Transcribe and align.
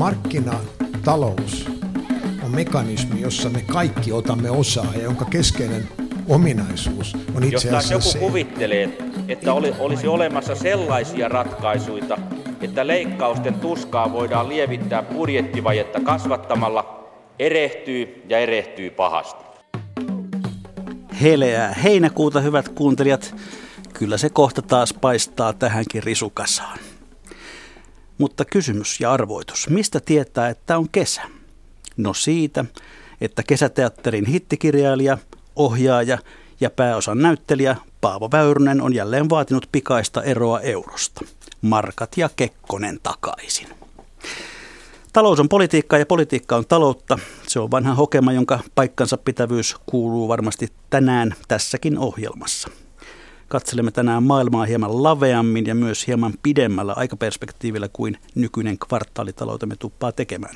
markkinatalous 0.00 1.66
on 2.44 2.50
mekanismi, 2.50 3.20
jossa 3.20 3.48
me 3.48 3.62
kaikki 3.72 4.12
otamme 4.12 4.50
osaa 4.50 4.86
ja 4.94 5.02
jonka 5.02 5.24
keskeinen 5.24 5.88
ominaisuus 6.28 7.16
on 7.34 7.44
itse 7.44 7.68
Jos 7.68 7.76
asiassa 7.76 7.94
joku 7.94 8.08
se, 8.08 8.18
kuvittelee, 8.18 8.98
että 9.28 9.52
oli, 9.52 9.74
olisi 9.78 10.06
olemassa 10.06 10.54
sellaisia 10.54 11.28
ratkaisuja, 11.28 12.18
että 12.60 12.86
leikkausten 12.86 13.54
tuskaa 13.54 14.12
voidaan 14.12 14.48
lievittää 14.48 15.02
budjettivajetta 15.02 16.00
kasvattamalla, 16.00 17.10
erehtyy 17.38 18.22
ja 18.28 18.38
erehtyy 18.38 18.90
pahasti. 18.90 19.44
Heleää 21.22 21.74
heinäkuuta, 21.74 22.40
hyvät 22.40 22.68
kuuntelijat. 22.68 23.34
Kyllä 23.92 24.18
se 24.18 24.30
kohta 24.30 24.62
taas 24.62 24.94
paistaa 24.94 25.52
tähänkin 25.52 26.02
risukasaan. 26.02 26.78
Mutta 28.20 28.44
kysymys 28.44 29.00
ja 29.00 29.12
arvoitus. 29.12 29.68
Mistä 29.68 30.00
tietää, 30.00 30.48
että 30.48 30.78
on 30.78 30.88
kesä? 30.88 31.22
No 31.96 32.14
siitä, 32.14 32.64
että 33.20 33.42
kesäteatterin 33.42 34.26
hittikirjailija, 34.26 35.18
ohjaaja 35.56 36.18
ja 36.60 36.70
pääosan 36.70 37.18
näyttelijä 37.18 37.76
Paavo 38.00 38.28
Väyrynen 38.32 38.80
on 38.80 38.94
jälleen 38.94 39.30
vaatinut 39.30 39.68
pikaista 39.72 40.22
eroa 40.22 40.60
eurosta. 40.60 41.24
Markat 41.62 42.16
ja 42.16 42.30
Kekkonen 42.36 42.98
takaisin. 43.02 43.68
Talous 45.12 45.40
on 45.40 45.48
politiikkaa 45.48 45.98
ja 45.98 46.06
politiikka 46.06 46.56
on 46.56 46.66
taloutta. 46.66 47.18
Se 47.46 47.60
on 47.60 47.70
vanha 47.70 47.94
hokema, 47.94 48.32
jonka 48.32 48.60
paikkansa 48.74 49.16
pitävyys 49.16 49.76
kuuluu 49.86 50.28
varmasti 50.28 50.68
tänään 50.90 51.34
tässäkin 51.48 51.98
ohjelmassa. 51.98 52.68
Katselemme 53.50 53.90
tänään 53.90 54.22
maailmaa 54.22 54.64
hieman 54.64 55.02
laveammin 55.02 55.66
ja 55.66 55.74
myös 55.74 56.06
hieman 56.06 56.34
pidemmällä 56.42 56.92
aikaperspektiivillä 56.92 57.88
kuin 57.92 58.18
nykyinen 58.34 58.78
kvartaalitaloutemme 58.78 59.76
tuppaa 59.76 60.12
tekemään. 60.12 60.54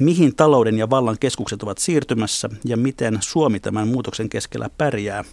Mihin 0.00 0.36
talouden 0.36 0.78
ja 0.78 0.90
vallan 0.90 1.16
keskukset 1.20 1.62
ovat 1.62 1.78
siirtymässä 1.78 2.48
ja 2.64 2.76
miten 2.76 3.18
Suomi 3.20 3.60
tämän 3.60 3.88
muutoksen 3.88 4.28
keskellä 4.28 4.70
pärjää? 4.78 5.24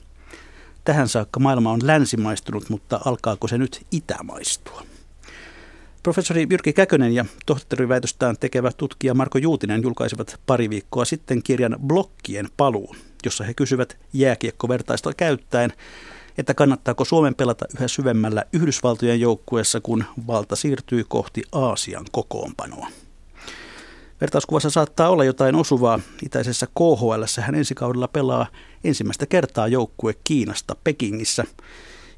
Tähän 0.83 1.07
saakka 1.07 1.39
maailma 1.39 1.71
on 1.71 1.79
länsimaistunut, 1.83 2.69
mutta 2.69 2.99
alkaako 3.05 3.47
se 3.47 3.57
nyt 3.57 3.85
itämaistua? 3.91 4.83
Professori 6.03 6.47
Jyrki 6.49 6.73
Käkönen 6.73 7.15
ja 7.15 7.25
tohtoriväitöstään 7.45 8.37
tekevä 8.39 8.71
tutkija 8.77 9.13
Marko 9.13 9.37
Juutinen 9.37 9.83
julkaisivat 9.83 10.39
pari 10.45 10.69
viikkoa 10.69 11.05
sitten 11.05 11.43
kirjan 11.43 11.75
Blokkien 11.87 12.49
paluu, 12.57 12.95
jossa 13.25 13.43
he 13.43 13.53
kysyvät 13.53 13.97
jääkiekkovertaista 14.13 15.13
käyttäen, 15.13 15.73
että 16.39 16.53
kannattaako 16.53 17.05
Suomen 17.05 17.35
pelata 17.35 17.65
yhä 17.77 17.87
syvemmällä 17.87 18.43
Yhdysvaltojen 18.53 19.19
joukkueessa, 19.19 19.81
kun 19.81 20.03
valta 20.27 20.55
siirtyy 20.55 21.03
kohti 21.07 21.43
Aasian 21.51 22.05
kokoonpanoa. 22.11 22.87
Vertauskuvassa 24.21 24.69
saattaa 24.69 25.09
olla 25.09 25.23
jotain 25.23 25.55
osuvaa. 25.55 25.99
Itäisessä 26.25 26.67
KHL 26.67 27.41
hän 27.41 27.55
ensi 27.55 27.75
kaudella 27.75 28.07
pelaa 28.07 28.47
ensimmäistä 28.83 29.25
kertaa 29.25 29.67
joukkue 29.67 30.13
Kiinasta 30.23 30.75
Pekingissä. 30.83 31.43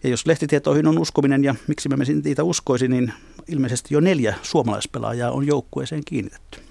Ja 0.04 0.10
jos 0.10 0.26
lehtitietoihin 0.26 0.88
on 0.88 1.00
uskominen 1.00 1.44
ja 1.44 1.56
miksi 1.68 1.90
mä 1.90 1.96
niitä 2.24 2.44
uskoisin, 2.44 2.92
niin 2.92 3.14
ilmeisesti 3.48 3.94
jo 3.94 4.00
neljä 4.00 4.36
suomalaispelaajaa 4.42 5.32
on 5.32 5.48
joukkueeseen 5.48 6.02
kiinnitetty. 6.06 6.71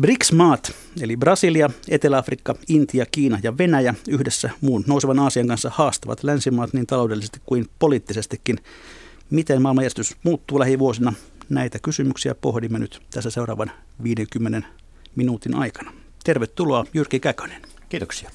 BRICS-maat, 0.00 0.72
eli 1.00 1.16
Brasilia, 1.16 1.70
Etelä-Afrikka, 1.88 2.54
Intia, 2.68 3.06
Kiina 3.06 3.38
ja 3.42 3.58
Venäjä 3.58 3.94
yhdessä 4.08 4.50
muun 4.60 4.84
nousevan 4.86 5.18
Aasian 5.18 5.48
kanssa 5.48 5.70
haastavat 5.74 6.24
länsimaat 6.24 6.72
niin 6.72 6.86
taloudellisesti 6.86 7.40
kuin 7.46 7.66
poliittisestikin. 7.78 8.58
Miten 9.30 9.62
maailmanjärjestys 9.62 10.16
muuttuu 10.22 10.58
lähivuosina? 10.58 11.12
Näitä 11.48 11.78
kysymyksiä 11.78 12.34
pohdimme 12.34 12.78
nyt 12.78 13.02
tässä 13.10 13.30
seuraavan 13.30 13.70
50 14.02 14.68
minuutin 15.16 15.54
aikana. 15.54 15.92
Tervetuloa 16.24 16.84
Jyrki 16.94 17.20
Käkönen. 17.20 17.62
Kiitoksia. 17.88 18.30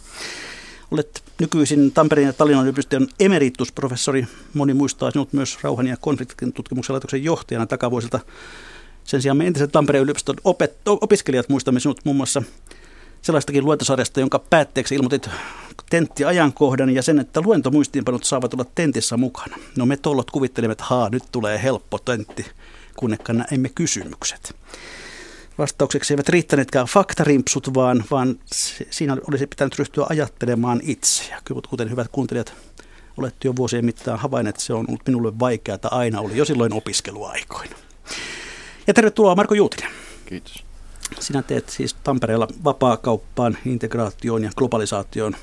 Olet 0.92 1.24
nykyisin 1.40 1.92
Tampereen 1.92 2.26
ja 2.26 2.34
Tallinnan 2.34 2.66
yliopiston 2.66 3.08
emeritusprofessori. 3.20 4.28
Moni 4.54 4.74
muistaa 4.74 5.12
sinut 5.12 5.34
myös 5.34 5.58
rauhan 5.62 5.88
ja 5.88 5.98
konfliktin 5.98 6.54
tutkimuksen 6.54 6.94
laitoksen 6.94 7.24
johtajana 7.24 7.66
takavuosilta. 7.66 8.20
Sen 9.06 9.22
sijaan 9.22 9.38
me 9.38 9.48
entiset 9.48 9.72
Tampereen 9.72 10.04
yliopiston 10.04 10.36
opet- 10.44 10.80
opiskelijat 10.86 11.50
muistamme 11.50 11.80
sinut 11.80 12.00
muun 12.04 12.16
muassa 12.16 12.44
sellaistakin 13.22 13.66
luentosarjasta, 13.66 14.20
jonka 14.20 14.40
päätteeksi 14.40 14.96
ilmoitit 14.96 15.30
tenttiajankohdan 15.90 16.90
ja 16.90 17.02
sen, 17.04 17.20
että 17.20 17.42
luentomuistiinpanot 17.42 18.24
saavat 18.24 18.54
olla 18.54 18.66
tentissä 18.76 19.18
mukana. 19.18 19.58
No 19.78 19.86
me 19.86 19.98
tollot 19.98 20.32
kuvittelimme, 20.32 20.72
että 20.72 20.84
haa, 20.84 21.10
nyt 21.10 21.24
tulee 21.32 21.64
helppo 21.64 21.98
tentti, 21.98 22.46
kunnekkaan 22.96 23.46
emme 23.52 23.70
kysymykset. 23.70 24.56
Vastaukseksi 25.58 26.14
eivät 26.14 26.30
riittäneetkään 26.30 26.88
faktarimpsut, 26.88 27.74
vaan, 27.74 28.04
vaan 28.12 28.40
siinä 28.90 29.18
olisi 29.28 29.48
pitänyt 29.48 29.80
ryhtyä 29.80 30.06
ajattelemaan 30.10 30.80
itse. 30.84 31.24
Ja 31.30 31.42
kuten 31.70 31.92
hyvät 31.92 32.08
kuuntelijat, 32.12 32.54
olette 33.18 33.48
jo 33.48 33.56
vuosien 33.56 33.86
mittaan 33.86 34.20
havainneet, 34.20 34.56
että 34.56 34.66
se 34.66 34.74
on 34.74 34.86
ollut 34.88 35.08
minulle 35.08 35.40
vaikeaa, 35.40 35.78
aina 35.84 36.22
oli 36.22 36.38
jo 36.38 36.46
silloin 36.46 36.74
opiskeluaikoina. 36.74 37.76
Ja 38.88 38.94
tervetuloa 38.94 39.35
Marko 39.35 39.56
Juutinen. 39.56 39.91
Kiitos. 40.25 40.63
Sinä 41.19 41.44
teet 41.44 41.69
siis 41.69 41.94
Tampereella 41.94 42.47
vapaakauppaan, 42.63 43.57
integraatioon 43.66 44.44
ja 44.44 44.51
globalisaatioon 44.56 45.35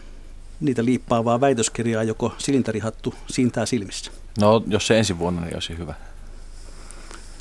niitä 0.61 0.85
liippaavaa 0.85 1.41
väitöskirjaa, 1.41 2.03
joko 2.03 2.33
silintarihattu 2.39 3.15
siintää 3.31 3.67
silmissä. 3.67 4.11
No, 4.41 4.63
jos 4.67 4.87
se 4.87 4.99
ensi 4.99 5.19
vuonna, 5.19 5.41
niin 5.41 5.57
olisi 5.57 5.79
hyvä. 5.79 5.95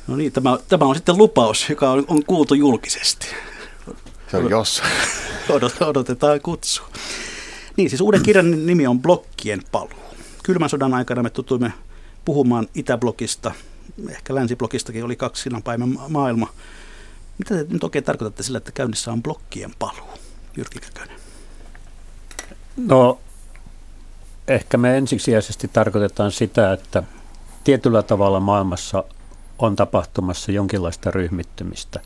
No 0.06 0.16
niin, 0.16 0.32
tämä, 0.32 0.58
tämä 0.68 0.84
on 0.84 0.94
sitten 0.94 1.18
lupaus, 1.18 1.70
joka 1.70 1.90
on, 1.90 2.04
on 2.08 2.24
kuultu 2.24 2.54
julkisesti. 2.54 3.26
Se 4.30 4.36
on 4.36 4.50
jos. 4.50 4.82
Odot, 5.50 5.82
odotetaan 5.82 6.40
kutsua. 6.40 6.88
Niin, 7.76 7.90
siis 7.90 8.00
uuden 8.00 8.22
kirjan 8.22 8.66
nimi 8.66 8.86
on 8.86 9.02
Blokkien 9.02 9.62
paluu. 9.72 9.90
Kylmän 10.42 10.70
sodan 10.70 10.94
aikana 10.94 11.22
me 11.22 11.30
tutuimme 11.30 11.72
puhumaan 12.24 12.68
Itäblokista, 12.74 13.52
ehkä 14.08 14.34
Länsiblokistakin 14.34 15.04
oli 15.04 15.16
kaksi 15.16 15.50
päivän 15.64 15.98
maailma. 16.08 16.48
Mitä 17.38 17.54
te 17.54 17.66
nyt 17.68 17.84
oikein 17.84 18.04
tarkoitatte 18.04 18.42
sillä, 18.42 18.58
että 18.58 18.72
käynnissä 18.72 19.12
on 19.12 19.22
blokkien 19.22 19.74
paluu? 19.78 20.08
Jyrki 20.56 20.78
Käkönen. 20.80 21.16
No, 22.76 23.20
ehkä 24.48 24.76
me 24.76 24.98
ensisijaisesti 24.98 25.68
tarkoitetaan 25.68 26.32
sitä, 26.32 26.72
että 26.72 27.02
tietyllä 27.64 28.02
tavalla 28.02 28.40
maailmassa 28.40 29.04
on 29.58 29.76
tapahtumassa 29.76 30.52
jonkinlaista 30.52 31.10
ryhmittymistä. 31.10 32.00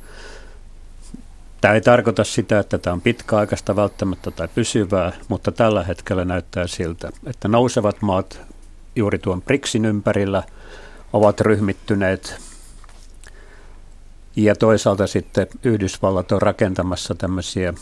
Tämä 1.61 1.75
ei 1.75 1.81
tarkoita 1.81 2.25
sitä, 2.25 2.59
että 2.59 2.79
tämä 2.79 2.95
on 2.95 3.01
pitkäaikaista 3.01 3.77
välttämättä 3.77 4.31
tai 4.31 4.49
pysyvää, 4.55 5.13
mutta 5.29 5.53
tällä 5.53 5.85
hetkellä 5.85 6.25
näyttää 6.25 6.67
siltä, 6.67 7.11
että 7.27 7.49
nousevat 7.49 8.03
maat 8.03 8.41
juuri 8.97 9.19
tuon 9.19 9.43
BRICSin 9.43 9.85
ympärillä 9.85 10.43
ovat 11.13 11.41
ryhmittyneet 11.41 12.37
ja 14.37 14.57
toisaalta 14.57 15.07
sitten 15.07 15.47
Yhdysvallat 15.63 16.33
on 16.33 16.43
rakentamassa 16.43 17.15
tämmöisiä 17.15 17.75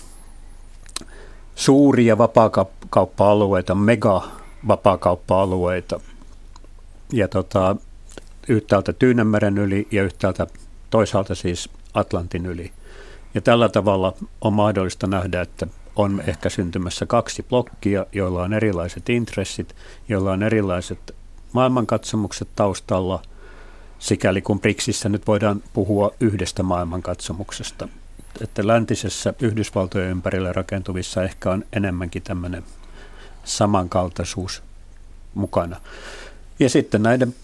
suuria 1.54 2.18
vapaakauppa-alueita, 2.18 3.74
mega-vapaakauppa-alueita. 3.74 6.00
Ja 7.12 7.28
tota, 7.28 7.76
yhtäältä 8.48 8.92
Tyynemeren 8.92 9.58
yli 9.58 9.88
ja 9.90 10.02
yhtäältä 10.02 10.46
toisaalta 10.90 11.34
siis 11.34 11.70
Atlantin 11.94 12.46
yli. 12.46 12.72
Ja 13.34 13.40
tällä 13.40 13.68
tavalla 13.68 14.12
on 14.40 14.52
mahdollista 14.52 15.06
nähdä, 15.06 15.40
että 15.40 15.66
on 15.96 16.22
ehkä 16.26 16.48
syntymässä 16.48 17.06
kaksi 17.06 17.42
blokkia, 17.42 18.06
joilla 18.12 18.42
on 18.42 18.52
erilaiset 18.52 19.08
intressit, 19.08 19.76
joilla 20.08 20.32
on 20.32 20.42
erilaiset 20.42 21.14
maailmankatsomukset 21.54 22.48
taustalla, 22.56 23.22
sikäli 23.98 24.42
kun 24.42 24.60
BRICSissä 24.60 25.08
nyt 25.08 25.26
voidaan 25.26 25.62
puhua 25.72 26.14
yhdestä 26.20 26.62
maailmankatsomuksesta. 26.62 27.88
Että 28.40 28.66
läntisessä 28.66 29.34
Yhdysvaltojen 29.40 30.10
ympärillä 30.10 30.52
rakentuvissa 30.52 31.22
ehkä 31.22 31.50
on 31.50 31.64
enemmänkin 31.72 32.22
tämmöinen 32.22 32.64
samankaltaisuus 33.44 34.62
mukana. 35.34 35.80
Ja 36.58 36.68
sitten 36.70 37.02
näiden 37.02 37.34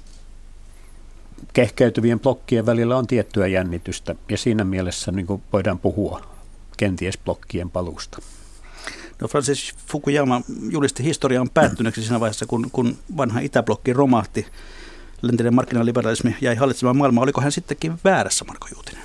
kehkeytyvien 1.52 2.20
blokkien 2.20 2.66
välillä 2.66 2.96
on 2.96 3.06
tiettyä 3.06 3.46
jännitystä 3.46 4.14
ja 4.28 4.38
siinä 4.38 4.64
mielessä 4.64 5.12
niin 5.12 5.42
voidaan 5.52 5.78
puhua 5.78 6.26
kenties 6.76 7.18
blokkien 7.18 7.70
palusta. 7.70 8.18
No 9.20 9.28
Francis 9.28 9.74
Fukuyama 9.86 10.40
julisti 10.70 11.04
historian 11.04 11.50
päättyneeksi 11.50 12.02
siinä 12.02 12.20
vaiheessa, 12.20 12.46
kun, 12.46 12.70
kun 12.72 12.98
vanha 13.16 13.40
itäblokki 13.40 13.92
romahti. 13.92 14.46
Läntinen 15.22 15.54
markkinaliberalismi 15.54 16.36
jäi 16.40 16.54
hallitsemaan 16.54 16.96
maailmaa. 16.96 17.24
Oliko 17.24 17.40
hän 17.40 17.52
sittenkin 17.52 17.98
väärässä, 18.04 18.44
Marko 18.44 18.68
Juutinen? 18.74 19.02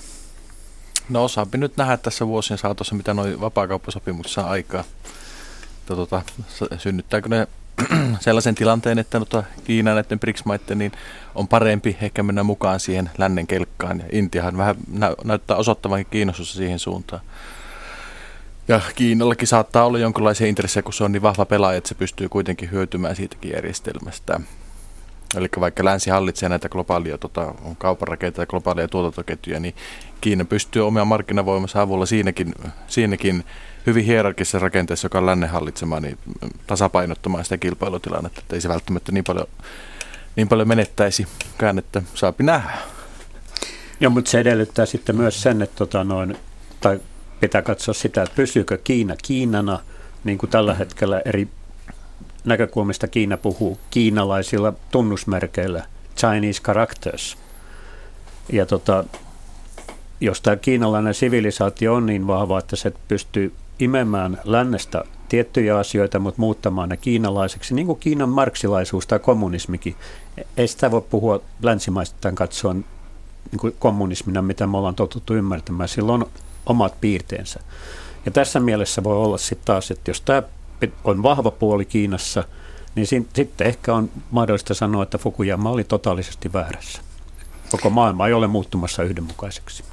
No 1.09 1.23
osaapi 1.23 1.57
nyt 1.57 1.77
nähdä 1.77 1.97
tässä 1.97 2.27
vuosien 2.27 2.57
saatossa, 2.57 2.95
mitä 2.95 3.13
noin 3.13 3.41
vapaakauppasopimukset 3.41 4.33
saa 4.33 4.50
aikaa. 4.50 4.83
Tota, 5.85 6.21
synnyttääkö 6.77 7.29
ne 7.29 7.47
sellaisen 8.19 8.56
tilanteen, 8.56 9.00
että 9.00 9.19
no, 9.19 9.44
Kiina 9.63 9.94
näiden 9.94 10.19
BRICS-maiden 10.19 10.77
niin 10.77 10.91
on 11.35 11.47
parempi 11.47 11.97
ehkä 12.01 12.23
mennä 12.23 12.44
mukaan 12.44 12.79
siihen 12.79 13.09
lännen 13.18 13.47
kelkkaan. 13.47 14.00
Ja 14.00 14.06
Intiahan 14.11 14.57
vähän 14.57 14.75
nä- 14.91 15.15
näyttää 15.23 15.57
osoittavan 15.57 16.06
kiinnostusta 16.06 16.57
siihen 16.57 16.79
suuntaan. 16.79 17.21
Ja 18.67 18.81
Kiinallakin 18.95 19.47
saattaa 19.47 19.85
olla 19.85 20.00
jonkinlaisia 20.00 20.47
intressejä, 20.47 20.83
kun 20.83 20.94
se 20.94 21.03
on 21.03 21.12
niin 21.12 21.21
vahva 21.21 21.45
pelaaja, 21.45 21.77
että 21.77 21.88
se 21.88 21.95
pystyy 21.95 22.29
kuitenkin 22.29 22.71
hyötymään 22.71 23.15
siitäkin 23.15 23.51
järjestelmästä. 23.51 24.39
Eli 25.38 25.47
vaikka 25.59 25.85
länsi 25.85 26.09
hallitsee 26.09 26.50
näitä 26.50 26.69
globaalia 26.69 27.17
tota, 27.17 27.53
kaupanrakenteita 27.77 28.41
ja 28.41 28.45
globaalia 28.45 28.88
tuotantoketjuja, 28.88 29.59
niin 29.59 29.75
Kiina 30.21 30.45
pystyy 30.45 30.88
omia 30.88 31.06
markkinavoimansa 31.06 31.81
avulla 31.81 32.06
siinäkin, 32.06 32.53
siinäkin 32.88 33.44
hyvin 33.85 34.06
hierarkisessa 34.06 34.59
rakenteessa, 34.59 35.06
joka 35.06 35.18
on 35.18 35.25
lännen 35.25 35.50
hallitsema, 35.50 36.00
niin 36.00 36.18
tasapainottamaan 36.68 37.44
sitä 37.44 37.57
kilpailutilannetta, 37.57 38.41
että 38.41 38.56
ei 38.56 38.61
se 38.61 38.69
välttämättä 38.69 39.11
niin 39.11 39.23
paljon, 39.23 39.47
niin 40.35 40.47
paljon 40.47 40.68
menettäisikään, 40.68 41.77
että 41.77 42.01
saapi 42.13 42.44
nähdä. 42.44 42.77
Joo, 44.00 44.11
mutta 44.11 44.31
se 44.31 44.39
edellyttää 44.39 44.85
sitten 44.85 45.15
myös 45.15 45.41
sen, 45.41 45.61
että 45.61 45.75
tota 45.75 46.03
noin, 46.03 46.38
tai 46.81 47.00
pitää 47.39 47.61
katsoa 47.61 47.93
sitä, 47.93 48.23
että 48.23 48.35
pysyykö 48.35 48.77
Kiina 48.77 49.15
Kiinana, 49.23 49.79
niin 50.23 50.37
kuin 50.37 50.49
tällä 50.49 50.73
hetkellä 50.73 51.21
eri 51.25 51.47
näkökulmista 52.45 53.07
Kiina 53.07 53.37
puhuu 53.37 53.79
kiinalaisilla 53.89 54.73
tunnusmerkeillä, 54.91 55.83
Chinese 56.17 56.61
characters. 56.61 57.37
Ja 58.51 58.65
tota, 58.65 59.03
jos 60.21 60.41
tämä 60.41 60.55
kiinalainen 60.55 61.13
sivilisaatio 61.13 61.93
on 61.93 62.05
niin 62.05 62.27
vahva, 62.27 62.59
että 62.59 62.75
se 62.75 62.93
pystyy 63.07 63.53
imemään 63.79 64.41
lännestä 64.43 65.03
tiettyjä 65.29 65.77
asioita, 65.77 66.19
mutta 66.19 66.41
muuttamaan 66.41 66.89
ne 66.89 66.97
kiinalaiseksi, 66.97 67.73
niin 67.75 67.87
kuin 67.87 67.99
Kiinan 67.99 68.29
marksilaisuus 68.29 69.07
tai 69.07 69.19
kommunismikin. 69.19 69.95
Ei 70.57 70.67
sitä 70.67 70.91
voi 70.91 71.01
puhua 71.01 71.41
länsimaistaan 71.61 72.35
katsoen 72.35 72.85
niin 73.51 73.59
kuin 73.59 73.75
kommunismina, 73.79 74.41
mitä 74.41 74.67
me 74.67 74.77
ollaan 74.77 74.95
totuttu 74.95 75.33
ymmärtämään. 75.33 75.89
Sillä 75.89 76.13
on 76.13 76.27
omat 76.65 77.01
piirteensä. 77.01 77.59
Ja 78.25 78.31
tässä 78.31 78.59
mielessä 78.59 79.03
voi 79.03 79.17
olla 79.17 79.38
sitten 79.38 79.65
taas, 79.65 79.91
että 79.91 80.12
jos 80.12 80.21
tämä 80.21 80.44
on 81.03 81.23
vahva 81.23 81.51
puoli 81.51 81.85
Kiinassa, 81.85 82.44
niin 82.95 83.07
sitten 83.07 83.67
ehkä 83.67 83.94
on 83.94 84.12
mahdollista 84.31 84.73
sanoa, 84.73 85.03
että 85.03 85.17
Fukuyama 85.17 85.69
oli 85.69 85.83
totaalisesti 85.83 86.53
väärässä. 86.53 87.01
Koko 87.71 87.89
maailma 87.89 88.27
ei 88.27 88.33
ole 88.33 88.47
muuttumassa 88.47 89.03
yhdenmukaiseksi. 89.03 89.83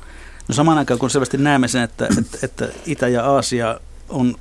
No 0.49 0.55
samaan 0.55 0.79
aikaan 0.79 1.01
kun 1.01 1.11
selvästi 1.11 1.39
näemme 1.39 1.69
sen, 1.69 1.83
että, 1.83 2.09
että, 2.19 2.39
että 2.43 2.69
Itä- 2.87 3.09
ja 3.09 3.25
Aasia 3.25 3.81
on 4.09 4.35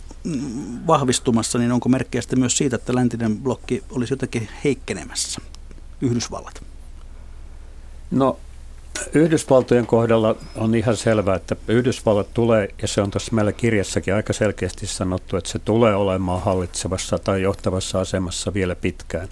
vahvistumassa, 0.88 1.60
niin 1.60 1.72
onko 1.72 1.90
merkkejä 1.90 2.22
sitten 2.22 2.40
myös 2.40 2.58
siitä, 2.58 2.76
että 2.76 2.96
läntinen 2.96 3.38
blokki 3.38 3.84
olisi 3.92 4.14
jotenkin 4.14 4.50
heikkenemässä, 4.64 5.42
Yhdysvallat? 6.02 6.64
No 8.12 8.40
Yhdysvaltojen 9.14 9.88
kohdalla 9.88 10.36
on 10.56 10.76
ihan 10.76 10.98
selvää, 10.98 11.36
että 11.36 11.56
Yhdysvallat 11.68 12.34
tulee, 12.34 12.70
ja 12.82 12.88
se 12.88 13.02
on 13.02 13.12
tuossa 13.12 13.36
meillä 13.36 13.52
kirjassakin 13.52 14.14
aika 14.14 14.34
selkeästi 14.34 14.88
sanottu, 14.88 15.38
että 15.38 15.50
se 15.50 15.60
tulee 15.60 15.96
olemaan 15.96 16.42
hallitsevassa 16.42 17.18
tai 17.18 17.42
johtavassa 17.42 18.02
asemassa 18.02 18.54
vielä 18.54 18.76
pitkään. 18.76 19.28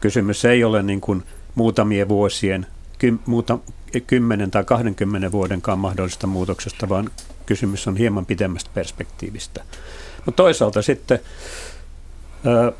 Kysymys 0.00 0.44
ei 0.44 0.64
ole 0.64 0.82
niin 0.82 1.00
kuin 1.00 1.22
muutamien 1.54 2.08
vuosien, 2.08 2.66
ky, 2.98 3.18
muuta, 3.26 3.58
10 4.06 4.50
tai 4.50 4.64
20 4.64 5.32
vuodenkaan 5.32 5.78
mahdollista 5.78 6.26
muutoksesta, 6.26 6.88
vaan 6.88 7.10
kysymys 7.46 7.88
on 7.88 7.96
hieman 7.96 8.26
pidemmästä 8.26 8.70
perspektiivistä. 8.74 9.64
Mutta 10.26 10.42
toisaalta 10.42 10.82
sitten 10.82 11.18
ää, 12.44 12.72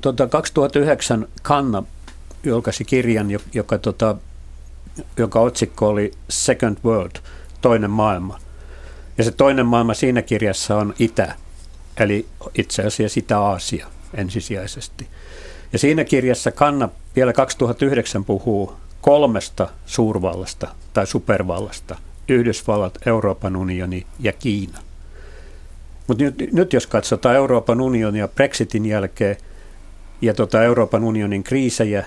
tuota 0.00 0.26
2009 0.26 1.28
Kanna 1.42 1.82
julkaisi 2.44 2.84
kirjan, 2.84 3.28
joka, 3.52 3.78
tota, 3.78 4.16
joka 5.16 5.40
otsikko 5.40 5.88
oli 5.88 6.10
Second 6.28 6.76
World, 6.84 7.16
toinen 7.60 7.90
maailma. 7.90 8.38
Ja 9.18 9.24
se 9.24 9.30
toinen 9.30 9.66
maailma 9.66 9.94
siinä 9.94 10.22
kirjassa 10.22 10.76
on 10.76 10.94
Itä, 10.98 11.34
eli 11.96 12.26
itse 12.54 12.82
asiassa 12.82 13.20
Itä-Aasia 13.20 13.86
ensisijaisesti. 14.14 15.08
Ja 15.72 15.78
siinä 15.78 16.04
kirjassa 16.04 16.50
Kanna 16.50 16.88
vielä 17.16 17.32
2009 17.32 18.24
puhuu 18.24 18.72
kolmesta 19.00 19.68
suurvallasta 19.86 20.68
tai 20.92 21.06
supervallasta, 21.06 21.96
Yhdysvallat, 22.28 22.98
Euroopan 23.06 23.56
unioni 23.56 24.06
ja 24.20 24.32
Kiina. 24.32 24.78
Mutta 26.06 26.24
nyt, 26.24 26.52
nyt 26.52 26.72
jos 26.72 26.86
katsotaan 26.86 27.36
Euroopan 27.36 27.80
unionia 27.80 28.28
Brexitin 28.28 28.86
jälkeen 28.86 29.36
ja 30.20 30.34
tota 30.34 30.62
Euroopan 30.62 31.04
unionin 31.04 31.44
kriisejä, 31.44 32.06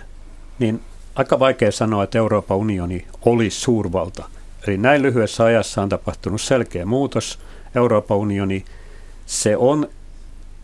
niin 0.59 0.81
aika 1.15 1.39
vaikea 1.39 1.71
sanoa, 1.71 2.03
että 2.03 2.17
Euroopan 2.17 2.57
unioni 2.57 3.07
olisi 3.25 3.59
suurvalta. 3.59 4.29
Eli 4.67 4.77
näin 4.77 5.01
lyhyessä 5.01 5.43
ajassa 5.43 5.81
on 5.81 5.89
tapahtunut 5.89 6.41
selkeä 6.41 6.85
muutos. 6.85 7.39
Euroopan 7.75 8.17
unioni, 8.17 8.65
se 9.25 9.57
on 9.57 9.89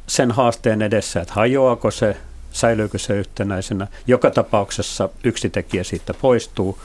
sen 0.07 0.31
haasteen 0.31 0.81
edessä, 0.81 1.21
että 1.21 1.33
hajoako 1.33 1.91
se, 1.91 2.17
säilyykö 2.51 2.97
se 2.97 3.15
yhtenäisenä. 3.17 3.87
Joka 4.07 4.31
tapauksessa 4.31 5.09
yksi 5.23 5.49
tekijä 5.49 5.83
siitä 5.83 6.13
poistuu 6.13 6.79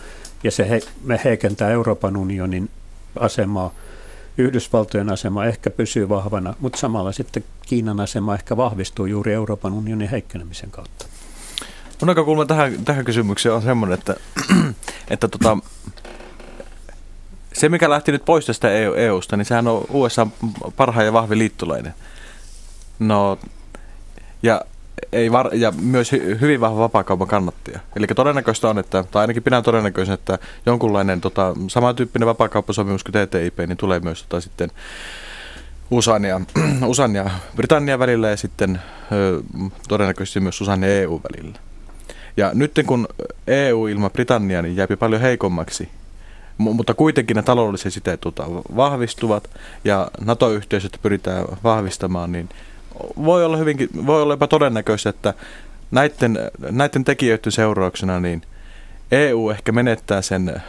ja 0.44 0.50
se 0.50 0.68
he, 0.68 0.80
me 1.04 1.20
heikentää 1.24 1.70
Euroopan 1.70 2.16
unionin 2.16 2.70
asemaa. 3.20 3.74
Yhdysvaltojen 4.38 5.12
asema 5.12 5.44
ehkä 5.44 5.70
pysyy 5.70 6.08
vahvana, 6.08 6.54
mutta 6.60 6.78
samalla 6.78 7.12
sitten 7.12 7.44
Kiinan 7.66 8.00
asema 8.00 8.34
ehkä 8.34 8.56
vahvistuu 8.56 9.06
juuri 9.06 9.32
Euroopan 9.32 9.72
unionin 9.72 10.08
heikkenemisen 10.08 10.70
kautta. 10.70 11.06
Mun 12.00 12.06
näkökulma 12.06 12.46
tähän, 12.46 12.84
tähän 12.84 13.04
kysymykseen 13.04 13.54
on 13.54 13.62
semmoinen, 13.62 13.98
että, 13.98 14.14
että 15.10 15.28
tota, 15.28 15.58
se 17.52 17.69
mikä 17.69 17.90
lähti 17.90 18.12
nyt 18.12 18.25
pois 18.25 18.46
tästä 18.46 18.70
EU, 18.70 18.94
EUsta, 18.94 19.37
niin 19.37 19.44
sehän 19.44 19.69
on 19.69 19.84
USA 19.90 20.26
parhaan 20.76 21.06
ja 21.06 21.12
vahvi 21.12 21.38
liittolainen. 21.38 21.94
No, 22.98 23.38
ja, 24.43 24.60
ei 25.12 25.32
var, 25.32 25.54
ja 25.54 25.72
myös 25.81 26.12
hy, 26.12 26.38
hyvin 26.40 26.60
vahva 26.60 26.78
vapaakaupan 26.78 27.28
kannattaja. 27.28 27.81
Eli 27.96 28.06
todennäköistä 28.06 28.69
on, 28.69 28.78
että, 28.78 29.04
tai 29.10 29.20
ainakin 29.20 29.42
pidän 29.42 29.62
todennäköisen, 29.62 30.14
että 30.14 30.38
jonkunlainen 30.66 31.20
tota, 31.20 31.54
samantyyppinen 31.69 32.26
vapaakauppasopimus 32.26 33.04
kuin 33.04 33.26
TTIP, 33.26 33.58
niin 33.58 33.76
tulee 33.76 34.00
myös 34.00 34.22
tota, 34.22 34.40
sitten 34.40 34.70
USAn 35.90 36.25
ja, 36.25 36.40
USAn 36.87 37.14
ja 37.14 37.31
Britannian 37.56 37.99
välillä 37.99 38.28
ja 38.28 38.37
sitten 38.37 38.81
ö, 39.12 39.42
todennäköisesti 39.88 40.40
myös 40.40 40.60
USAn 40.60 40.82
ja 40.82 40.88
EU 40.88 41.20
välillä. 41.32 41.58
Ja 42.36 42.50
nyt 42.54 42.72
kun 42.86 43.08
EU 43.46 43.87
ilman 43.87 44.11
Britannia 44.11 44.62
niin 44.62 44.76
jääpi 44.76 44.96
paljon 44.96 45.20
heikommaksi, 45.20 45.88
mutta 46.58 46.94
kuitenkin 46.94 47.37
ne 47.37 47.42
taloudelliset 47.42 47.92
siteet 47.92 48.20
tota, 48.20 48.44
vahvistuvat 48.76 49.50
ja 49.84 50.11
NATO-yhteisöt 50.20 50.99
pyritään 51.02 51.44
vahvistamaan, 51.64 52.32
niin 52.32 52.49
voi 53.25 53.44
olla, 53.44 53.56
hyvinkin, 53.56 53.88
voi 54.06 54.22
olla 54.22 54.32
jopa 54.32 54.46
todennäköistä, 54.46 55.11
että 55.11 55.34
näiden, 55.90 56.38
näiden 56.70 57.04
tekijöiden 57.04 57.52
seurauksena 57.52 58.20
niin 58.20 58.42
EU 59.12 59.50
ehkä 59.50 59.72
menettää 59.72 60.22
sen 60.22 60.62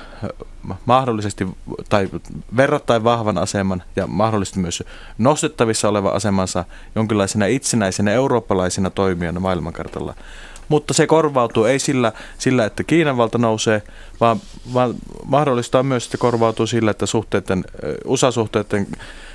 mahdollisesti 0.86 1.48
tai 1.90 2.10
verrattain 2.58 3.04
vahvan 3.04 3.38
aseman 3.38 3.84
ja 3.96 4.08
mahdollisesti 4.08 4.60
myös 4.60 4.84
nostettavissa 5.18 5.90
oleva 5.90 6.10
asemansa 6.10 6.66
jonkinlaisena 6.96 7.46
itsenäisenä 7.46 8.12
eurooppalaisena 8.12 8.90
toimijana 8.90 9.40
maailmankartalla 9.40 10.14
mutta 10.70 10.94
se 10.94 11.08
korvautuu 11.08 11.66
ei 11.66 11.80
sillä, 11.80 12.12
sillä 12.38 12.66
että 12.66 12.84
Kiinan 12.84 13.18
valta 13.18 13.38
nousee, 13.38 13.84
vaan, 14.20 14.40
vaan 14.74 14.96
mahdollistaa 15.26 15.84
myös, 15.84 16.06
että 16.06 16.18
korvautuu 16.18 16.68
sillä, 16.68 16.92
että 16.92 17.06
suhteiden, 17.06 17.66
USA-suhteiden 18.06 18.88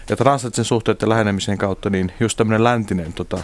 ja 0.09 0.17
transatlanttisen 0.17 0.65
suhteiden 0.65 1.09
lähenemisen 1.09 1.59
kautta, 1.59 1.91
niin 1.91 2.13
just 2.21 2.37
tämmöinen 2.37 2.65
läntinen 2.65 3.13
tota, 3.13 3.39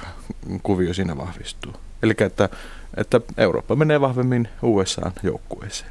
kuvio 0.62 0.94
siinä 0.94 1.16
vahvistuu. 1.16 1.72
Eli 2.02 2.14
että, 2.18 2.48
että 2.96 3.20
Eurooppa 3.36 3.76
menee 3.76 4.00
vahvemmin 4.00 4.48
USA-joukkueeseen. 4.62 5.90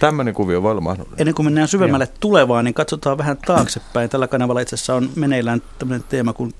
Tämmöinen 0.00 0.34
kuvio 0.34 0.62
voi 0.62 0.70
olla 0.70 0.80
mahdollinen. 0.80 1.20
Ennen 1.20 1.34
kuin 1.34 1.46
mennään 1.46 1.68
syvemmälle 1.68 2.04
Joo. 2.04 2.16
tulevaan, 2.20 2.64
niin 2.64 2.74
katsotaan 2.74 3.18
vähän 3.18 3.36
taaksepäin. 3.46 4.10
Tällä 4.10 4.28
kanavalla 4.28 4.60
itse 4.60 4.74
asiassa 4.74 4.94
on 4.94 5.10
meneillään 5.16 5.62
tämmöinen 5.78 6.04
teema 6.08 6.32
kuin 6.32 6.54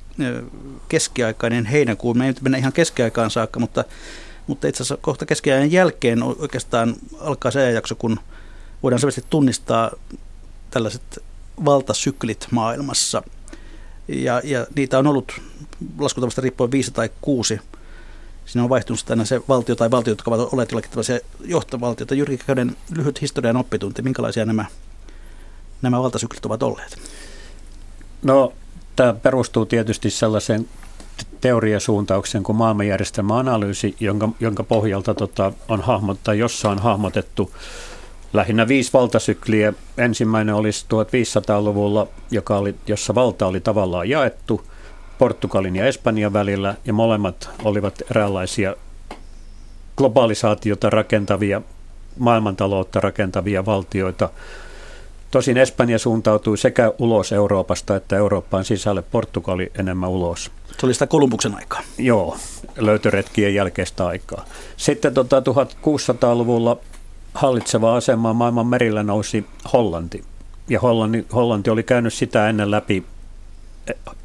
keskiaikainen 0.89 1.67
heinäkuu. 1.67 2.15
Me 2.15 2.25
ei 2.25 2.31
nyt 2.31 2.43
mennä 2.43 2.59
ihan 2.59 2.73
keskiaikaan 2.73 3.31
saakka, 3.31 3.61
mutta 3.61 3.85
mutta 4.47 4.69
itse 4.69 4.83
asiassa 4.83 4.97
kohta 5.03 5.27
keskiajan 5.27 5.73
jälkeen 5.73 6.23
oikeastaan 6.23 6.97
alkaa 7.21 7.51
se 7.51 7.61
ajanjakso, 7.61 7.95
kun 7.95 8.21
voidaan 8.83 9.01
selvästi 9.01 9.25
tunnistaa 9.31 9.91
tällaiset 10.71 11.23
valtasyklit 11.65 12.47
maailmassa. 12.51 13.23
Ja, 14.09 14.41
ja 14.45 14.67
niitä 14.77 14.99
on 14.99 15.07
ollut 15.07 15.41
laskutavasta 15.99 16.41
riippuen 16.41 16.71
viisi 16.71 16.91
tai 16.91 17.11
kuusi. 17.21 17.61
Siinä 18.47 18.63
on 18.65 18.71
vaihtunut 18.71 19.05
tänne 19.07 19.25
se 19.25 19.41
valtio 19.49 19.75
tai 19.75 19.91
valtiot, 19.91 20.19
jotka 20.19 20.31
ovat 20.31 20.53
olleet 20.53 20.71
jollakin 20.71 20.91
tällaisia 20.91 21.19
johtovaltioita. 21.45 22.15
Jyrki 22.15 22.39
Käyden 22.39 22.77
lyhyt 22.97 23.21
historian 23.21 23.57
oppitunti, 23.57 24.03
minkälaisia 24.03 24.45
nämä, 24.45 24.65
nämä 25.83 26.03
valtasyklit 26.03 26.47
ovat 26.47 26.63
olleet? 26.63 26.99
No, 28.23 28.53
tämä 28.97 29.13
perustuu 29.13 29.67
tietysti 29.67 30.11
sellaiseen 30.11 30.69
teoriasuuntauksen 31.41 32.43
kuin 32.43 32.57
maailmanjärjestelmäanalyysi, 32.57 33.97
jonka, 34.01 34.29
jonka 34.41 34.63
pohjalta 34.63 35.15
tota, 35.15 35.53
on 35.69 35.81
hahmottaa, 35.81 36.35
jossa 36.35 36.71
on 36.71 36.79
hahmotettu 36.79 37.51
lähinnä 38.33 38.69
viisi 38.69 38.93
valtasykliä. 38.93 39.73
Ensimmäinen 39.99 40.55
olisi 40.55 40.87
1500-luvulla, 40.87 42.09
joka 42.31 42.57
oli, 42.57 42.75
jossa 42.87 43.15
valta 43.15 43.47
oli 43.47 43.61
tavallaan 43.61 44.09
jaettu 44.09 44.63
Portugalin 45.19 45.77
ja 45.77 45.87
Espanjan 45.87 46.33
välillä, 46.33 46.75
ja 46.85 46.93
molemmat 46.93 47.51
olivat 47.65 48.03
eräänlaisia 48.11 48.77
globalisaatiota 49.97 50.91
rakentavia, 50.91 51.63
maailmantaloutta 52.19 53.01
rakentavia 53.01 53.67
valtioita. 53.67 54.31
Tosin 55.33 55.57
Espanja 55.57 55.99
suuntautui 55.99 56.59
sekä 56.59 56.93
ulos 56.99 57.33
Euroopasta 57.33 57.97
että 57.97 58.17
Eurooppaan 58.17 58.65
sisälle, 58.65 59.03
Portugali 59.03 59.73
enemmän 59.79 60.11
ulos. 60.11 60.51
Se 60.81 60.87
oli 60.87 60.95
sitä 60.95 61.07
Kolumbuksen 61.07 61.55
aikaa. 61.55 61.83
Joo, 61.99 62.37
löytöretkien 62.77 63.55
jälkeistä 63.55 64.07
aikaa. 64.07 64.45
Sitten 64.77 65.15
tota, 65.15 65.41
1600-luvulla 65.41 66.77
hallitseva 67.35 67.97
asema 67.97 68.33
maailman 68.33 68.67
merillä 68.67 69.03
nousi 69.03 69.47
Hollanti. 69.73 70.25
Ja 70.69 70.81
Hollanti, 70.81 71.27
Hollanti 71.35 71.71
oli 71.71 71.83
käynyt 71.83 72.15
sitä 72.15 72.49
ennen 72.49 72.71
läpi 72.71 73.05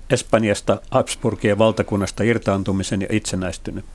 Espanjasta, 0.09 0.81
Habsburgien 0.91 1.57
valtakunnasta 1.57 2.23
irtaantumisen 2.23 3.01
ja 3.01 3.07
itsenäistynyt. 3.11 3.85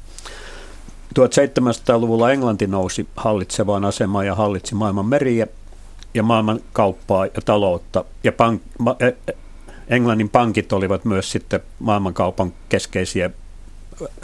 1700-luvulla 1.21 2.33
Englanti 2.33 2.67
nousi 2.67 3.09
hallitsevaan 3.17 3.85
asemaan 3.85 4.27
ja 4.27 4.35
hallitsi 4.35 4.75
maailman 4.75 5.07
meriä 5.07 5.47
ja 6.15 6.23
maailman 6.23 6.61
kauppaa 6.73 7.27
ja 7.27 7.41
taloutta. 7.45 8.05
Ja 8.25 8.33
pank, 8.33 8.63
ma, 8.79 8.97
e, 9.01 9.07
e, 9.07 9.33
Englannin 9.89 10.29
pankit 10.29 10.73
olivat 10.73 11.05
myös 11.05 11.31
sitten 11.31 11.61
maailmankaupan 11.79 12.53
keskeisiä 12.69 13.31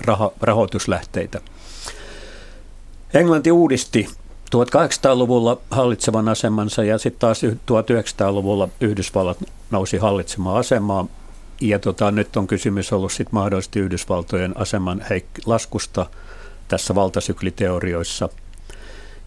raho, 0.04 0.34
rahoituslähteitä. 0.40 1.40
Englanti 3.14 3.52
uudisti 3.52 4.08
1800-luvulla 4.56 5.58
hallitsevan 5.70 6.28
asemansa 6.28 6.84
ja 6.84 6.98
sitten 6.98 7.20
taas 7.20 7.42
1900-luvulla 7.44 8.68
Yhdysvallat 8.80 9.38
nousi 9.70 9.96
hallitsemaan 9.96 10.56
asemaa. 10.56 11.06
Ja 11.60 11.78
tota, 11.78 12.10
nyt 12.10 12.36
on 12.36 12.46
kysymys 12.46 12.92
ollut 12.92 13.12
sit 13.12 13.32
mahdollisesti 13.32 13.80
Yhdysvaltojen 13.80 14.56
aseman 14.56 15.04
heik- 15.10 15.42
laskusta 15.46 16.06
tässä 16.68 16.94
valtasykliteorioissa. 16.94 18.28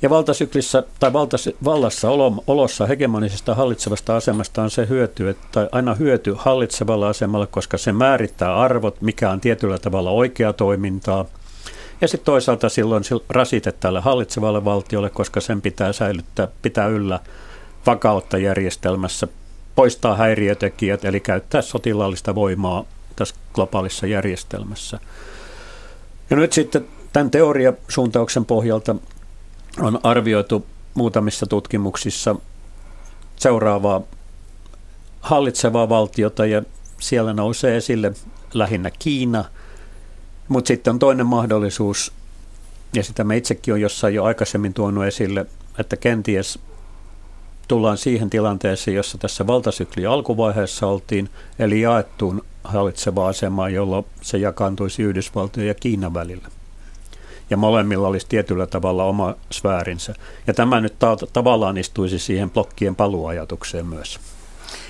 Ja 0.01 0.09
valtasyklissä 0.09 0.83
tai 0.99 1.13
valtas, 1.13 1.49
vallassa 1.63 2.09
olossa 2.47 2.85
hegemonisesta 2.85 3.55
hallitsevasta 3.55 4.15
asemasta 4.15 4.63
on 4.63 4.71
se 4.71 4.87
hyöty, 4.89 5.29
että 5.29 5.69
aina 5.71 5.93
hyöty 5.95 6.35
hallitsevalla 6.37 7.09
asemalla, 7.09 7.47
koska 7.47 7.77
se 7.77 7.91
määrittää 7.91 8.55
arvot, 8.55 9.01
mikä 9.01 9.31
on 9.31 9.41
tietyllä 9.41 9.77
tavalla 9.77 10.11
oikea 10.11 10.53
toimintaa– 10.53 11.25
ja 12.01 12.07
sitten 12.07 12.25
toisaalta 12.25 12.69
silloin 12.69 13.03
rasite 13.29 13.71
tälle 13.71 13.99
hallitsevalle 13.99 14.65
valtiolle, 14.65 15.09
koska 15.09 15.41
sen 15.41 15.61
pitää 15.61 15.93
säilyttää, 15.93 16.47
pitää 16.61 16.87
yllä 16.87 17.19
vakautta 17.85 18.37
järjestelmässä, 18.37 19.27
poistaa 19.75 20.15
häiriötekijät, 20.15 21.05
eli 21.05 21.19
käyttää 21.19 21.61
sotilaallista 21.61 22.35
voimaa 22.35 22.85
tässä 23.15 23.35
globaalissa 23.53 24.07
järjestelmässä. 24.07 24.99
Ja 26.29 26.37
nyt 26.37 26.53
sitten 26.53 26.85
tämän 27.13 27.31
teoriasuuntauksen 27.31 28.45
pohjalta 28.45 28.95
on 29.79 29.99
arvioitu 30.03 30.65
muutamissa 30.93 31.45
tutkimuksissa 31.45 32.35
seuraavaa 33.35 34.01
hallitsevaa 35.21 35.89
valtiota 35.89 36.45
ja 36.45 36.63
siellä 36.99 37.33
nousee 37.33 37.77
esille 37.77 38.13
lähinnä 38.53 38.91
Kiina– 38.99 39.45
mutta 40.51 40.67
sitten 40.67 40.91
on 40.91 40.99
toinen 40.99 41.25
mahdollisuus, 41.25 42.11
ja 42.93 43.03
sitä 43.03 43.23
me 43.23 43.37
itsekin 43.37 43.73
on 43.73 43.81
jossain 43.81 44.13
jo 44.15 44.23
aikaisemmin 44.23 44.73
tuonut 44.73 45.05
esille, 45.05 45.45
että 45.79 45.97
kenties 45.97 46.59
tullaan 47.67 47.97
siihen 47.97 48.29
tilanteeseen, 48.29 48.95
jossa 48.95 49.17
tässä 49.17 49.47
valtasykli 49.47 50.05
alkuvaiheessa 50.05 50.87
oltiin, 50.87 51.29
eli 51.59 51.81
jaettuun 51.81 52.41
hallitsevaa 52.63 53.27
asemaa, 53.27 53.69
jolloin 53.69 54.05
se 54.21 54.37
jakaantuisi 54.37 55.03
Yhdysvaltojen 55.03 55.67
ja 55.67 55.73
Kiinan 55.73 56.13
välillä. 56.13 56.47
Ja 57.51 57.57
molemmilla 57.57 58.07
olisi 58.07 58.25
tietyllä 58.29 58.67
tavalla 58.67 59.03
oma 59.03 59.35
sfäärinsä. 59.51 60.13
Ja 60.47 60.53
tämä 60.53 60.81
nyt 60.81 60.99
ta- 60.99 61.17
tavallaan 61.33 61.77
istuisi 61.77 62.19
siihen 62.19 62.49
blokkien 62.49 62.95
paluajatukseen 62.95 63.85
myös. 63.85 64.19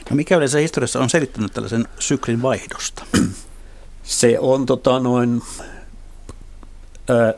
No 0.10 0.16
mikä 0.16 0.38
yleensä 0.38 0.58
historiassa 0.58 1.00
on 1.00 1.10
selittänyt 1.10 1.54
tällaisen 1.54 1.88
syklin 2.00 2.42
vaihdosta? 2.42 3.04
Se 4.04 4.40
on 4.40 4.66
tota, 4.66 5.00
noin 5.00 5.42
ö, 7.10 7.34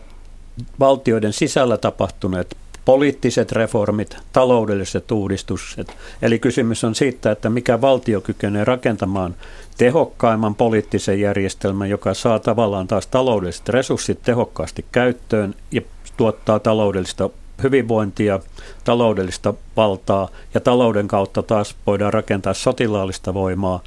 valtioiden 0.80 1.34
sisällä 1.34 1.78
tapahtuneet 1.78 2.58
poliittiset 2.86 3.52
reformit, 3.52 4.18
taloudelliset 4.34 5.12
uudistukset. 5.12 5.98
Eli 6.22 6.40
kysymys 6.40 6.84
on 6.84 6.96
siitä, 6.96 7.32
että 7.32 7.50
mikä 7.50 7.82
valtio 7.82 8.22
kykenee 8.22 8.66
rakentamaan 8.66 9.36
tehokkaimman 9.78 10.56
poliittisen 10.56 11.20
järjestelmän, 11.20 11.90
joka 11.90 12.14
saa 12.14 12.40
tavallaan 12.40 12.88
taas 12.88 13.08
taloudelliset 13.08 13.70
resurssit 13.70 14.22
tehokkaasti 14.24 14.86
käyttöön 14.92 15.56
ja 15.72 15.82
tuottaa 16.18 16.60
taloudellista 16.60 17.30
hyvinvointia, 17.64 18.40
taloudellista 18.84 19.54
valtaa 19.78 20.30
ja 20.54 20.60
talouden 20.60 21.08
kautta 21.08 21.44
taas 21.44 21.76
voidaan 21.88 22.14
rakentaa 22.14 22.54
sotilaallista 22.54 23.34
voimaa. 23.34 23.84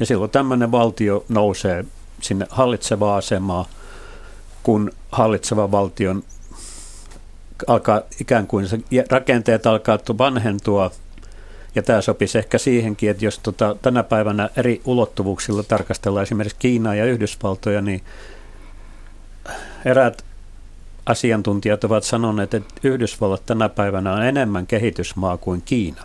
Ja 0.00 0.06
silloin 0.06 0.30
tämmöinen 0.30 0.72
valtio 0.72 1.24
nousee 1.28 1.84
sinne 2.20 2.46
hallitsevaa 2.50 3.16
asemaa, 3.16 3.68
kun 4.62 4.90
hallitseva 5.12 5.70
valtion 5.70 6.22
alkaa 7.66 8.00
ikään 8.20 8.46
kuin 8.46 8.68
se 8.68 8.78
rakenteet 9.10 9.66
alkaa 9.66 9.98
vanhentua. 10.18 10.90
Ja 11.74 11.82
tämä 11.82 12.00
sopisi 12.00 12.38
ehkä 12.38 12.58
siihenkin, 12.58 13.10
että 13.10 13.24
jos 13.24 13.38
tota, 13.38 13.76
tänä 13.82 14.02
päivänä 14.02 14.50
eri 14.56 14.80
ulottuvuuksilla 14.84 15.62
tarkastellaan 15.62 16.22
esimerkiksi 16.22 16.56
Kiinaa 16.58 16.94
ja 16.94 17.04
Yhdysvaltoja, 17.04 17.80
niin 17.80 18.02
eräät 19.84 20.24
asiantuntijat 21.06 21.84
ovat 21.84 22.04
sanoneet, 22.04 22.54
että 22.54 22.74
Yhdysvallat 22.84 23.46
tänä 23.46 23.68
päivänä 23.68 24.12
on 24.12 24.22
enemmän 24.22 24.66
kehitysmaa 24.66 25.36
kuin 25.36 25.62
Kiina. 25.62 26.02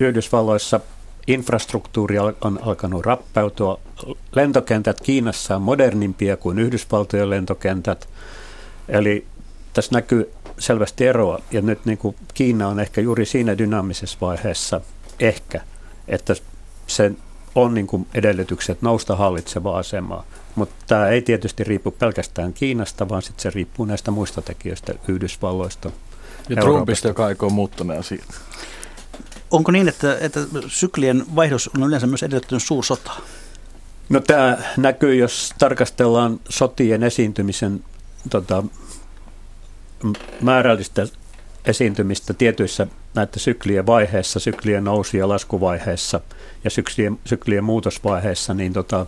Yhdysvalloissa 0.00 0.80
infrastruktuuri 1.26 2.18
on 2.18 2.58
alkanut 2.62 3.06
rappeutua. 3.06 3.80
Lentokentät 4.32 5.00
Kiinassa 5.00 5.56
on 5.56 5.62
modernimpia 5.62 6.36
kuin 6.36 6.58
Yhdysvaltojen 6.58 7.30
lentokentät. 7.30 8.08
Eli 8.88 9.26
tässä 9.72 9.94
näkyy 9.94 10.32
selvästi 10.60 11.06
eroa. 11.06 11.38
Ja 11.50 11.62
nyt 11.62 11.84
niin 11.84 11.98
kuin 11.98 12.16
Kiina 12.34 12.68
on 12.68 12.80
ehkä 12.80 13.00
juuri 13.00 13.26
siinä 13.26 13.58
dynaamisessa 13.58 14.18
vaiheessa 14.20 14.80
ehkä, 15.20 15.60
että 16.08 16.34
se 16.86 17.12
on 17.54 17.74
niin 17.74 17.86
kuin 17.86 18.06
edellytykset 18.14 18.82
nousta 18.82 19.16
hallitsevaa 19.16 19.78
asemaa. 19.78 20.24
Mutta 20.54 20.74
tämä 20.86 21.08
ei 21.08 21.22
tietysti 21.22 21.64
riipu 21.64 21.90
pelkästään 21.90 22.52
Kiinasta, 22.52 23.08
vaan 23.08 23.22
sitten 23.22 23.42
se 23.42 23.50
riippuu 23.50 23.86
näistä 23.86 24.10
muista 24.10 24.42
tekijöistä, 24.42 24.94
Yhdysvalloista. 25.08 25.90
Ja 26.48 26.56
Trumpista, 26.56 27.08
joka 27.08 27.26
aikoo 27.26 27.50
muuttuneen 27.50 28.00
asiat. 28.00 28.40
Onko 29.50 29.72
niin, 29.72 29.88
että, 29.88 30.18
että 30.20 30.40
syklien 30.68 31.24
vaihdos 31.36 31.70
on 31.76 31.82
yleensä 31.82 32.06
myös 32.06 32.22
edellyttänyt 32.22 32.62
suursota? 32.62 33.12
No 34.08 34.20
tämä 34.20 34.58
näkyy, 34.76 35.14
jos 35.14 35.52
tarkastellaan 35.58 36.40
sotien 36.48 37.02
esiintymisen 37.02 37.84
tota, 38.30 38.64
määrällistä 40.40 41.06
esiintymistä 41.64 42.34
tietyissä 42.34 42.86
näitä 43.14 43.38
syklien 43.38 43.86
vaiheissa, 43.86 44.40
syklien 44.40 44.84
nousu- 44.84 45.16
ja 45.16 45.28
laskuvaiheessa 45.28 46.20
ja 46.64 46.70
syklien, 46.70 47.18
syklien 47.24 47.64
muutosvaiheessa, 47.64 48.54
niin 48.54 48.72
tota, 48.72 49.06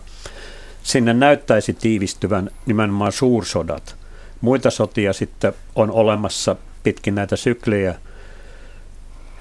sinne 0.83 1.13
näyttäisi 1.13 1.73
tiivistyvän 1.73 2.49
nimenomaan 2.65 3.11
suursodat. 3.11 3.95
Muita 4.41 4.69
sotia 4.69 5.13
sitten 5.13 5.53
on 5.75 5.91
olemassa 5.91 6.55
pitkin 6.83 7.15
näitä 7.15 7.35
syklejä– 7.35 7.95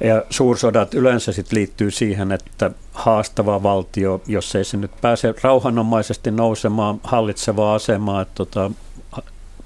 ja 0.02 0.22
suursodat 0.30 0.94
yleensä 0.94 1.32
sit 1.32 1.52
liittyy 1.52 1.90
siihen, 1.90 2.32
että 2.32 2.70
haastava 2.92 3.62
valtio, 3.62 4.22
jos 4.26 4.54
ei 4.54 4.64
se 4.64 4.76
nyt 4.76 4.90
pääse 5.00 5.34
rauhanomaisesti 5.42 6.30
nousemaan 6.30 7.00
hallitsevaa 7.04 7.74
asemaa, 7.74 8.22
että 8.22 8.34
tota, 8.34 8.70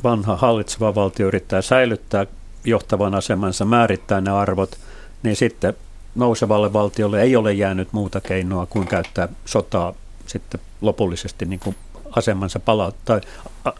vanha 0.04 0.36
hallitseva 0.36 0.94
valtio 0.94 1.26
yrittää 1.26 1.62
säilyttää 1.62 2.26
johtavan 2.64 3.14
asemansa, 3.14 3.64
määrittää 3.64 4.20
ne 4.20 4.30
arvot, 4.30 4.78
niin 5.22 5.36
sitten 5.36 5.74
nousevalle 6.14 6.72
valtiolle 6.72 7.22
ei 7.22 7.36
ole 7.36 7.52
jäänyt 7.52 7.92
muuta 7.92 8.20
keinoa 8.20 8.66
kuin 8.66 8.86
käyttää 8.86 9.28
sotaa 9.44 9.94
sitten 10.26 10.60
lopullisesti 10.80 11.44
niin 11.44 11.60
kuin 11.60 11.76
asemansa 12.10 12.60
palauttaa, 12.60 13.20
tai 13.64 13.72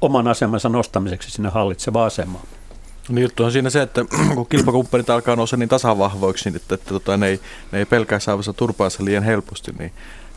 oman 0.00 0.28
asemansa 0.28 0.68
nostamiseksi 0.68 1.30
sinne 1.30 1.48
hallitsevaan 1.48 2.06
asemaan. 2.06 2.44
Niin 3.08 3.22
juttu 3.22 3.44
on 3.44 3.52
siinä 3.52 3.70
se, 3.70 3.82
että 3.82 4.04
kun 4.34 4.46
kilpakumppanit 4.46 5.10
alkaa 5.10 5.36
nousta 5.36 5.56
niin 5.56 5.68
tasavahvoiksi, 5.68 6.50
niin 6.50 6.56
että, 6.56 6.74
että 6.74 6.88
tota, 6.88 7.16
ne, 7.16 7.26
ei, 7.26 7.40
ne 7.72 7.78
ei 7.78 7.84
pelkää 7.84 8.18
saavansa 8.18 8.52
turpaansa 8.52 9.04
liian 9.04 9.22
helposti, 9.22 9.72
niin 9.78 9.92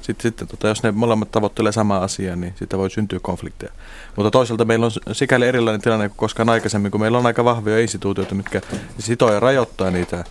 Sitten, 0.10 0.24
sitten 0.24 0.48
tota, 0.48 0.68
jos 0.68 0.84
ne 0.84 0.92
molemmat 0.92 1.32
tavoittelee 1.32 1.72
samaa 1.72 2.04
asiaa, 2.04 2.36
niin 2.36 2.54
sitä 2.56 2.78
voi 2.78 2.90
syntyä 2.90 3.20
konflikteja. 3.22 3.72
Mutta 4.16 4.32
toisaalta 4.32 4.66
meillä 4.66 4.86
on 4.86 4.92
sikäli 5.12 5.48
erilainen 5.48 5.82
tilanne 5.82 6.10
kuin 6.10 6.18
koskaan 6.18 6.50
aikaisemmin, 6.50 6.92
kun 6.92 7.02
meillä 7.02 7.18
on 7.18 7.26
aika 7.26 7.44
vahvoja 7.46 7.80
instituutioita, 7.80 8.36
mitkä 8.36 8.62
sitoo 9.00 9.34
ja 9.34 9.40
rajoittaa 9.40 9.92
niitä 9.92 10.24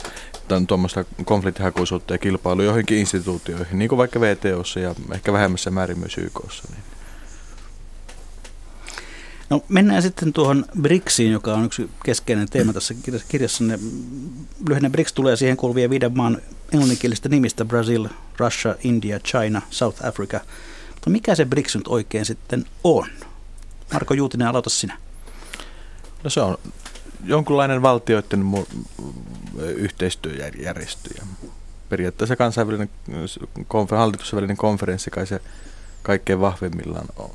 tuommoista 0.67 1.05
konfliktihakuisuutta 1.25 2.15
ja 2.15 2.19
kilpailua 2.19 2.65
johonkin 2.65 2.99
instituutioihin, 2.99 3.79
niin 3.79 3.89
kuin 3.89 3.97
vaikka 3.97 4.21
VTOssa 4.21 4.81
ja 4.81 4.95
ehkä 5.15 5.33
vähemmässä 5.33 5.71
määrin 5.71 5.99
myös 5.99 6.19
YKssa. 6.19 6.65
Niin. 6.71 6.98
No 9.51 9.65
mennään 9.69 10.03
sitten 10.03 10.33
tuohon 10.33 10.65
BRICSiin, 10.81 11.33
joka 11.33 11.55
on 11.55 11.65
yksi 11.65 11.91
keskeinen 12.05 12.49
teema 12.51 12.73
tässä 12.73 12.95
kirjassa. 13.29 13.65
Lyhenne 14.69 14.91
BRICS 14.91 15.13
tulee 15.13 15.37
siihen 15.37 15.57
kuuluvien 15.57 15.91
viiden 15.91 16.17
maan 16.17 16.39
englanninkielistä 16.73 17.29
nimistä 17.29 17.65
Brazil, 17.65 18.09
Russia, 18.39 18.75
India, 18.85 19.21
China, 19.21 19.63
South 19.71 20.07
Africa. 20.07 20.41
Mutta 20.95 21.11
mikä 21.11 21.35
se 21.35 21.45
BRICS 21.45 21.77
nyt 21.77 21.89
oikein 21.89 22.25
sitten 22.25 22.65
on? 22.85 23.07
Marko 23.93 24.15
Juutinen, 24.15 24.49
aloita 24.49 24.71
sinä. 24.71 24.99
No 26.25 26.31
se 26.31 26.41
on 26.41 26.59
jonkunlainen 27.25 27.83
valtioiden 27.83 28.45
yhteistyöjärjestö. 29.59 31.11
Periaatteessa 31.89 32.37
kansainvälinen 32.37 32.91
konfer- 33.61 33.97
hallitusten 33.97 34.37
välinen 34.37 34.57
konferenssi 34.57 35.11
kai 35.11 35.27
se 35.27 35.41
kaikkein 36.03 36.41
vahvimmillaan 36.41 37.07
on, 37.17 37.31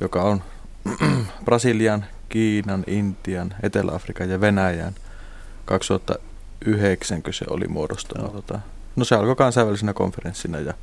joka 0.00 0.22
on 0.22 0.42
Brasilian, 1.44 2.04
Kiinan, 2.28 2.84
Intian, 2.86 3.54
Etelä-Afrikan 3.62 4.30
ja 4.30 4.40
Venäjän 4.40 4.94
2009, 5.64 7.22
kun 7.22 7.34
se 7.34 7.44
oli 7.50 7.68
muodostunut. 7.68 8.26
No. 8.26 8.40
Tota, 8.40 8.60
no 8.96 9.04
se 9.04 9.14
alkoi 9.14 9.36
kansainvälisenä 9.36 9.92
konferenssina 9.92 10.60
ja 10.60 10.74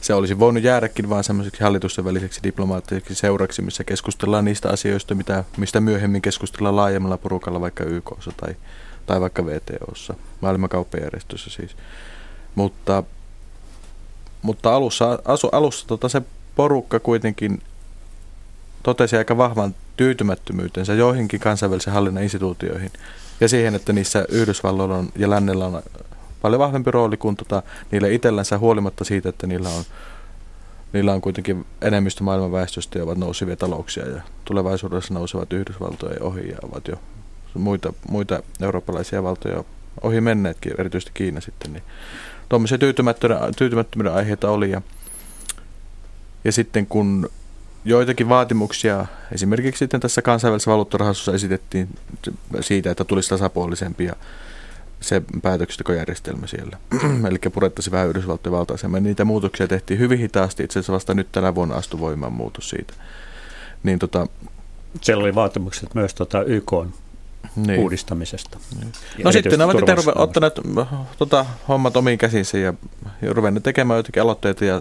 se 0.00 0.14
olisi 0.14 0.38
voinut 0.38 0.62
jäädäkin 0.62 1.08
vain 1.10 1.24
semmoiseksi 1.24 1.62
hallitusten 1.62 2.04
väliseksi 2.04 2.40
diplomaattiseksi 2.42 3.14
seuraksi, 3.14 3.62
missä 3.62 3.84
keskustellaan 3.84 4.44
niistä 4.44 4.68
asioista, 4.70 5.14
mitä, 5.14 5.44
mistä 5.56 5.80
myöhemmin 5.80 6.22
keskustellaan 6.22 6.76
laajemmalla 6.76 7.16
porukalla 7.16 7.60
vaikka 7.60 7.84
YKssa 7.84 8.32
tai, 8.36 8.56
tai 9.06 9.20
vaikka 9.20 9.46
VTOssa, 9.46 10.14
maailmankauppajärjestössä 10.40 11.50
siis. 11.50 11.76
Mutta, 12.54 13.02
mutta 14.42 14.74
alussa, 14.74 15.18
asu, 15.24 15.48
alussa 15.52 15.86
tota 15.86 16.08
se 16.08 16.22
porukka 16.56 17.00
kuitenkin 17.00 17.62
totesi 18.82 19.16
aika 19.16 19.36
vahvan 19.36 19.74
tyytymättömyytensä 19.96 20.94
joihinkin 20.94 21.40
kansainvälisen 21.40 21.92
hallinnan 21.92 22.22
instituutioihin 22.22 22.90
ja 23.40 23.48
siihen, 23.48 23.74
että 23.74 23.92
niissä 23.92 24.24
Yhdysvalloilla 24.28 24.96
on, 24.96 25.08
ja 25.16 25.30
lännellä 25.30 25.66
on 25.66 25.82
paljon 26.42 26.58
vahvempi 26.58 26.90
rooli 26.90 27.16
kuin 27.16 27.36
tota, 27.36 27.62
niillä 27.90 28.08
itsellänsä 28.08 28.58
huolimatta 28.58 29.04
siitä, 29.04 29.28
että 29.28 29.46
niillä 29.46 29.68
on, 29.68 29.84
niillä 30.92 31.12
on 31.12 31.20
kuitenkin 31.20 31.66
enemmistö 31.82 32.24
maailman 32.24 32.52
väestöstä 32.52 32.98
ja 32.98 33.04
ovat 33.04 33.18
nousevia 33.18 33.56
talouksia 33.56 34.08
ja 34.08 34.22
tulevaisuudessa 34.44 35.14
nousevat 35.14 35.52
Yhdysvaltojen 35.52 36.22
ohi 36.22 36.48
ja 36.48 36.58
ovat 36.62 36.88
jo 36.88 36.96
muita, 37.54 37.92
muita 38.10 38.42
eurooppalaisia 38.62 39.22
valtoja 39.22 39.64
ohi 40.02 40.20
menneetkin, 40.20 40.72
erityisesti 40.78 41.10
Kiina 41.14 41.40
sitten. 41.40 41.72
Niin 41.72 41.82
tuommoisia 42.48 42.78
tyytymättömyyden, 42.78 43.54
tyytymättömyyden 43.54 44.14
aiheita 44.14 44.50
oli 44.50 44.70
ja, 44.70 44.82
ja 46.44 46.52
sitten 46.52 46.86
kun 46.86 47.30
joitakin 47.88 48.28
vaatimuksia, 48.28 49.06
esimerkiksi 49.32 49.78
sitten 49.78 50.00
tässä 50.00 50.22
kansainvälisessä 50.22 50.70
valuuttarahastossa 50.70 51.34
esitettiin 51.34 51.88
siitä, 52.60 52.90
että 52.90 53.04
tulisi 53.04 53.28
tasapuolisempia 53.28 54.16
se 55.00 55.22
päätöksentekojärjestelmä 55.42 56.46
siellä. 56.46 56.76
Eli 57.28 57.38
purettaisiin 57.52 57.92
vähän 57.92 58.08
Yhdysvaltojen 58.08 58.58
valtaisemmin. 58.58 59.02
Niitä 59.02 59.24
muutoksia 59.24 59.68
tehtiin 59.68 60.00
hyvin 60.00 60.18
hitaasti. 60.18 60.64
Itse 60.64 60.78
asiassa 60.78 60.92
vasta 60.92 61.14
nyt 61.14 61.32
tänä 61.32 61.54
vuonna 61.54 61.74
astui 61.74 62.00
voimaan 62.00 62.32
muutos 62.32 62.70
siitä. 62.70 62.94
Niin, 63.82 63.98
tota, 63.98 64.26
siellä 65.00 65.22
oli 65.22 65.34
vaatimukset 65.34 65.94
myös 65.94 66.14
tota 66.14 66.42
YK 66.42 66.72
niin. 67.56 67.80
uudistamisesta. 67.80 68.58
Niin. 68.80 68.92
No 69.24 69.32
sitten 69.32 69.58
ne 69.58 69.64
ovat 69.64 69.78
itse 69.78 70.12
ottaneet 70.14 70.54
tota, 71.18 71.46
hommat 71.68 71.96
omiin 71.96 72.18
käsinsä 72.18 72.58
ja, 72.58 72.74
ja 73.22 73.32
ruvenneet 73.32 73.62
tekemään 73.64 73.96
jotakin 73.98 74.22
aloitteita 74.22 74.64
ja 74.64 74.80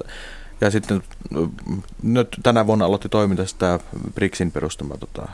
ja 0.62 0.72
sitten 0.72 1.04
nyt 2.04 2.38
tänä 2.44 2.68
vuonna 2.68 2.86
aloitti 2.86 3.10
toiminta 3.10 3.44
tämä 3.58 3.80
BRICSin 4.16 4.52
perustama 4.52 4.98
tota, 4.98 5.28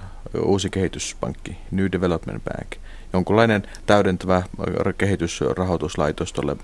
uusi 0.43 0.69
kehityspankki, 0.69 1.57
New 1.71 1.88
Development 1.91 2.43
Bank. 2.43 2.75
Jonkunlainen 3.13 3.67
täydentävä 3.86 4.43
kehitysrahoituslaitos 4.97 6.33
tuolle 6.33 6.55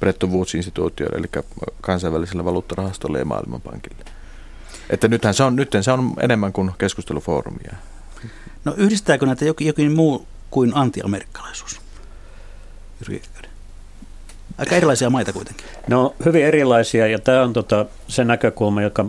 Bretton 0.00 0.30
Woods-instituutiolle, 0.32 1.16
eli 1.18 1.44
kansainväliselle 1.80 2.44
valuuttarahastolle 2.44 3.18
ja 3.18 3.24
maailmanpankille. 3.24 4.04
Että 4.90 5.08
nythän 5.08 5.34
se 5.34 5.42
on, 5.42 5.56
nyt 5.56 5.70
se 5.80 5.92
on 5.92 6.14
enemmän 6.20 6.52
kuin 6.52 6.70
keskustelufoorumia. 6.78 7.74
No 8.64 8.74
yhdistääkö 8.76 9.26
näitä 9.26 9.44
jokin, 9.44 9.66
jokin 9.66 9.92
muu 9.92 10.26
kuin 10.50 10.72
antiamerikkalaisuus? 10.74 11.80
Aika 14.60 14.76
erilaisia 14.76 15.10
maita 15.10 15.32
kuitenkin. 15.32 15.66
No 15.88 16.14
hyvin 16.24 16.44
erilaisia 16.44 17.06
ja 17.06 17.18
tämä 17.18 17.42
on 17.42 17.52
tota, 17.52 17.86
se 18.08 18.24
näkökulma, 18.24 18.82
joka 18.82 19.06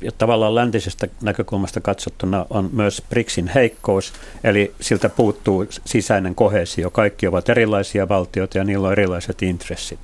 ja 0.00 0.12
tavallaan 0.12 0.54
läntisestä 0.54 1.08
näkökulmasta 1.22 1.80
katsottuna 1.80 2.46
on 2.50 2.70
myös 2.72 3.02
BRICSin 3.10 3.48
heikkous, 3.48 4.12
eli 4.44 4.74
siltä 4.80 5.08
puuttuu 5.08 5.66
sisäinen 5.84 6.34
kohesio. 6.34 6.90
Kaikki 6.90 7.26
ovat 7.26 7.48
erilaisia 7.48 8.08
valtioita 8.08 8.58
ja 8.58 8.64
niillä 8.64 8.86
on 8.86 8.92
erilaiset 8.92 9.42
intressit. 9.42 9.98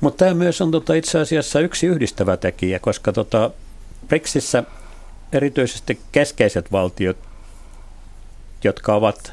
Mutta 0.00 0.24
tämä 0.24 0.34
myös 0.34 0.60
on 0.60 0.70
tota, 0.70 0.94
itse 0.94 1.18
asiassa 1.18 1.60
yksi 1.60 1.86
yhdistävä 1.86 2.36
tekijä, 2.36 2.78
koska 2.78 3.12
tota, 3.12 3.50
BRICSissä 4.08 4.64
erityisesti 5.32 6.00
keskeiset 6.12 6.72
valtiot, 6.72 7.16
jotka 8.64 8.94
ovat 8.94 9.32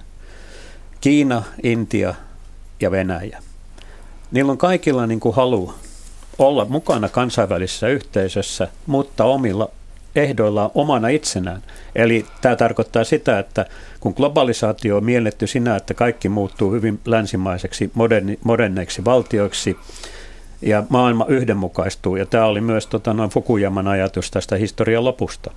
Kiina, 1.02 1.44
Intia 1.64 2.16
ja 2.80 2.92
Venäjä– 2.92 3.44
niillä 4.34 4.52
on 4.52 4.58
kaikilla 4.58 5.08
niin 5.08 5.20
kuin 5.20 5.36
halu 5.36 5.74
olla 6.40 6.66
mukana 6.66 7.10
kansainvälisessä 7.10 7.88
yhteisössä, 7.88 8.68
mutta 8.88 9.26
omilla 9.26 9.70
ehdoillaan 10.16 10.72
omana 10.76 11.08
itsenään. 11.08 11.64
Eli 11.96 12.26
tämä 12.42 12.56
tarkoittaa 12.56 13.04
sitä, 13.04 13.40
että 13.40 13.66
kun 14.00 14.14
globalisaatio 14.18 14.98
on 14.98 15.04
mielletty 15.04 15.48
sinä, 15.48 15.76
että 15.76 15.94
kaikki 15.94 16.30
muuttuu 16.30 16.72
hyvin 16.72 17.00
länsimaiseksi, 17.06 17.92
moderni, 17.94 18.40
moderneiksi 18.44 19.06
valtioiksi, 19.06 19.78
ja 20.62 20.84
maailma 20.90 21.26
yhdenmukaistuu, 21.28 22.16
ja 22.16 22.26
tämä 22.26 22.46
oli 22.46 22.62
myös 22.62 22.88
tota, 22.88 23.14
noin 23.14 23.30
Fukuyaman 23.30 23.88
ajatus 23.88 24.32
tästä 24.32 24.56
historian 24.56 25.04
lopusta. 25.04 25.52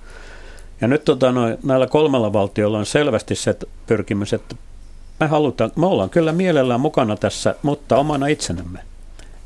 Ja 0.81 0.87
nyt 0.87 1.05
tota, 1.05 1.31
noin, 1.31 1.57
näillä 1.63 1.87
kolmella 1.87 2.33
valtiolla 2.33 2.79
on 2.79 2.85
selvästi 2.85 3.35
se 3.35 3.55
pyrkimys, 3.87 4.33
että 4.33 4.55
me 5.19 5.27
halutaan, 5.27 5.71
me 5.75 5.85
ollaan 5.85 6.09
kyllä 6.09 6.31
mielellään 6.31 6.81
mukana 6.81 7.15
tässä, 7.15 7.55
mutta 7.61 7.97
omana 7.97 8.27
itsenämme. 8.27 8.79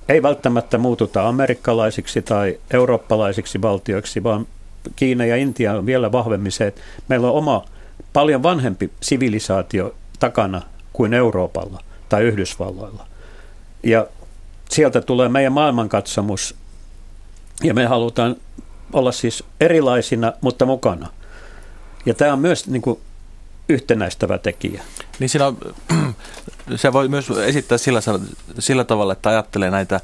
Ei 0.10 0.24
välttämättä 0.24 0.78
muututa 0.78 1.28
amerikkalaisiksi 1.28 2.22
tai 2.22 2.60
eurooppalaisiksi 2.74 3.62
valtioiksi, 3.62 4.24
vaan 4.24 4.48
Kiina 4.96 5.26
ja 5.26 5.36
Intia 5.36 5.74
on 5.74 5.86
vielä 5.86 6.12
vahvemmin 6.12 6.52
se, 6.52 6.68
että 6.68 6.82
meillä 7.08 7.28
on 7.28 7.38
oma 7.38 7.66
paljon 8.14 8.44
vanhempi 8.44 8.92
sivilisaatio 9.02 9.96
takana 10.20 10.62
kuin 10.94 11.14
Euroopalla 11.14 11.84
tai 12.10 12.24
Yhdysvalloilla. 12.24 13.08
Ja 13.84 14.08
sieltä 14.70 15.02
tulee 15.02 15.30
meidän 15.30 15.54
maailmankatsomus, 15.54 16.56
ja 17.64 17.74
me 17.74 17.86
halutaan 17.86 18.36
olla 18.94 19.12
siis 19.12 19.44
erilaisina, 19.60 20.34
mutta 20.42 20.66
mukana. 20.66 21.10
Ja 22.06 22.14
tämä 22.14 22.34
on 22.34 22.40
myös 22.40 22.68
niin 22.68 22.82
kuin, 22.82 23.00
yhtenäistävä 23.72 24.38
tekijä. 24.38 24.82
Niin 25.20 25.30
siinä 25.30 25.48
on, 25.48 25.58
se 26.76 26.94
voi 26.94 27.08
myös 27.08 27.30
esittää 27.30 27.78
sillä, 27.78 28.00
sillä 28.60 28.84
tavalla, 28.84 29.14
että 29.14 29.30
ajattelee 29.30 29.72
näitä 29.72 30.00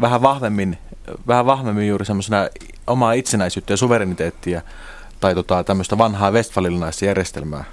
vähän 0.00 0.22
vahvemmin, 0.22 0.78
vähän 1.26 1.46
vahvemmin 1.46 1.88
juuri 1.88 2.04
semmoisena 2.04 2.48
omaa 2.86 3.12
itsenäisyyttä 3.12 3.72
ja 3.72 3.76
suvereniteettia 3.76 4.62
tai 5.20 5.34
tota, 5.34 5.64
tämmöistä 5.64 5.98
vanhaa 5.98 6.30
westfalilaista 6.30 7.04
järjestelmää 7.04 7.64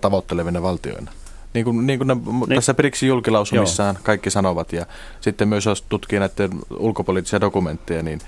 tavoittelevina 0.00 0.62
valtioina. 0.62 1.12
Niin 1.54 1.64
kuin, 1.64 1.86
niin 1.86 1.98
kuin 1.98 2.08
ne, 2.08 2.14
niin. 2.14 2.54
tässä 2.54 2.74
BRICSin 2.74 3.08
julkilausumissaan 3.08 3.94
Joo. 3.94 4.02
kaikki 4.02 4.30
sanovat 4.30 4.72
ja 4.72 4.86
sitten 5.20 5.48
myös 5.48 5.66
jos 5.66 5.82
tutkii 5.82 6.18
näiden 6.18 6.50
ulkopoliittisia 6.70 7.40
dokumentteja, 7.40 8.02
niin 8.02 8.20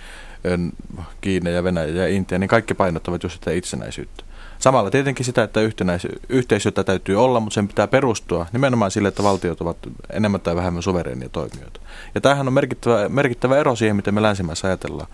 Kiina 1.21 1.51
ja 1.51 1.65
Venäjä 1.65 2.03
ja 2.03 2.09
Intia, 2.09 2.39
niin 2.39 2.49
kaikki 2.49 2.75
painottavat 2.75 3.23
just 3.23 3.35
sitä 3.35 3.51
itsenäisyyttä. 3.51 4.25
Samalla 4.59 4.91
tietenkin 4.91 5.25
sitä, 5.25 5.43
että 5.43 5.61
yhtenäis- 5.61 6.19
yhteisötä 6.29 6.85
täytyy 6.85 7.25
olla, 7.25 7.41
mutta 7.41 7.55
sen 7.55 7.69
pitää 7.69 7.87
perustua 7.87 8.47
nimenomaan 8.53 8.91
sille, 8.91 9.09
että 9.09 9.23
valtiot 9.23 9.61
ovat 9.61 9.77
enemmän 10.11 10.41
tai 10.41 10.57
vähemmän 10.57 10.83
suvereenia 10.83 11.29
toimijoita. 11.29 11.81
Ja 12.15 12.21
tämähän 12.21 12.47
on 12.47 12.53
merkittävä, 12.53 13.09
merkittävä 13.09 13.57
ero 13.57 13.77
siihen, 13.77 13.97
miten 13.97 14.15
me 14.15 14.23
länsimässä 14.23 14.69
ajatellaan. 14.69 15.09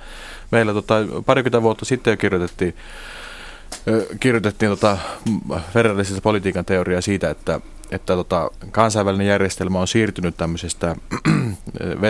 Meillä 0.51 0.73
tota, 0.73 0.95
parikymmentä 1.27 1.63
vuotta 1.63 1.85
sitten 1.85 2.11
jo 2.11 2.17
kirjoitettiin, 2.17 2.75
kirjoitettiin 4.21 4.71
tota, 4.71 4.99
federalistisesta 5.73 6.23
politiikan 6.23 6.65
teoriaa 6.65 7.01
siitä, 7.01 7.31
että 7.31 7.61
että 7.91 8.15
tota, 8.15 8.51
kansainvälinen 8.71 9.27
järjestelmä 9.27 9.81
on 9.81 9.89
siirtynyt 9.89 10.37
tämmöisestä 10.37 10.97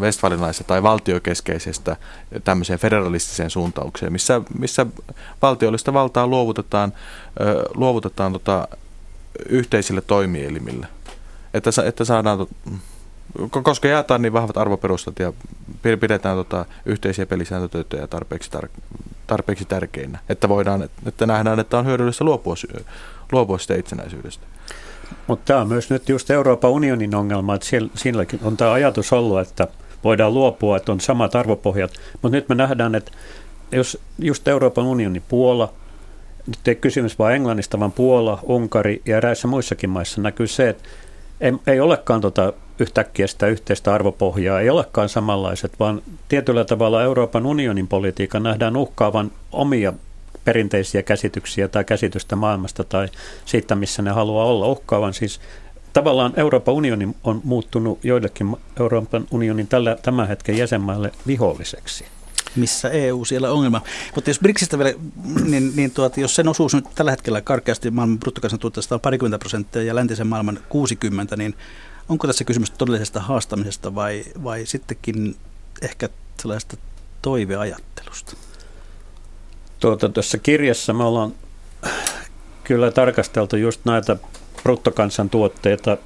westfalinaisesta 0.00 0.64
tai 0.64 0.82
valtiokeskeisestä 0.82 1.96
tämmöiseen 2.44 2.78
federalistiseen 2.78 3.50
suuntaukseen, 3.50 4.12
missä, 4.12 4.40
missä 4.58 4.86
valtiollista 5.42 5.92
valtaa 5.92 6.26
luovutetaan, 6.26 6.92
luovutetaan 7.74 8.32
tota, 8.32 8.68
yhteisille 9.48 10.00
toimielimille. 10.00 10.86
Että, 11.54 11.70
että 11.84 12.04
saadaan, 12.04 12.46
koska 13.50 13.88
jaetaan 13.88 14.22
niin 14.22 14.32
vahvat 14.32 14.56
arvoperustat 14.56 15.18
ja 15.18 15.32
pidetään 15.82 16.36
tota, 16.36 16.64
yhteisiä 16.86 17.26
pelisääntötöitä 17.26 18.06
tarpeeksi, 18.06 18.50
tar- 18.56 18.80
tarpeeksi 19.26 19.64
tärkeinä, 19.64 20.18
että 20.28 20.48
voidaan, 20.48 20.88
että 21.06 21.26
nähdään, 21.26 21.60
että 21.60 21.78
on 21.78 21.86
hyödyllistä 21.86 22.24
luopua, 22.24 22.54
luopua 23.32 23.58
sitä 23.58 23.74
itsenäisyydestä. 23.74 24.46
Mutta 25.26 25.44
tämä 25.44 25.60
on 25.60 25.68
myös 25.68 25.90
nyt 25.90 26.08
just 26.08 26.30
Euroopan 26.30 26.70
unionin 26.70 27.14
ongelma, 27.14 27.54
että 27.54 27.66
siellä, 27.66 27.90
siinäkin 27.94 28.40
on 28.42 28.56
tämä 28.56 28.72
ajatus 28.72 29.12
ollut, 29.12 29.40
että 29.40 29.68
voidaan 30.04 30.34
luopua, 30.34 30.76
että 30.76 30.92
on 30.92 31.00
samat 31.00 31.34
arvopohjat. 31.34 31.90
Mutta 32.22 32.36
nyt 32.36 32.48
me 32.48 32.54
nähdään, 32.54 32.94
että 32.94 33.12
jos 33.72 33.98
just 34.18 34.48
Euroopan 34.48 34.84
unionin 34.84 35.22
Puola, 35.28 35.72
nyt 36.46 36.68
ei 36.68 36.74
kysymys 36.74 37.18
vain 37.18 37.36
Englannista, 37.36 37.80
vaan 37.80 37.92
Puola, 37.92 38.38
Unkari 38.42 39.02
ja 39.06 39.16
eräissä 39.16 39.48
muissakin 39.48 39.90
maissa 39.90 40.20
näkyy 40.20 40.46
se, 40.46 40.68
että 40.68 40.84
ei, 41.40 41.52
ei 41.66 41.80
olekaan 41.80 42.20
tota 42.20 42.52
yhtäkkiä 42.78 43.26
sitä 43.26 43.46
yhteistä 43.46 43.94
arvopohjaa, 43.94 44.60
ei 44.60 44.70
olekaan 44.70 45.08
samanlaiset, 45.08 45.72
vaan 45.80 46.02
tietyllä 46.28 46.64
tavalla 46.64 47.02
Euroopan 47.02 47.46
unionin 47.46 47.88
politiikan 47.88 48.42
nähdään 48.42 48.76
uhkaavan 48.76 49.30
omia 49.52 49.92
perinteisiä 50.46 51.02
käsityksiä 51.02 51.68
tai 51.68 51.84
käsitystä 51.84 52.36
maailmasta 52.36 52.84
tai 52.84 53.08
siitä, 53.44 53.74
missä 53.74 54.02
ne 54.02 54.10
haluaa 54.10 54.44
olla 54.44 54.66
uhkaavan. 54.66 55.14
Siis 55.14 55.40
tavallaan 55.92 56.32
Euroopan 56.36 56.74
unioni 56.74 57.08
on 57.24 57.40
muuttunut 57.44 58.04
joillekin 58.04 58.56
Euroopan 58.80 59.26
unionin 59.30 59.68
tällä, 59.68 59.96
tämän 60.02 60.28
hetken 60.28 60.58
jäsenmaille 60.58 61.12
viholliseksi 61.26 62.04
missä 62.56 62.88
EU 62.88 63.24
siellä 63.24 63.50
on 63.50 63.56
ongelma. 63.56 63.82
Mutta 64.14 64.30
jos 64.30 64.40
BRICSistä 64.40 64.78
vielä, 64.78 64.92
niin, 65.44 65.72
niin 65.76 65.90
tuot, 65.90 66.16
jos 66.16 66.34
sen 66.34 66.48
osuus 66.48 66.74
nyt 66.74 66.84
tällä 66.94 67.10
hetkellä 67.10 67.40
karkeasti 67.40 67.90
maailman 67.90 68.18
bruttokansantuotteesta 68.18 68.94
on 68.94 69.00
parikymmentä 69.00 69.38
prosenttia 69.38 69.82
ja 69.82 69.94
läntisen 69.94 70.26
maailman 70.26 70.60
60, 70.68 71.36
niin 71.36 71.54
onko 72.08 72.26
tässä 72.26 72.44
kysymys 72.44 72.70
todellisesta 72.70 73.20
haastamisesta 73.20 73.94
vai, 73.94 74.24
vai 74.44 74.66
sittenkin 74.66 75.36
ehkä 75.82 76.08
sellaista 76.40 76.76
toiveajattelusta? 77.22 78.45
Tuota, 79.80 80.08
tässä 80.08 80.38
kirjassa 80.38 80.92
me 80.92 81.04
ollaan 81.04 81.32
kyllä 82.64 82.90
tarkasteltu 82.90 83.56
just 83.56 83.80
näitä 83.84 84.16
bruttokansantuotteita 84.62 85.96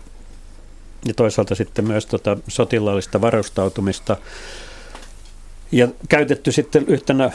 ja 1.04 1.14
toisaalta 1.14 1.54
sitten 1.54 1.86
myös 1.86 2.06
tota 2.06 2.36
sotilaallista 2.48 3.20
varustautumista. 3.20 4.16
Ja 5.72 5.88
käytetty 6.08 6.52
sitten 6.52 6.84
yhtenä 6.86 7.30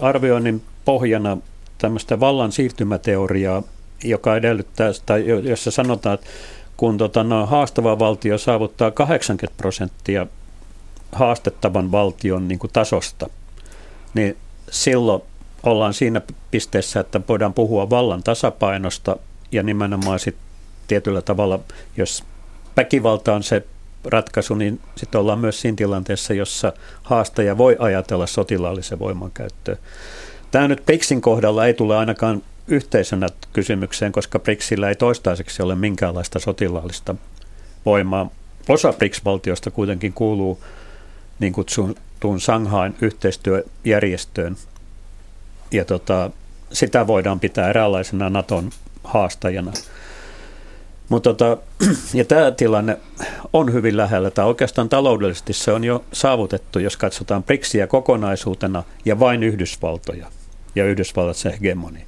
arvioinnin 0.00 0.62
pohjana 0.84 1.38
tämmöistä 1.78 2.20
vallan 2.20 2.52
siirtymäteoriaa, 2.52 3.62
joka 4.04 4.36
edellyttää, 4.36 4.90
tai 5.06 5.24
jossa 5.42 5.70
sanotaan, 5.70 6.14
että 6.14 6.26
kun 6.76 6.98
tota, 6.98 7.24
no, 7.24 7.46
haastava 7.46 7.98
valtio 7.98 8.38
saavuttaa 8.38 8.90
80 8.90 9.56
prosenttia 9.56 10.26
haastettavan 11.12 11.92
valtion 11.92 12.48
niin 12.48 12.58
kuin 12.58 12.72
tasosta, 12.72 13.30
niin 14.14 14.36
silloin 14.70 15.22
ollaan 15.62 15.94
siinä 15.94 16.20
pisteessä, 16.50 17.00
että 17.00 17.20
voidaan 17.28 17.54
puhua 17.54 17.90
vallan 17.90 18.22
tasapainosta 18.22 19.16
ja 19.52 19.62
nimenomaan 19.62 20.18
sitten 20.18 20.44
tietyllä 20.88 21.22
tavalla, 21.22 21.60
jos 21.96 22.24
väkivalta 22.76 23.34
on 23.34 23.42
se 23.42 23.66
ratkaisu, 24.04 24.54
niin 24.54 24.80
sitten 24.96 25.20
ollaan 25.20 25.38
myös 25.38 25.60
siinä 25.60 25.76
tilanteessa, 25.76 26.34
jossa 26.34 26.72
haastaja 27.02 27.58
voi 27.58 27.76
ajatella 27.78 28.26
sotilaallisen 28.26 28.98
voiman 28.98 29.30
käyttöä. 29.30 29.76
Tämä 30.50 30.68
nyt 30.68 30.84
BRICSin 30.86 31.20
kohdalla 31.20 31.66
ei 31.66 31.74
tule 31.74 31.96
ainakaan 31.96 32.42
yhteisönä 32.68 33.26
kysymykseen, 33.52 34.12
koska 34.12 34.38
BRICSillä 34.38 34.88
ei 34.88 34.94
toistaiseksi 34.94 35.62
ole 35.62 35.74
minkäänlaista 35.74 36.38
sotilaallista 36.38 37.14
voimaa. 37.86 38.30
Osa 38.68 38.92
BRICS-valtioista 38.92 39.70
kuitenkin 39.70 40.12
kuuluu 40.12 40.64
niin 41.38 41.52
kutsuttuun 41.52 42.40
Shanghain 42.40 42.94
yhteistyöjärjestöön, 43.00 44.56
ja 45.72 45.84
tota, 45.84 46.30
sitä 46.72 47.06
voidaan 47.06 47.40
pitää 47.40 47.70
eräänlaisena 47.70 48.30
Naton 48.30 48.70
haastajana. 49.04 49.72
Mutta 51.08 51.34
tota, 51.34 51.62
ja 52.14 52.24
tämä 52.24 52.50
tilanne 52.50 52.96
on 53.52 53.72
hyvin 53.72 53.96
lähellä, 53.96 54.30
tai 54.30 54.46
oikeastaan 54.46 54.88
taloudellisesti 54.88 55.52
se 55.52 55.72
on 55.72 55.84
jo 55.84 56.04
saavutettu, 56.12 56.78
jos 56.78 56.96
katsotaan 56.96 57.42
BRICSia 57.42 57.86
kokonaisuutena 57.86 58.82
ja 59.04 59.20
vain 59.20 59.42
Yhdysvaltoja 59.42 60.26
ja 60.74 60.84
Yhdysvallat 60.84 61.36
se 61.36 61.50
hegemoni. 61.50 62.04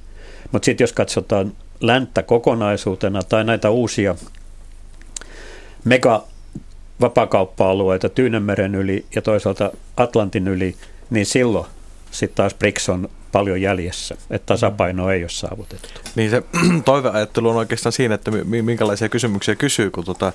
Mutta 0.51 0.65
sitten 0.65 0.83
jos 0.83 0.93
katsotaan 0.93 1.53
länttä 1.81 2.23
kokonaisuutena 2.23 3.23
tai 3.23 3.43
näitä 3.43 3.69
uusia 3.69 4.15
mega 5.83 6.23
vapakauppa-alueita 7.01 8.09
Tyynemeren 8.09 8.75
yli 8.75 9.05
ja 9.15 9.21
toisaalta 9.21 9.71
Atlantin 9.97 10.47
yli, 10.47 10.75
niin 11.09 11.25
silloin 11.25 11.65
sitten 12.11 12.35
taas 12.35 12.53
BRICS 12.53 12.89
on 12.89 13.09
paljon 13.33 13.61
jäljessä, 13.61 14.15
että 14.29 14.45
tasapaino 14.45 15.11
ei 15.11 15.23
ole 15.23 15.29
saavutettu. 15.29 16.01
Niin 16.15 16.29
se 16.29 16.43
toiveajattelu 16.85 17.49
on 17.49 17.55
oikeastaan 17.55 17.93
siinä, 17.93 18.15
että 18.15 18.31
minkälaisia 18.61 19.09
kysymyksiä 19.09 19.55
kysyy, 19.55 19.91
kun 19.91 20.05
tota, 20.05 20.31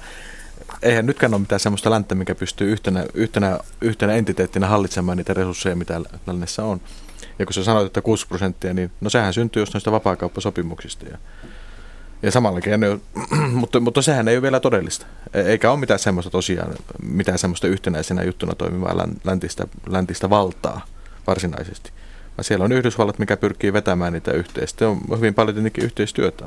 eihän 0.82 1.06
nytkään 1.06 1.34
ole 1.34 1.40
mitään 1.40 1.60
sellaista 1.60 1.90
länttä, 1.90 2.14
mikä 2.14 2.34
pystyy 2.34 2.72
yhtenä, 2.72 3.04
yhtenä, 3.14 3.58
yhtenä 3.80 4.12
entiteettinä 4.12 4.66
hallitsemaan 4.66 5.16
niitä 5.16 5.34
resursseja, 5.34 5.76
mitä 5.76 6.00
lännessä 6.26 6.64
on. 6.64 6.80
Ja 7.38 7.46
kun 7.46 7.54
sä 7.54 7.64
sanoit, 7.64 7.86
että 7.86 8.00
6 8.00 8.26
prosenttia, 8.26 8.74
niin 8.74 8.90
no 9.00 9.10
sehän 9.10 9.34
syntyy 9.34 9.62
just 9.62 9.74
noista 9.74 9.92
vapaakauppasopimuksista. 9.92 11.06
Ja, 11.06 11.18
ja 12.22 12.30
samalla 12.30 12.60
keinoin, 12.60 13.02
mutta, 13.60 13.80
mutta 13.80 14.02
sehän 14.02 14.28
ei 14.28 14.36
ole 14.36 14.42
vielä 14.42 14.60
todellista. 14.60 15.06
E- 15.34 15.40
eikä 15.40 15.70
ole 15.70 15.80
mitään 15.80 15.98
semmoista 15.98 16.30
tosiaan, 16.30 16.74
mitään 17.02 17.38
semmoista 17.38 17.66
yhtenäisenä 17.66 18.22
juttuna 18.22 18.54
toimivaa 18.54 19.08
läntistä, 19.24 19.66
läntistä 19.86 20.30
valtaa 20.30 20.84
varsinaisesti. 21.26 21.90
Siellä 22.40 22.64
on 22.64 22.72
Yhdysvallat, 22.72 23.18
mikä 23.18 23.36
pyrkii 23.36 23.72
vetämään 23.72 24.12
niitä 24.12 24.32
yhteistä. 24.32 24.88
On 24.88 25.00
hyvin 25.16 25.34
paljon 25.34 25.54
tietenkin 25.54 25.84
yhteistyötä. 25.84 26.44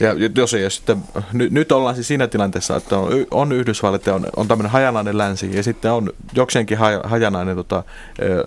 Ja 0.00 0.14
jos 0.36 0.54
ei 0.54 0.70
sitten, 0.70 1.02
nyt, 1.32 1.72
ollaan 1.72 1.94
siis 1.94 2.08
siinä 2.08 2.26
tilanteessa, 2.26 2.76
että 2.76 2.98
on, 2.98 3.26
on 3.30 3.52
Yhdysvallat 3.52 4.06
ja 4.06 4.14
on, 4.14 4.26
on 4.36 4.48
tämmöinen 4.48 4.70
hajanainen 4.72 5.18
länsi 5.18 5.56
ja 5.56 5.62
sitten 5.62 5.92
on 5.92 6.10
jokseenkin 6.34 6.78
hajanainen 7.04 7.56
tota, 7.56 7.84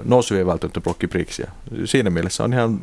nousuvien 0.03 0.45
valtioiden 0.45 0.83
blokki 0.83 1.07
BRICS. 1.07 1.41
Siinä 1.85 2.09
mielessä 2.09 2.43
on 2.43 2.53
ihan 2.53 2.79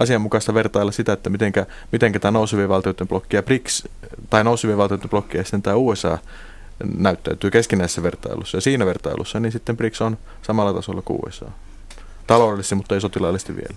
asianmukaista 0.00 0.54
vertailla 0.54 0.92
sitä, 0.92 1.12
että 1.12 1.30
mitenkä, 1.30 1.66
mitenkä 1.92 2.18
tämä 2.18 2.32
nousuvien 2.32 2.68
valtioiden 2.68 3.08
blokki 3.08 3.36
ja 3.36 3.42
BRICS, 3.42 3.88
tai 4.30 4.44
nousuvien 4.44 4.78
valtioiden 4.78 5.10
blokki 5.10 5.38
ja 5.38 5.44
sitten 5.44 5.62
tämä 5.62 5.76
USA 5.76 6.18
näyttäytyy 6.96 7.50
keskinäisessä 7.50 8.02
vertailussa. 8.02 8.56
Ja 8.56 8.60
siinä 8.60 8.86
vertailussa 8.86 9.40
niin 9.40 9.52
sitten 9.52 9.76
BRICS 9.76 10.00
on 10.00 10.18
samalla 10.42 10.72
tasolla 10.72 11.02
kuin 11.02 11.18
USA. 11.26 11.50
Taloudellisesti, 12.26 12.74
mutta 12.74 12.94
ei 12.94 13.00
sotilaallisesti 13.00 13.56
vielä. 13.56 13.74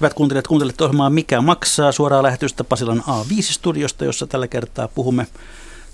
Hyvät 0.00 0.14
kuuntelijat, 0.14 0.46
kuuntelette 0.46 0.84
ohjelmaa 0.84 1.10
Mikä 1.10 1.40
maksaa 1.40 1.92
suoraa 1.92 2.22
lähetystä 2.22 2.64
Pasilan 2.64 3.02
A5-studiosta, 3.08 4.04
jossa 4.04 4.26
tällä 4.26 4.48
kertaa 4.48 4.88
puhumme 4.88 5.26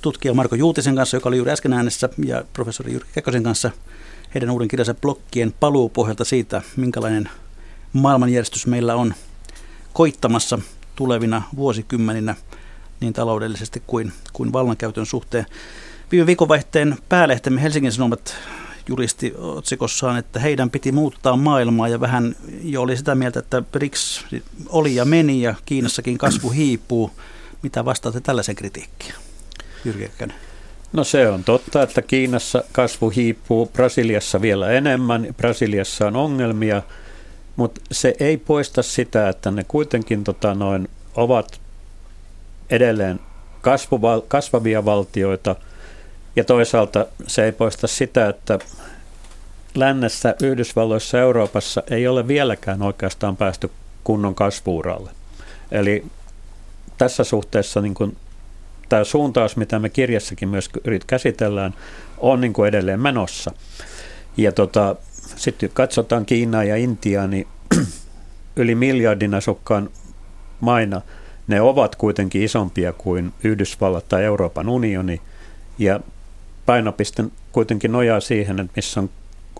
tutkija 0.02 0.34
Marko 0.34 0.54
Juutisen 0.54 0.96
kanssa, 0.96 1.16
joka 1.16 1.28
oli 1.28 1.36
juuri 1.36 1.52
äsken 1.52 1.72
äänessä, 1.72 2.08
ja 2.24 2.44
professori 2.52 2.92
Jyrki 2.92 3.10
Kekosen 3.14 3.42
kanssa 3.42 3.70
heidän 4.34 4.50
uuden 4.50 4.68
kirjansa 4.68 4.94
blokkien 4.94 5.54
paluupohjalta 5.60 6.24
siitä, 6.24 6.62
minkälainen 6.76 7.30
maailmanjärjestys 7.92 8.66
meillä 8.66 8.94
on 8.94 9.14
koittamassa 9.92 10.58
tulevina 10.96 11.42
vuosikymmeninä 11.56 12.34
niin 13.00 13.12
taloudellisesti 13.12 13.82
kuin, 13.86 14.12
kuin 14.32 14.52
vallankäytön 14.52 15.06
suhteen. 15.06 15.46
Viime 16.12 16.26
viikonvaihteen 16.26 16.96
päälehtemme 17.08 17.62
Helsingin 17.62 17.92
Sanomat 17.92 18.36
julisti 18.88 19.34
otsikossaan, 19.38 20.18
että 20.18 20.40
heidän 20.40 20.70
piti 20.70 20.92
muuttaa 20.92 21.36
maailmaa 21.36 21.88
ja 21.88 22.00
vähän 22.00 22.36
jo 22.62 22.82
oli 22.82 22.96
sitä 22.96 23.14
mieltä, 23.14 23.38
että 23.38 23.62
BRICS 23.62 24.26
oli 24.68 24.94
ja 24.94 25.04
meni 25.04 25.42
ja 25.42 25.54
Kiinassakin 25.66 26.18
kasvu 26.18 26.50
hiipuu. 26.50 27.10
Mitä 27.62 27.84
vastaatte 27.84 28.20
tällaisen 28.20 28.56
kritiikkiin? 28.56 29.14
Jyrki 29.84 30.10
No 30.92 31.04
se 31.04 31.28
on 31.28 31.44
totta, 31.44 31.82
että 31.82 32.02
Kiinassa 32.02 32.64
kasvu 32.72 33.10
hiipuu, 33.10 33.66
Brasiliassa 33.66 34.40
vielä 34.40 34.70
enemmän, 34.70 35.26
Brasiliassa 35.36 36.06
on 36.06 36.16
ongelmia, 36.16 36.82
mutta 37.56 37.80
se 37.92 38.14
ei 38.20 38.36
poista 38.36 38.82
sitä, 38.82 39.28
että 39.28 39.50
ne 39.50 39.64
kuitenkin 39.68 40.24
tota, 40.24 40.54
noin, 40.54 40.88
ovat 41.14 41.60
edelleen 42.70 43.20
kasvavia 44.28 44.84
valtioita– 44.84 45.56
ja 46.38 46.44
toisaalta 46.44 47.06
se 47.26 47.44
ei 47.44 47.52
poista 47.52 47.86
sitä, 47.86 48.28
että 48.28 48.58
lännessä, 49.74 50.34
Yhdysvalloissa 50.42 51.20
Euroopassa 51.20 51.82
ei 51.90 52.08
ole 52.08 52.28
vieläkään 52.28 52.82
oikeastaan 52.82 53.36
päästy 53.36 53.70
kunnon 54.04 54.34
kasvuuralle. 54.34 55.10
Eli 55.70 56.04
tässä 56.98 57.24
suhteessa 57.24 57.80
niin 57.80 57.94
kuin, 57.94 58.16
tämä 58.88 59.04
suuntaus, 59.04 59.56
mitä 59.56 59.78
me 59.78 59.88
kirjassakin 59.88 60.48
myös 60.48 60.70
käsitellään, 61.06 61.74
on 62.18 62.40
niin 62.40 62.52
kuin 62.52 62.68
edelleen 62.68 63.00
menossa. 63.00 63.52
Ja 64.36 64.52
tota, 64.52 64.96
sitten 65.36 65.70
katsotaan 65.74 66.26
Kiinaa 66.26 66.64
ja 66.64 66.76
Intiaa, 66.76 67.26
niin 67.26 67.48
yli 68.56 68.74
miljardin 68.74 69.34
asukkaan 69.34 69.90
maina 70.60 71.02
ne 71.46 71.60
ovat 71.60 71.96
kuitenkin 71.96 72.42
isompia 72.42 72.92
kuin 72.92 73.32
Yhdysvallat 73.44 74.08
tai 74.08 74.24
Euroopan 74.24 74.68
unioni. 74.68 75.20
Ja 75.78 76.00
painopiste 76.68 77.24
kuitenkin 77.52 77.92
nojaa 77.92 78.20
siihen, 78.20 78.60
että 78.60 78.72
missä 78.76 79.00
on 79.00 79.10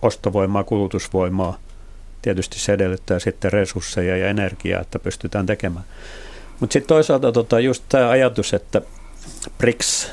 ostovoimaa, 0.01 0.63
kulutusvoimaa. 0.63 1.57
Tietysti 2.21 2.59
se 2.59 2.73
edellyttää 2.73 3.19
sitten 3.19 3.53
resursseja 3.53 4.17
ja 4.17 4.29
energiaa, 4.29 4.81
että 4.81 4.99
pystytään 4.99 5.45
tekemään. 5.45 5.85
Mutta 6.59 6.73
sitten 6.73 6.87
toisaalta 6.87 7.31
tota, 7.31 7.59
just 7.59 7.83
tämä 7.89 8.09
ajatus, 8.09 8.53
että 8.53 8.81
BRICS 9.57 10.11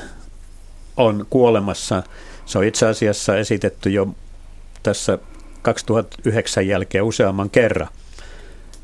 on 0.97 1.25
kuolemassa, 1.29 2.03
se 2.45 2.57
on 2.57 2.63
itse 2.63 2.87
asiassa 2.87 3.37
esitetty 3.37 3.89
jo 3.89 4.07
tässä 4.83 5.17
2009 5.61 6.67
jälkeen 6.67 7.03
useamman 7.03 7.49
kerran. 7.49 7.89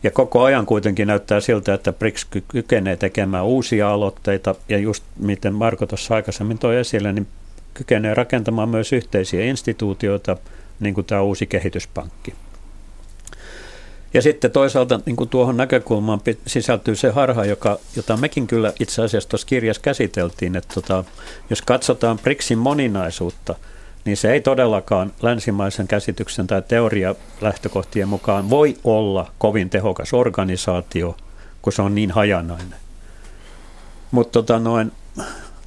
Ja 0.03 0.11
koko 0.11 0.43
ajan 0.43 0.65
kuitenkin 0.65 1.07
näyttää 1.07 1.39
siltä, 1.39 1.73
että 1.73 1.93
BRICS 1.93 2.27
kykenee 2.47 2.95
tekemään 2.95 3.45
uusia 3.45 3.89
aloitteita 3.91 4.55
ja 4.69 4.77
just 4.77 5.03
miten 5.19 5.53
Marko 5.53 5.85
tuossa 5.85 6.15
aikaisemmin 6.15 6.59
toi 6.59 6.77
esille, 6.77 7.13
niin 7.13 7.27
kykenee 7.73 8.13
rakentamaan 8.13 8.69
myös 8.69 8.93
yhteisiä 8.93 9.45
instituutioita, 9.45 10.37
niin 10.79 10.93
kuin 10.93 11.05
tämä 11.05 11.21
uusi 11.21 11.45
kehityspankki. 11.45 12.33
Ja 14.13 14.21
sitten 14.21 14.51
toisaalta 14.51 14.99
niin 15.05 15.15
kuin 15.15 15.29
tuohon 15.29 15.57
näkökulmaan 15.57 16.21
sisältyy 16.47 16.95
se 16.95 17.09
harha, 17.09 17.45
joka, 17.45 17.79
jota 17.95 18.17
mekin 18.17 18.47
kyllä 18.47 18.73
itse 18.79 19.03
asiassa 19.03 19.29
tuossa 19.29 19.47
kirjassa 19.47 19.81
käsiteltiin, 19.81 20.55
että 20.55 20.73
tota, 20.73 21.03
jos 21.49 21.61
katsotaan 21.61 22.19
BRICSin 22.19 22.57
moninaisuutta, 22.57 23.55
niin 24.05 24.17
se 24.17 24.31
ei 24.31 24.41
todellakaan 24.41 25.13
länsimaisen 25.21 25.87
käsityksen 25.87 26.47
tai 26.47 26.61
teoria 26.61 27.15
lähtökohtien 27.41 28.07
mukaan 28.07 28.49
voi 28.49 28.77
olla 28.83 29.31
kovin 29.37 29.69
tehokas 29.69 30.13
organisaatio, 30.13 31.17
kun 31.61 31.73
se 31.73 31.81
on 31.81 31.95
niin 31.95 32.11
hajanainen. 32.11 32.79
Mutta 34.11 34.31
tota 34.31 34.61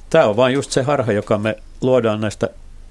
tämä 0.09 0.25
on 0.25 0.35
vain 0.35 0.53
just 0.53 0.71
se 0.71 0.81
harha, 0.81 1.11
joka 1.11 1.37
me 1.37 1.57
luodaan 1.81 2.21
näistä 2.21 2.49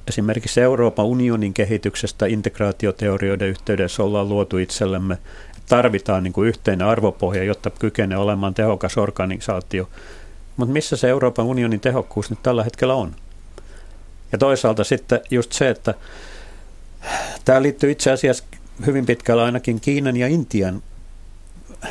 esimerkiksi 0.09 0.61
Euroopan 0.61 1.05
unionin 1.05 1.55
kehityksestä 1.55 2.27
integraatioteorioiden 2.27 3.49
yhteydessä 3.49 4.03
ollaan 4.03 4.29
luotu 4.29 4.59
itsellemme. 4.59 5.19
Tarvitaan 5.69 6.23
niin 6.23 6.33
kuin 6.33 6.49
yhteinen 6.49 6.87
arvopohja, 6.87 7.45
jotta 7.45 7.71
kykenee 7.71 8.19
olemaan 8.19 8.55
tehokas 8.55 8.99
organisaatio. 8.99 9.89
Mutta 10.57 10.73
missä 10.73 10.97
se 10.97 11.09
Euroopan 11.09 11.47
unionin 11.47 11.81
tehokkuus 11.81 12.31
nyt 12.31 12.43
tällä 12.43 12.65
hetkellä 12.65 12.95
on? 12.95 13.15
Ja 14.33 14.39
toisaalta 14.39 14.85
sitten 14.85 15.21
just 15.31 15.53
se, 15.53 15.71
että 15.71 15.95
tämä 17.45 17.63
liittyy 17.63 17.91
itse 17.91 18.11
asiassa 18.11 18.45
hyvin 18.87 19.07
pitkällä 19.07 19.45
ainakin 19.45 19.81
Kiinan 19.81 20.17
ja 20.17 20.29
Intian 20.29 20.83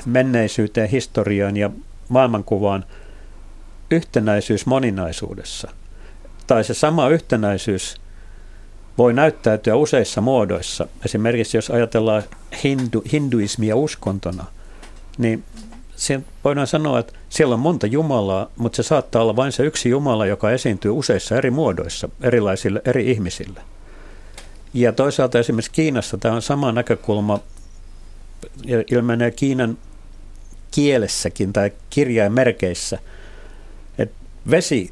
menneisyyteen, 0.06 0.90
historiaan 0.90 1.58
ja 1.58 1.70
maailmankuvaan 2.10 2.86
yhtenäisyys 3.92 4.66
moninaisuudessa. 4.66 5.72
Tai 6.48 6.64
se 6.64 6.74
sama 6.74 7.10
yhtenäisyys 7.10 7.96
voi 8.98 9.14
näyttäytyä 9.14 9.76
useissa 9.76 10.22
muodoissa. 10.22 10.88
Esimerkiksi 11.06 11.58
jos 11.58 11.70
ajatellaan 11.70 12.24
hindu, 12.64 13.04
hinduismia 13.12 13.76
uskontona, 13.76 14.46
niin 15.18 15.44
voidaan 16.44 16.68
sanoa, 16.68 17.00
että 17.00 17.14
siellä 17.30 17.54
on 17.54 17.60
monta 17.60 17.88
Jumalaa, 17.88 18.52
mutta 18.56 18.76
se 18.76 18.84
saattaa 18.84 19.22
olla 19.22 19.36
vain 19.36 19.52
se 19.52 19.64
yksi 19.64 19.90
Jumala, 19.90 20.26
joka 20.26 20.52
esiintyy 20.52 20.92
useissa 20.92 21.36
eri 21.36 21.52
muodoissa 21.52 22.10
erilaisille 22.22 22.82
eri 22.86 23.12
ihmisille. 23.12 23.62
Ja 24.74 24.92
toisaalta 24.92 25.40
esimerkiksi 25.40 25.72
Kiinassa 25.72 26.18
tämä 26.18 26.36
on 26.36 26.42
sama 26.42 26.72
näkökulma, 26.72 27.40
ilmenee 28.92 29.32
Kiinan 29.32 29.78
kielessäkin 30.72 31.54
tai 31.54 31.72
kirjaimerkeissä, 31.90 33.00
että 33.98 34.16
vesi 34.52 34.92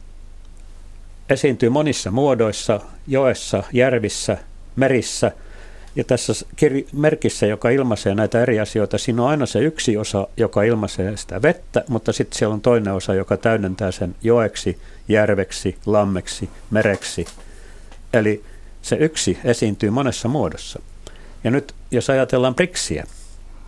esiintyy 1.34 1.70
monissa 1.70 2.12
muodoissa, 2.12 2.82
joessa, 3.08 3.64
järvissä, 3.74 4.38
merissä. 4.76 5.32
Ja 5.96 6.04
tässä 6.04 6.34
merkissä, 6.94 7.46
joka 7.46 7.70
ilmaisee 7.70 8.16
näitä 8.16 8.42
eri 8.42 8.60
asioita, 8.60 8.98
siinä 8.98 9.24
on 9.24 9.30
aina 9.30 9.46
se 9.46 9.60
yksi 9.60 9.98
osa, 9.98 10.28
joka 10.38 10.64
ilmaisee 10.64 11.18
sitä 11.18 11.42
vettä, 11.42 11.84
mutta 11.88 12.14
sitten 12.14 12.38
siellä 12.38 12.54
on 12.54 12.62
toinen 12.62 12.94
osa, 12.94 13.14
joka 13.14 13.38
täydentää 13.38 13.92
sen 13.92 14.16
joeksi, 14.24 14.80
järveksi, 15.08 15.78
lammeksi, 15.86 16.50
mereksi. 16.72 17.26
Eli 18.14 18.44
se 18.82 18.96
yksi 18.96 19.38
esiintyy 19.44 19.90
monessa 19.90 20.28
muodossa. 20.28 20.82
Ja 21.44 21.52
nyt 21.52 21.74
jos 21.92 22.10
ajatellaan 22.10 22.56
priksiä, 22.56 23.08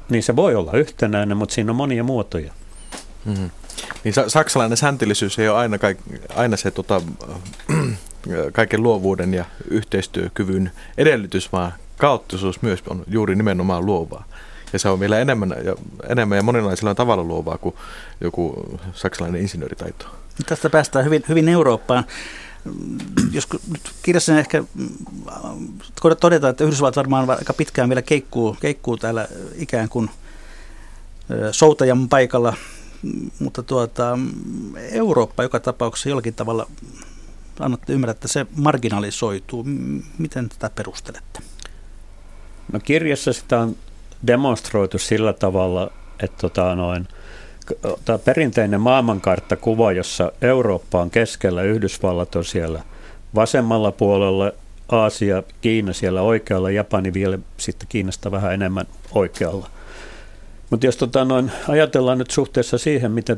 niin 0.10 0.24
se 0.24 0.36
voi 0.36 0.56
olla 0.56 0.72
yhtenäinen, 0.74 1.38
mutta 1.38 1.56
siinä 1.56 1.72
on 1.72 1.76
monia 1.76 2.04
muotoja. 2.04 2.54
Mm-hmm. 3.26 3.50
Niin 4.04 4.14
saksalainen 4.28 4.78
säntillisyys 4.78 5.40
ei 5.40 5.50
ole 5.50 5.58
aina, 5.58 5.78
kaik, 5.78 5.98
aina 6.36 6.58
se 6.58 6.72
tota, 6.72 7.02
kaiken 8.54 8.84
luovuuden 8.84 9.34
ja 9.34 9.46
yhteistyökyvyn 9.70 10.72
edellytys, 10.98 11.52
vaan 11.52 11.74
kaoottisuus 11.98 12.62
myös 12.62 12.84
on 12.88 13.04
juuri 13.08 13.36
nimenomaan 13.36 13.86
luovaa. 13.86 14.26
Ja 14.74 14.80
se 14.80 14.90
on 14.90 15.00
vielä 15.00 15.20
enemmän 15.20 15.56
ja, 15.64 15.76
enemmän 16.10 16.36
ja 16.36 16.44
monenlaisella 16.44 16.96
tavalla 16.96 17.24
luovaa 17.24 17.58
kuin 17.58 17.76
joku 18.22 18.66
saksalainen 18.94 19.42
insinööritaito. 19.42 20.06
Tästä 20.46 20.70
päästään 20.70 21.06
hyvin, 21.06 21.24
hyvin 21.30 21.50
Eurooppaan. 21.50 22.06
Jos 23.32 23.48
kirjassa 24.04 24.40
ehkä 24.40 24.64
todetaan, 26.20 26.52
että 26.52 26.64
Yhdysvallat 26.64 26.96
varmaan 26.96 27.30
aika 27.30 27.54
pitkään 27.54 27.90
vielä 27.90 28.02
keikkuu, 28.02 28.58
keikkuu 28.62 28.98
täällä 28.98 29.28
ikään 29.56 29.90
kuin 29.90 30.10
soutajan 31.52 32.10
paikalla 32.10 32.54
mutta 33.40 33.64
tuota, 33.64 34.20
Eurooppa 34.92 35.44
joka 35.44 35.60
tapauksessa 35.60 36.10
jollakin 36.10 36.34
tavalla 36.34 36.68
annatte 37.60 37.94
ymmärtää, 37.94 38.12
että 38.12 38.28
se 38.28 38.46
marginalisoituu. 38.56 39.66
Miten 40.18 40.50
tätä 40.50 40.70
perustelette? 40.76 41.40
No 42.74 42.80
kirjassa 42.80 43.34
sitä 43.34 43.60
on 43.60 43.76
demonstroitu 44.28 44.98
sillä 44.98 45.34
tavalla, 45.34 45.92
että 46.20 46.38
tota 46.42 46.76
noin, 46.76 47.08
tämä 48.06 48.18
perinteinen 48.18 48.82
maailmankarttakuva, 48.82 49.92
jossa 49.92 50.32
Eurooppa 50.42 51.02
on 51.02 51.10
keskellä, 51.10 51.62
Yhdysvallat 51.62 52.36
on 52.36 52.46
siellä 52.46 52.84
vasemmalla 53.36 53.92
puolella, 53.92 54.52
Aasia, 54.90 55.44
Kiina 55.62 55.94
siellä 55.94 56.22
oikealla, 56.22 56.72
Japani 56.72 57.14
vielä 57.14 57.40
sitten 57.58 57.88
Kiinasta 57.88 58.32
vähän 58.32 58.54
enemmän 58.54 58.86
oikealla. 59.12 59.70
Mutta 60.70 60.86
jos 60.86 60.98
tota 60.98 61.26
noin, 61.26 61.52
ajatellaan 61.68 62.18
nyt 62.18 62.32
suhteessa 62.32 62.78
siihen, 62.78 63.12
mitä, 63.12 63.38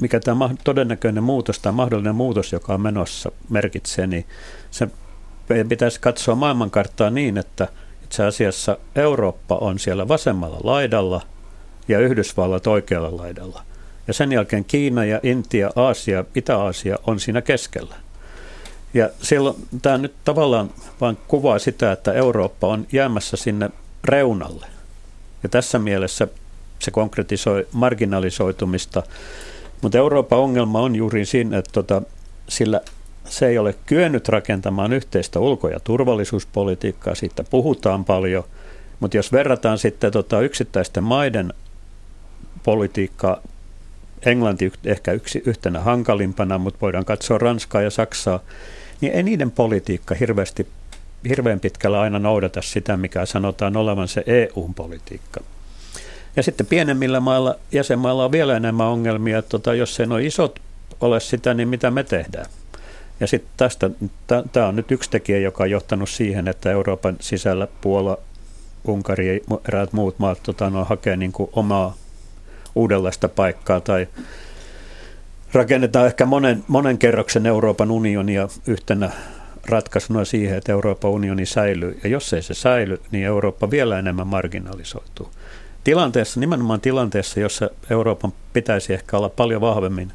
mikä 0.00 0.20
tämä 0.20 0.50
todennäköinen 0.64 1.22
muutos 1.22 1.58
tai 1.58 1.72
mahdollinen 1.72 2.14
muutos, 2.14 2.52
joka 2.52 2.74
on 2.74 2.80
menossa, 2.80 3.32
merkitsee, 3.50 4.06
niin 4.06 4.26
se 4.70 4.88
pitäisi 5.68 6.00
katsoa 6.00 6.34
maailmankarttaa 6.34 7.10
niin, 7.10 7.38
että 7.38 7.68
itse 8.04 8.24
asiassa 8.24 8.78
Eurooppa 8.94 9.54
on 9.54 9.78
siellä 9.78 10.08
vasemmalla 10.08 10.60
laidalla 10.64 11.20
ja 11.88 12.00
Yhdysvallat 12.00 12.66
oikealla 12.66 13.16
laidalla. 13.16 13.62
Ja 14.08 14.14
sen 14.14 14.32
jälkeen 14.32 14.64
Kiina 14.64 15.04
ja 15.04 15.20
Intia, 15.22 15.70
Aasia, 15.76 16.24
Itä-Aasia 16.34 16.98
on 17.06 17.20
siinä 17.20 17.42
keskellä. 17.42 17.94
Ja 18.94 19.10
silloin 19.22 19.56
tämä 19.82 19.98
nyt 19.98 20.14
tavallaan 20.24 20.70
vain 21.00 21.18
kuvaa 21.28 21.58
sitä, 21.58 21.92
että 21.92 22.12
Eurooppa 22.12 22.66
on 22.66 22.86
jäämässä 22.92 23.36
sinne 23.36 23.70
reunalle. 24.04 24.66
Ja 25.42 25.48
tässä 25.48 25.78
mielessä 25.78 26.28
se 26.78 26.90
konkretisoi 26.90 27.66
marginalisoitumista. 27.72 29.02
Mutta 29.82 29.98
Euroopan 29.98 30.38
ongelma 30.38 30.80
on 30.80 30.96
juuri 30.96 31.24
siinä, 31.24 31.58
että 31.58 31.72
tota, 31.72 32.02
sillä 32.48 32.80
se 33.28 33.46
ei 33.46 33.58
ole 33.58 33.74
kyennyt 33.86 34.28
rakentamaan 34.28 34.92
yhteistä 34.92 35.40
ulko- 35.40 35.68
ja 35.68 35.80
turvallisuuspolitiikkaa, 35.80 37.14
siitä 37.14 37.44
puhutaan 37.44 38.04
paljon, 38.04 38.44
mutta 39.00 39.16
jos 39.16 39.32
verrataan 39.32 39.78
sitten 39.78 40.12
tota 40.12 40.40
yksittäisten 40.40 41.04
maiden 41.04 41.52
politiikkaa, 42.62 43.40
Englanti 44.26 44.72
ehkä 44.84 45.12
yksi, 45.12 45.42
yhtenä 45.46 45.80
hankalimpana, 45.80 46.58
mutta 46.58 46.80
voidaan 46.80 47.04
katsoa 47.04 47.38
Ranskaa 47.38 47.82
ja 47.82 47.90
Saksaa, 47.90 48.40
niin 49.00 49.12
ei 49.12 49.22
niiden 49.22 49.50
politiikka 49.50 50.14
hirveästi, 50.14 50.66
hirveän 51.28 51.60
pitkällä 51.60 52.00
aina 52.00 52.18
noudata 52.18 52.62
sitä, 52.62 52.96
mikä 52.96 53.26
sanotaan 53.26 53.76
olevan 53.76 54.08
se 54.08 54.24
EU-politiikka. 54.26 55.40
Ja 56.36 56.42
sitten 56.42 56.66
pienemmillä 56.66 57.20
mailla, 57.20 57.54
jäsenmailla 57.72 58.24
on 58.24 58.32
vielä 58.32 58.56
enemmän 58.56 58.86
ongelmia, 58.86 59.38
että 59.38 59.48
tota, 59.48 59.74
jos 59.74 60.00
ei 60.00 60.06
ole 60.10 60.24
isot 60.24 60.60
ole 61.00 61.20
sitä, 61.20 61.54
niin 61.54 61.68
mitä 61.68 61.90
me 61.90 62.04
tehdään? 62.04 62.46
Ja 63.20 63.26
sitten 63.26 63.50
tästä, 63.56 63.90
tämä 64.52 64.66
on 64.66 64.76
nyt 64.76 64.90
yksi 64.90 65.10
tekijä, 65.10 65.38
joka 65.38 65.64
on 65.64 65.70
johtanut 65.70 66.08
siihen, 66.08 66.48
että 66.48 66.70
Euroopan 66.70 67.16
sisällä 67.20 67.68
Puola, 67.80 68.18
Unkari 68.84 69.28
ja 69.28 69.58
eräät 69.68 69.92
muut 69.92 70.18
maat 70.18 70.38
tota, 70.42 70.70
no, 70.70 70.84
hakee 70.84 71.16
niin 71.16 71.32
kuin 71.32 71.50
omaa 71.52 71.94
uudenlaista 72.74 73.28
paikkaa 73.28 73.80
tai 73.80 74.08
rakennetaan 75.52 76.06
ehkä 76.06 76.26
monen, 76.26 76.64
monen 76.68 76.98
kerroksen 76.98 77.46
Euroopan 77.46 77.90
unionia 77.90 78.48
yhtenä 78.66 79.10
ratkaisuna 79.68 80.24
siihen, 80.24 80.58
että 80.58 80.72
Euroopan 80.72 81.10
unioni 81.10 81.46
säilyy. 81.46 82.00
Ja 82.02 82.08
jos 82.08 82.32
ei 82.32 82.42
se 82.42 82.54
säily, 82.54 83.00
niin 83.10 83.24
Eurooppa 83.24 83.70
vielä 83.70 83.98
enemmän 83.98 84.26
marginalisoituu. 84.26 85.30
Tilanteessa, 85.86 86.40
nimenomaan 86.40 86.80
tilanteessa, 86.80 87.40
jossa 87.40 87.70
Euroopan 87.90 88.32
pitäisi 88.52 88.92
ehkä 88.92 89.16
olla 89.16 89.28
paljon 89.28 89.60
vahvemmin, 89.60 90.12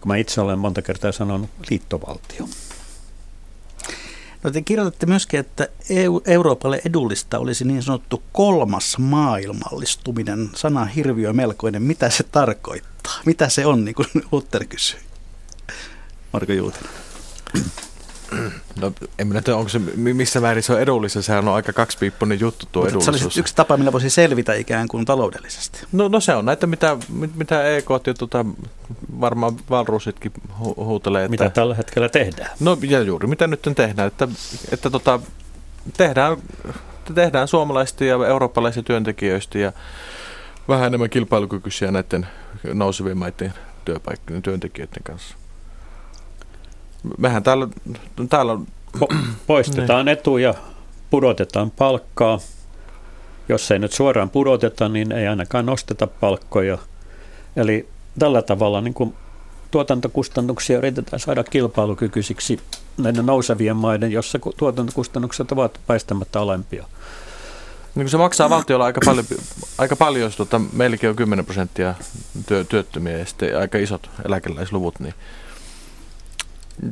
kun 0.00 0.08
mä 0.08 0.16
itse 0.16 0.40
olen 0.40 0.58
monta 0.58 0.82
kertaa 0.82 1.12
sanonut, 1.12 1.50
liittovaltio. 1.70 2.48
No 4.42 4.50
te 4.50 4.62
kirjoitatte 4.62 5.06
myöskin, 5.06 5.40
että 5.40 5.68
EU, 5.90 6.22
Euroopalle 6.26 6.80
edullista 6.84 7.38
olisi 7.38 7.64
niin 7.64 7.82
sanottu 7.82 8.22
kolmas 8.32 8.98
maailmallistuminen. 8.98 10.50
Sana 10.54 10.84
hirviö 10.84 11.32
melkoinen. 11.32 11.82
Mitä 11.82 12.10
se 12.10 12.22
tarkoittaa? 12.22 13.20
Mitä 13.26 13.48
se 13.48 13.66
on, 13.66 13.84
niin 13.84 13.94
kuin 13.94 14.08
Luther 14.32 14.64
kysyi? 14.64 15.00
Marko 16.32 16.52
Juutinen. 16.52 16.90
No 18.80 18.92
en 19.18 19.26
minä 19.26 19.42
tiedä, 19.42 19.56
onko 19.56 19.68
se, 19.68 19.78
missä 19.96 20.40
määrin 20.40 20.62
se 20.62 20.72
on 20.72 20.80
edullista. 20.80 21.22
Sehän 21.22 21.48
on 21.48 21.54
aika 21.54 21.72
kaksipiippunen 21.72 22.40
juttu 22.40 22.66
tuo 22.72 22.82
Mutta 22.82 22.90
edullisuus. 22.90 23.18
Se 23.18 23.24
olisi 23.24 23.40
yksi 23.40 23.54
tapa, 23.54 23.76
millä 23.76 23.92
voisi 23.92 24.10
selvitä 24.10 24.54
ikään 24.54 24.88
kuin 24.88 25.04
taloudellisesti. 25.04 25.80
No, 25.92 26.08
no 26.08 26.20
se 26.20 26.34
on 26.34 26.44
näitä, 26.44 26.66
mitä, 26.66 26.96
mitä 27.34 27.76
EK 27.76 27.90
ja 28.06 28.14
tuota, 28.14 28.44
varmaan 29.20 29.56
Valruusitkin 29.70 30.32
hu- 30.48 30.84
huutelee. 30.84 31.24
Että, 31.24 31.30
mitä 31.30 31.50
tällä 31.50 31.74
hetkellä 31.74 32.08
tehdään. 32.08 32.50
No 32.60 32.78
ja 32.82 33.00
juuri 33.00 33.26
mitä 33.26 33.46
nyt 33.46 33.68
tehdään. 33.76 34.08
Että, 34.08 34.28
että 34.72 34.90
tota, 34.90 35.20
tehdään, 35.96 36.36
tehdään 37.14 37.48
suomalaisista 37.48 38.04
ja 38.04 38.14
eurooppalaisista 38.26 38.86
työntekijöistä 38.86 39.58
ja 39.58 39.72
vähän 40.68 40.86
enemmän 40.86 41.10
kilpailukykyisiä 41.10 41.90
näiden 41.90 42.26
nousevien 42.72 43.18
maiden 43.18 43.54
työpaikkojen 43.84 44.42
työntekijöiden 44.42 45.02
kanssa 45.02 45.36
mehän 47.18 47.42
täällä... 47.42 47.68
täällä 48.28 48.58
po- 48.98 49.16
poistetaan 49.46 50.06
niin. 50.06 50.12
etuja, 50.12 50.54
pudotetaan 51.10 51.70
palkkaa. 51.70 52.38
Jos 53.48 53.70
ei 53.70 53.78
nyt 53.78 53.92
suoraan 53.92 54.30
pudoteta, 54.30 54.88
niin 54.88 55.12
ei 55.12 55.28
ainakaan 55.28 55.66
nosteta 55.66 56.06
palkkoja. 56.06 56.78
Eli 57.56 57.88
tällä 58.18 58.42
tavalla 58.42 58.80
niin 58.80 58.94
kuin 58.94 59.14
tuotantokustannuksia 59.70 60.78
yritetään 60.78 61.20
saada 61.20 61.44
kilpailukykyisiksi 61.44 62.60
näiden 62.98 63.26
nousevien 63.26 63.76
maiden, 63.76 64.12
jossa 64.12 64.38
tuotantokustannukset 64.56 65.52
ovat 65.52 65.80
väistämättä 65.88 66.40
alempia. 66.40 66.84
Niin 67.94 68.08
se 68.08 68.16
maksaa 68.16 68.50
valtiolla 68.50 68.84
aika 68.84 69.00
paljon, 69.04 69.24
aika 69.78 69.96
paljon 69.96 70.22
jos 70.22 70.36
tuota, 70.36 70.60
meilläkin 70.72 71.10
on 71.10 71.16
10 71.16 71.44
prosenttia 71.44 71.94
työ, 72.46 72.64
työttömiä 72.64 73.18
ja 73.18 73.26
sitten 73.26 73.58
aika 73.58 73.78
isot 73.78 74.10
eläkeläisluvut, 74.24 75.00
niin 75.00 75.14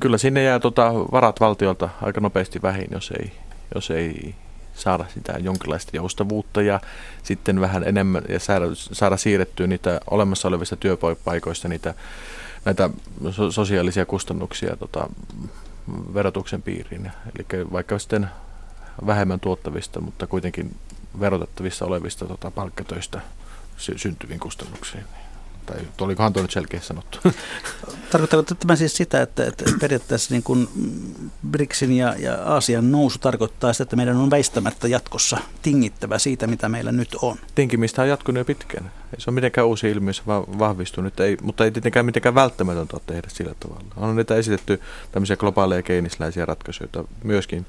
Kyllä 0.00 0.18
sinne 0.18 0.42
jää 0.42 0.60
tota 0.60 0.94
varat 0.94 1.40
valtiolta 1.40 1.88
aika 2.02 2.20
nopeasti 2.20 2.62
vähin, 2.62 2.88
jos 2.90 3.10
ei, 3.10 3.32
jos 3.74 3.90
ei 3.90 4.34
saada 4.74 5.04
sitä 5.14 5.34
jonkinlaista 5.38 5.96
joustavuutta 5.96 6.62
ja 6.62 6.80
sitten 7.22 7.60
vähän 7.60 7.84
enemmän 7.84 8.22
ja 8.28 8.40
saada, 8.40 8.64
saada 8.72 9.16
siirrettyä 9.16 9.66
niitä 9.66 10.00
olemassa 10.10 10.48
olevista 10.48 10.76
työpaikoista 10.76 11.68
niitä 11.68 11.94
näitä 12.64 12.90
so- 13.30 13.52
sosiaalisia 13.52 14.06
kustannuksia 14.06 14.76
tota, 14.76 15.08
verotuksen 16.14 16.62
piiriin. 16.62 17.10
Eli 17.34 17.66
vaikka 17.72 17.98
sitten 17.98 18.28
vähemmän 19.06 19.40
tuottavista, 19.40 20.00
mutta 20.00 20.26
kuitenkin 20.26 20.76
verotettavissa 21.20 21.84
olevista 21.84 22.26
tota, 22.26 22.50
palkkatöistä 22.50 23.20
sy- 23.76 23.98
syntyviin 23.98 24.40
kustannuksiin. 24.40 25.04
Tai 25.66 25.76
olikohan 26.00 26.32
tuo 26.32 26.42
nyt 26.42 26.50
selkeä 26.50 26.80
sanottu? 26.80 27.18
Tarkoittaako 28.12 28.54
tämä 28.54 28.76
siis 28.76 28.96
sitä, 28.96 29.22
että, 29.22 29.44
että 29.44 29.64
periaatteessa 29.80 30.34
niin 30.34 30.42
kuin 30.42 30.68
BRICSin 31.50 31.92
ja, 31.92 32.14
ja 32.18 32.34
Aasian 32.34 32.92
nousu 32.92 33.18
tarkoittaa 33.18 33.72
sitä, 33.72 33.82
että 33.82 33.96
meidän 33.96 34.16
on 34.16 34.30
väistämättä 34.30 34.88
jatkossa 34.88 35.38
tingittävä 35.62 36.18
siitä, 36.18 36.46
mitä 36.46 36.68
meillä 36.68 36.92
nyt 36.92 37.16
on? 37.22 37.36
Tinkimistä 37.54 38.02
on 38.02 38.08
jatkunut 38.08 38.38
jo 38.38 38.44
pitkään. 38.44 38.84
Ei 38.84 39.20
se 39.20 39.30
ole 39.30 39.34
mitenkään 39.34 39.66
uusi 39.66 39.90
ilmiö, 39.90 40.12
se 40.12 40.22
vaan 40.26 40.58
vahvistunut, 40.58 41.20
ei, 41.20 41.36
mutta 41.42 41.64
ei 41.64 41.70
tietenkään 41.70 42.06
mitenkään 42.06 42.34
välttämätöntä 42.34 42.96
tehdä 43.06 43.28
sillä 43.28 43.54
tavalla. 43.60 43.84
On 43.96 44.16
niitä 44.16 44.34
esitetty 44.34 44.80
tämmöisiä 45.12 45.36
globaaleja 45.36 45.82
keinisläisiä 45.82 46.46
ratkaisuja, 46.46 46.88
myöskin 47.24 47.66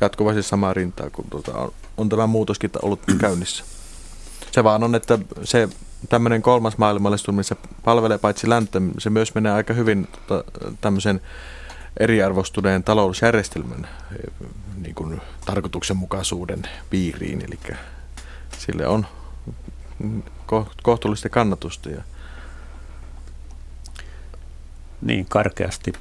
jatkuvasti 0.00 0.42
samaa 0.42 0.74
rintaa, 0.74 1.10
kun 1.10 1.24
tuota, 1.30 1.52
on, 1.52 1.72
on 1.96 2.08
tämä 2.08 2.26
muutoskin 2.26 2.70
ollut 2.82 3.00
käynnissä. 3.18 3.64
Se 4.52 4.64
vaan 4.64 4.84
on, 4.84 4.94
että 4.94 5.18
se 5.44 5.68
tämmöinen 6.08 6.42
kolmas 6.42 6.78
maailmallistuminen, 6.78 7.44
se 7.44 7.56
palvelee 7.84 8.18
paitsi 8.18 8.48
länttä, 8.48 8.80
se 8.98 9.10
myös 9.10 9.34
menee 9.34 9.52
aika 9.52 9.74
hyvin 9.74 10.08
tämmöisen 10.80 11.20
eriarvostuneen 12.00 12.84
talousjärjestelmän 12.84 13.88
niin 14.82 14.94
kuin 14.94 15.20
tarkoituksenmukaisuuden 15.46 16.62
piiriin, 16.90 17.44
eli 17.44 17.58
sille 18.58 18.86
on 18.86 19.06
kohtuullista 20.82 21.28
kannatusta. 21.28 21.88
Ja 21.88 22.02
niin 25.00 25.26
karkeasti 25.26 25.92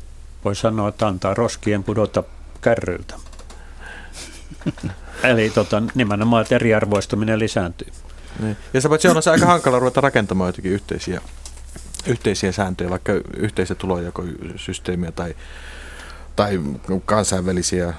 voi 0.46 0.56
sanoa, 0.56 0.90
että 0.90 1.08
antaa 1.08 1.34
roskien 1.34 1.84
pudota 1.84 2.24
kärryltä. 2.62 3.16
Eli 5.24 5.50
tota, 5.50 5.84
nimenomaan, 5.96 6.42
että 6.42 6.56
eriarvoistuminen 6.56 7.40
lisääntyy. 7.40 7.88
Niin. 8.40 8.58
Ja 8.74 8.82
se 8.82 8.90
paitsi 8.90 9.08
on 9.08 9.24
se 9.24 9.32
aika 9.32 9.46
hankala 9.46 9.80
ruveta 9.80 10.02
rakentamaan 10.02 10.48
jotenkin 10.48 10.72
yhteisiä, 10.72 11.22
yhteisiä 12.08 12.52
sääntöjä, 12.52 12.90
vaikka 12.90 13.14
yhteisiä 13.38 13.76
tulonjakosysteemiä 13.76 15.12
tai, 15.12 15.36
tai 16.36 16.60
kansainvälisiä 17.06 17.94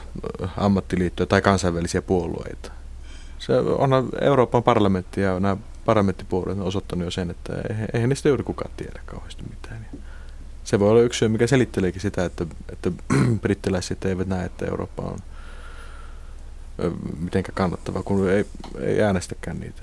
ammattiliittoja 0.56 1.26
tai 1.26 1.42
kansainvälisiä 1.42 2.02
puolueita. 2.02 2.72
Se 3.38 3.52
on 3.58 4.08
Euroopan 4.20 4.62
parlamentti 4.62 5.20
ja 5.20 5.40
nämä 5.40 5.56
parlamenttipuolueet 5.84 6.58
on 6.58 6.66
osoittanut 6.66 7.04
jo 7.04 7.10
sen, 7.10 7.30
että 7.30 7.52
eihän 7.94 8.08
niistä 8.08 8.28
juuri 8.28 8.44
kukaan 8.44 8.70
tiedä 8.76 9.00
kauheasti 9.06 9.42
mitään. 9.50 9.86
Se 10.64 10.80
voi 10.80 10.90
olla 10.90 11.00
yksi 11.00 11.18
syy, 11.18 11.28
mikä 11.28 11.46
selitteleekin 11.46 12.00
sitä, 12.00 12.24
että, 12.24 12.46
että 12.72 12.90
brittiläiset 13.42 14.04
eivät 14.04 14.28
näe, 14.28 14.44
että 14.44 14.66
Eurooppa 14.66 15.02
on– 15.02 15.18
mitenkään 17.20 17.54
kannattava, 17.54 18.02
kun 18.02 18.30
ei, 18.30 18.46
ei 18.80 19.02
äänestäkään 19.02 19.60
niitä. 19.60 19.82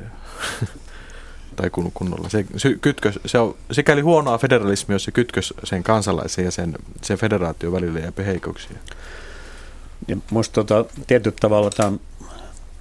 tai 1.55 1.69
kun, 1.69 1.91
kunnolla. 1.93 2.29
Se, 2.29 2.45
se, 2.57 2.75
kytkös, 2.81 3.19
se 3.25 3.39
on 3.39 3.55
sikäli 3.71 4.01
huonoa 4.01 4.37
federalismia, 4.37 4.95
jos 4.95 5.03
se 5.03 5.11
kytkös 5.11 5.53
sen 5.63 5.83
kansalaisen 5.83 6.45
ja 6.45 6.51
sen, 6.51 6.75
sen 7.01 7.17
federaation 7.17 7.73
välillä 7.73 7.99
jää 7.99 8.11
heikoksia. 8.25 8.77
Ja 10.07 10.17
musta 10.31 10.63
tota, 10.63 10.85
tietyllä 11.07 11.37
tavalla 11.39 11.69
tämä 11.69 11.89
on, 11.89 11.99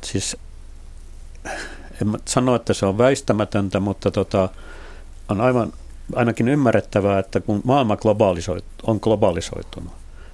siis 0.05 0.37
en 2.03 2.09
mä 2.09 2.19
sano, 2.25 2.55
että 2.55 2.75
se 2.75 2.87
on 2.87 2.99
väistämätöntä, 2.99 3.81
mutta 3.81 4.11
tota, 4.11 4.49
on 5.29 5.41
aivan 5.41 5.73
ainakin 6.15 6.49
ymmärrettävää, 6.49 7.19
että 7.19 7.41
kun 7.41 7.61
maailma 7.65 7.97
globalisoit, 7.97 8.65
on 8.83 8.99
globalisoitunut, 9.03 9.93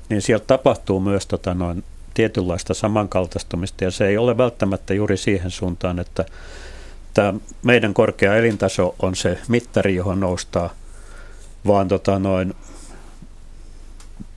niin 0.08 0.22
sieltä 0.22 0.44
tapahtuu 0.46 1.00
myös 1.00 1.26
tota, 1.26 1.54
noin 1.54 1.84
tietynlaista 2.18 2.74
samankaltaistumista 2.74 3.84
ja 3.84 3.90
se 3.90 4.06
ei 4.06 4.16
ole 4.16 4.36
välttämättä 4.36 4.94
juuri 4.94 5.16
siihen 5.16 5.50
suuntaan, 5.50 5.98
että 5.98 6.24
tämä 7.14 7.34
meidän 7.62 7.94
korkea 7.94 8.36
elintaso 8.36 8.94
on 8.98 9.16
se 9.16 9.38
mittari, 9.48 9.94
johon 9.94 10.20
noustaa, 10.20 10.70
vaan 11.66 11.88
tota 11.88 12.18
noin, 12.18 12.54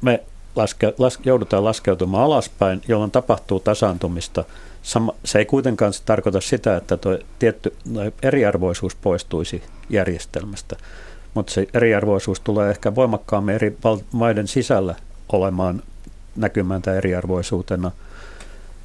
me 0.02 0.24
laske, 0.56 0.94
las, 0.98 1.20
joudutaan 1.26 1.64
laskeutumaan 1.64 2.24
alaspäin, 2.24 2.82
jolloin 2.88 3.12
tapahtuu 3.12 3.60
tasaantumista. 3.60 4.44
Sama, 4.84 5.14
se 5.26 5.40
ei 5.40 5.46
kuitenkaan 5.46 5.94
tarkoita 6.06 6.42
sitä, 6.42 6.78
että 6.78 6.98
tuo 6.98 7.18
tietty 7.40 7.76
eriarvoisuus 8.24 8.96
poistuisi 8.96 9.64
järjestelmästä, 9.90 10.76
mutta 11.34 11.54
se 11.54 11.68
eriarvoisuus 11.74 12.40
tulee 12.40 12.70
ehkä 12.72 12.96
voimakkaammin 12.96 13.56
eri 13.56 13.78
maiden 14.12 14.48
sisällä 14.48 14.96
olemaan 15.32 15.84
näkymään 16.36 16.82
tai 16.82 16.98
eriarvoisuutena, 16.98 17.92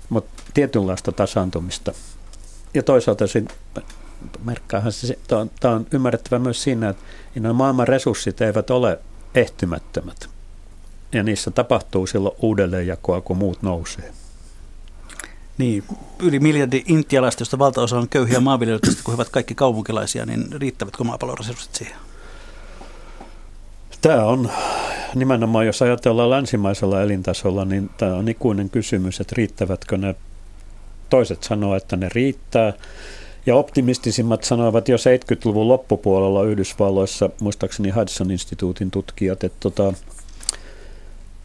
mutta 0.08 0.42
tietynlaista 0.54 1.12
tasaantumista. 1.12 1.92
Ja 2.74 2.82
toisaalta 2.82 3.24
merkkaahan 4.44 4.92
se, 4.92 5.18
tämä 5.60 5.74
on 5.74 5.86
ymmärrettävä 5.90 6.38
myös 6.38 6.62
siinä, 6.62 6.88
että 6.88 7.02
nämä 7.34 7.52
maailman 7.52 7.88
resurssit 7.88 8.40
eivät 8.40 8.70
ole 8.70 8.98
ehtymättömät. 9.34 10.28
Ja 11.12 11.22
niissä 11.22 11.50
tapahtuu 11.50 12.06
silloin 12.06 12.36
uudelleenjakoa, 12.38 13.20
kun 13.20 13.36
muut 13.36 13.62
nousee. 13.62 14.12
Niin, 15.58 15.84
yli 16.18 16.40
miljardi 16.40 16.82
intialaista, 16.86 17.40
josta 17.40 17.58
valtaosa 17.58 17.98
on 17.98 18.08
köyhiä 18.08 18.40
maanviljelijöitä, 18.40 19.02
kun 19.04 19.12
he 19.12 19.14
ovat 19.14 19.28
kaikki 19.28 19.54
kaupunkilaisia, 19.54 20.26
niin 20.26 20.46
riittävätkö 20.52 21.04
maapallon 21.04 21.38
resurssit 21.38 21.74
siihen? 21.74 21.96
Tämä 24.00 24.24
on 24.24 24.50
nimenomaan, 25.18 25.66
jos 25.66 25.82
ajatellaan 25.82 26.30
länsimaisella 26.30 27.02
elintasolla, 27.02 27.64
niin 27.64 27.90
tämä 27.96 28.14
on 28.14 28.28
ikuinen 28.28 28.70
kysymys, 28.70 29.20
että 29.20 29.34
riittävätkö 29.36 29.96
ne. 29.96 30.14
Toiset 31.10 31.42
sanoo, 31.42 31.76
että 31.76 31.96
ne 31.96 32.08
riittää. 32.14 32.72
Ja 33.46 33.56
optimistisimmat 33.56 34.44
sanoivat 34.44 34.88
jo 34.88 34.96
70-luvun 34.96 35.68
loppupuolella 35.68 36.44
Yhdysvalloissa, 36.44 37.30
muistaakseni 37.40 37.90
Hudson-instituutin 37.90 38.90
tutkijat, 38.90 39.44
että 39.44 39.58
tota, 39.60 39.92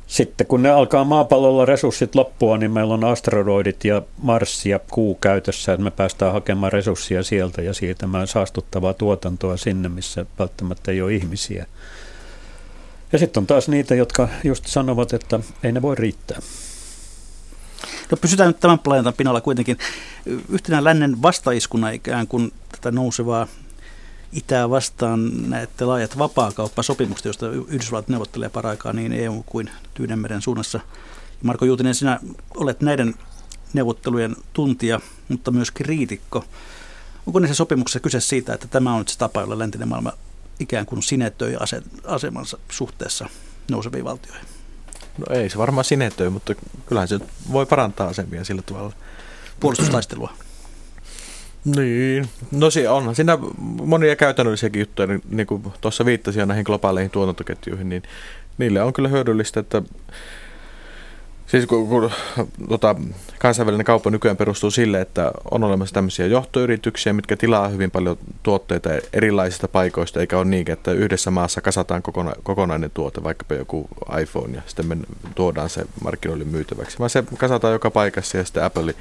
sitten 0.07 0.47
kun 0.47 0.63
ne 0.63 0.69
alkaa 0.69 1.03
maapallolla 1.03 1.65
resurssit 1.65 2.15
loppua, 2.15 2.57
niin 2.57 2.71
meillä 2.71 2.93
on 2.93 3.03
asteroidit 3.03 3.85
ja 3.85 4.01
Mars 4.21 4.65
ja 4.65 4.79
Kuu 4.91 5.15
käytössä, 5.15 5.73
että 5.73 5.83
me 5.83 5.91
päästään 5.91 6.33
hakemaan 6.33 6.71
resursseja 6.71 7.23
sieltä 7.23 7.61
ja 7.61 7.73
siirtämään 7.73 8.27
saastuttavaa 8.27 8.93
tuotantoa 8.93 9.57
sinne, 9.57 9.89
missä 9.89 10.25
välttämättä 10.39 10.91
ei 10.91 11.01
ole 11.01 11.13
ihmisiä. 11.13 11.65
Ja 13.11 13.19
sitten 13.19 13.41
on 13.41 13.47
taas 13.47 13.67
niitä, 13.67 13.95
jotka 13.95 14.29
just 14.43 14.65
sanovat, 14.65 15.13
että 15.13 15.39
ei 15.63 15.71
ne 15.71 15.81
voi 15.81 15.95
riittää. 15.95 16.39
No 18.11 18.17
pysytään 18.17 18.47
nyt 18.47 18.59
tämän 18.59 18.79
planeetan 18.79 19.13
pinnalla 19.13 19.41
kuitenkin. 19.41 19.77
Yhtenä 20.49 20.83
lännen 20.83 21.21
vastaiskuna 21.21 21.89
ikään 21.89 22.27
kuin 22.27 22.53
tätä 22.71 22.91
nousevaa 22.91 23.47
itää 24.33 24.69
vastaan 24.69 25.49
näette 25.49 25.85
laajat 25.85 26.17
vapaakauppasopimukset, 26.17 27.25
joista 27.25 27.49
Yhdysvallat 27.49 28.09
neuvottelee 28.09 28.49
paraikaa 28.49 28.93
niin 28.93 29.13
EU 29.13 29.43
kuin 29.45 29.69
Tyynemeren 29.93 30.41
suunnassa. 30.41 30.79
Marko 31.43 31.65
Juutinen, 31.65 31.95
sinä 31.95 32.19
olet 32.55 32.81
näiden 32.81 33.15
neuvottelujen 33.73 34.35
tuntija, 34.53 34.99
mutta 35.29 35.51
myös 35.51 35.71
kriitikko. 35.71 36.45
Onko 37.25 37.39
niissä 37.39 37.55
sopimuksissa 37.55 37.99
kyse 37.99 38.19
siitä, 38.19 38.53
että 38.53 38.67
tämä 38.67 38.95
on 38.95 39.03
se 39.07 39.17
tapa, 39.17 39.41
jolla 39.41 39.59
läntinen 39.59 39.87
maailma 39.87 40.13
ikään 40.61 40.85
kuin 40.85 41.03
sinetöi 41.03 41.55
asemansa 42.05 42.57
suhteessa 42.69 43.29
nouseviin 43.71 44.05
valtioihin? 44.05 44.45
No 45.17 45.35
ei 45.35 45.49
se 45.49 45.57
varmaan 45.57 45.85
sinetöi, 45.85 46.29
mutta 46.29 46.55
kyllähän 46.85 47.07
se 47.07 47.19
voi 47.51 47.65
parantaa 47.65 48.07
asemia 48.07 48.43
sillä 48.43 48.61
tavalla. 48.61 48.93
Puolustustaistelua. 49.59 50.33
Niin, 51.75 52.29
no 52.51 52.69
se 52.69 52.89
on. 52.89 53.15
Siinä 53.15 53.37
monia 53.83 54.15
käytännöllisiäkin 54.15 54.79
juttuja, 54.79 55.07
niin, 55.07 55.21
niin 55.29 55.47
kuin 55.47 55.63
tuossa 55.81 56.05
viittasin 56.05 56.47
näihin 56.47 56.63
globaaleihin 56.63 57.11
tuotantoketjuihin, 57.11 57.89
niin 57.89 58.03
niille 58.57 58.81
on 58.81 58.93
kyllä 58.93 59.09
hyödyllistä, 59.09 59.59
että 59.59 59.81
Siis 61.51 61.65
kun, 61.65 61.87
kun 61.87 62.11
tota, 62.69 62.95
kansainvälinen 63.39 63.85
kauppa 63.85 64.09
nykyään 64.09 64.37
perustuu 64.37 64.71
sille, 64.71 65.01
että 65.01 65.31
on 65.51 65.63
olemassa 65.63 65.93
tämmöisiä 65.93 66.27
johtoyrityksiä, 66.27 67.13
mitkä 67.13 67.37
tilaa 67.37 67.67
hyvin 67.67 67.91
paljon 67.91 68.17
tuotteita 68.43 68.89
erilaisista 69.13 69.67
paikoista, 69.67 70.19
eikä 70.19 70.37
ole 70.37 70.45
niin, 70.45 70.71
että 70.71 70.91
yhdessä 70.91 71.31
maassa 71.31 71.61
kasataan 71.61 72.01
kokona, 72.01 72.33
kokonainen 72.43 72.91
tuote, 72.93 73.23
vaikkapa 73.23 73.53
joku 73.53 73.87
iPhone, 74.21 74.55
ja 74.55 74.61
sitten 74.65 74.87
me 74.87 74.97
tuodaan 75.35 75.69
se 75.69 75.85
markkinoille 76.03 76.45
myytäväksi, 76.45 76.99
vaan 76.99 77.09
se 77.09 77.23
kasataan 77.37 77.73
joka 77.73 77.91
paikassa, 77.91 78.37
ja 78.37 78.45
sitten 78.45 78.63
Apple, 78.63 78.95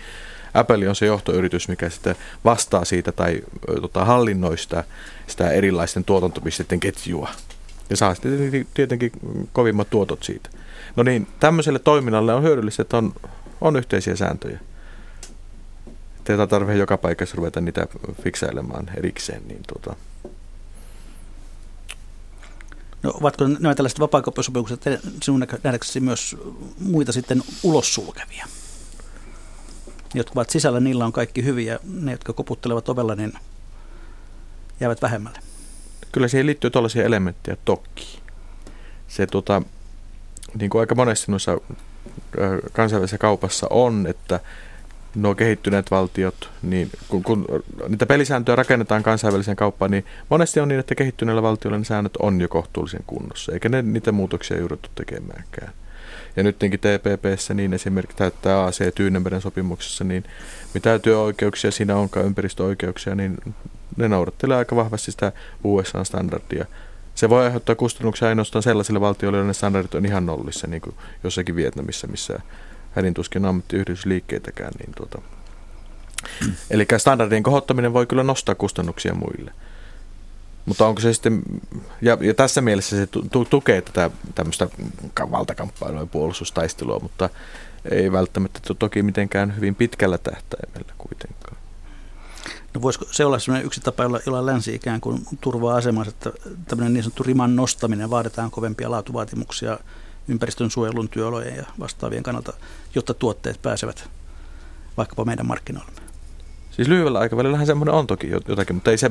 Apple 0.55 0.89
on 0.89 0.97
se 0.97 1.07
johtoyritys, 1.07 1.69
mikä 1.69 1.91
sitten 1.91 2.17
vastaa 2.45 2.85
siitä 2.85 3.13
tai 3.13 3.43
tota, 3.81 4.05
hallinnoi 4.05 4.59
sitä, 4.59 4.85
sitä 5.27 5.51
erilaisten 5.51 6.05
tuotantopisteiden 6.05 6.81
ketjua. 6.81 7.29
Ja 7.91 7.97
saa 7.97 8.15
sitten 8.15 8.67
tietenkin 8.75 9.13
kovimmat 9.53 9.91
tuotot 9.91 10.23
siitä. 10.23 10.51
No 10.97 11.03
niin, 11.03 11.27
tämmöiselle 11.41 11.79
toiminnalle 11.79 12.35
on 12.35 12.43
hyödyllistä, 12.43 12.83
että 12.83 12.97
on, 12.97 13.15
on 13.61 13.77
yhteisiä 13.77 14.17
sääntöjä. 14.17 14.61
Ei 16.29 16.47
tarvitse 16.47 16.79
joka 16.79 16.99
paikassa 16.99 17.37
ruveta 17.37 17.61
niitä 17.61 17.87
fiksailemaan 18.23 18.91
erikseen. 18.97 19.49
Niin 19.49 19.61
tota. 19.75 19.97
No 23.03 23.11
ovatko 23.15 23.47
nämä 23.47 23.75
tällaiset 23.75 24.01
vapaakauppasopimukset 24.01 24.81
sinun 25.23 25.47
nähdäksesi 25.63 26.01
myös 26.01 26.37
muita 26.79 27.13
sitten 27.13 27.43
ulos 27.63 27.95
sulkevia? 27.95 28.47
Jotka 30.15 30.33
ovat 30.35 30.51
sisällä, 30.51 30.81
niillä 30.81 31.05
on 31.05 31.13
kaikki 31.13 31.45
hyviä. 31.45 31.79
Ne, 31.85 32.13
jotka 32.13 32.33
koputtelevat 32.33 32.89
ovella, 32.89 33.15
niin 33.15 33.33
jäävät 34.81 35.03
vähemmälle. 35.03 35.39
Kyllä 36.13 36.29
siihen 36.29 36.47
liittyy 36.47 36.71
tällaisia 36.71 37.05
elementtejä 37.05 37.57
toki. 37.65 38.19
Se 39.09 39.27
tota, 39.27 39.63
niin 40.59 40.71
kuin 40.71 40.81
aika 40.81 40.95
monesti 40.95 41.31
noissa 41.31 41.59
kansainvälisessä 42.73 43.19
kaupassa 43.19 43.67
on, 43.71 44.07
että 44.07 44.41
nuo 45.15 45.35
kehittyneet 45.35 45.91
valtiot, 45.91 46.51
niin 46.63 46.91
kun, 47.09 47.23
kun 47.23 47.47
niitä 47.89 48.07
pelisääntöjä 48.07 48.57
rakennetaan 48.57 49.03
kansainväliseen 49.03 49.57
kauppaan, 49.57 49.91
niin 49.91 50.05
monesti 50.29 50.61
on 50.61 50.69
niin, 50.69 50.81
että 50.81 50.95
kehittyneillä 50.95 51.43
valtioilla 51.43 51.79
ne 51.79 51.85
säännöt 51.85 52.17
on 52.17 52.41
jo 52.41 52.49
kohtuullisen 52.49 53.05
kunnossa, 53.07 53.53
eikä 53.53 53.69
ne 53.69 53.83
niitä 53.83 54.13
muutoksia 54.13 54.59
jouduttu 54.59 54.91
tekemäänkään. 54.95 55.73
Ja 56.37 56.43
nytkin 56.43 56.71
TPPssä 56.71 57.55
niin 57.55 57.75
esimerkiksi 57.75 58.17
täyttää 58.17 58.65
AC 58.65 58.95
Tyynemeren 58.95 59.41
sopimuksessa, 59.41 60.05
niin 60.05 60.25
mitä 60.75 60.99
työoikeuksia 60.99 61.71
siinä 61.71 61.97
onkaan, 61.97 62.27
ympäristöoikeuksia, 62.27 63.15
niin 63.15 63.39
ne 63.97 64.09
noudattelee 64.09 64.57
aika 64.57 64.77
vahvasti 64.77 65.11
sitä 65.11 65.33
USA-standardia 65.65 66.67
se 67.21 67.29
voi 67.29 67.45
aiheuttaa 67.45 67.75
kustannuksia 67.75 68.29
ainoastaan 68.29 68.63
sellaisille 68.63 69.01
valtioille, 69.01 69.39
joiden 69.39 69.55
standardit 69.55 69.95
on 69.95 70.07
ihan 70.07 70.27
nollissa, 70.27 70.67
niin 70.67 70.83
kuin 70.83 70.97
jossakin 71.25 71.57
Vietnamissa, 71.57 72.07
missä 72.07 72.41
hädin 72.93 73.15
tuskin 73.15 73.45
ammattiyhdysliikkeitäkään. 73.45 74.73
Niin 74.79 74.93
tuota. 74.97 75.23
Eli 76.71 76.87
standardien 76.99 77.43
kohottaminen 77.43 77.93
voi 77.93 78.07
kyllä 78.07 78.23
nostaa 78.23 78.55
kustannuksia 78.55 79.15
muille. 79.15 79.53
Mutta 80.67 80.87
onko 80.87 81.01
se 81.01 81.13
sitten, 81.13 81.43
ja, 82.03 82.19
ja 82.21 82.35
tässä 82.35 82.61
mielessä 82.61 82.97
se 82.97 83.07
tu, 83.07 83.45
tukee 83.45 83.83
tätä 83.83 84.11
tämmöistä 84.35 84.69
valtakamppailua 85.31 86.01
ja 86.01 86.07
puolustustaistelua, 86.07 86.99
mutta 86.99 87.31
ei 87.91 88.13
välttämättä 88.13 88.75
toki 88.79 89.03
mitenkään 89.03 89.57
hyvin 89.57 89.75
pitkällä 89.75 90.19
tähtäimellä 90.19 90.93
kuitenkaan. 90.99 91.57
No 92.75 92.83
voisiko 92.83 93.05
se 93.11 93.25
olla 93.25 93.39
sellainen 93.39 93.67
yksi 93.67 93.81
tapa, 93.81 94.03
jolla, 94.03 94.21
jolla 94.27 94.47
länsi 94.47 94.75
ikään 94.75 95.01
kuin 95.01 95.27
turvaa 95.41 95.77
asemansa, 95.77 96.11
että 96.11 96.33
tämmöinen 96.69 96.93
niin 96.93 97.03
sanottu 97.03 97.23
riman 97.23 97.57
nostaminen, 97.57 98.11
vaaditaan 98.11 98.51
kovempia 98.51 98.91
laatuvaatimuksia 98.91 99.79
ympäristön 100.29 100.71
suojelun, 100.71 101.09
työolojen 101.09 101.57
ja 101.57 101.65
vastaavien 101.81 102.23
kannalta, 102.23 102.53
jotta 102.95 103.15
tuotteet 103.15 103.63
pääsevät 103.63 104.11
vaikkapa 104.97 105.25
meidän 105.25 105.47
markkinoille. 105.47 105.93
Siis 106.71 106.89
lyhyellä 106.89 107.19
aikavälillähän 107.19 107.67
semmoinen 107.67 107.95
on 107.95 108.07
toki 108.07 108.31
jotakin, 108.49 108.77
mutta 108.77 108.91
ei 108.91 108.99
se, 108.99 109.11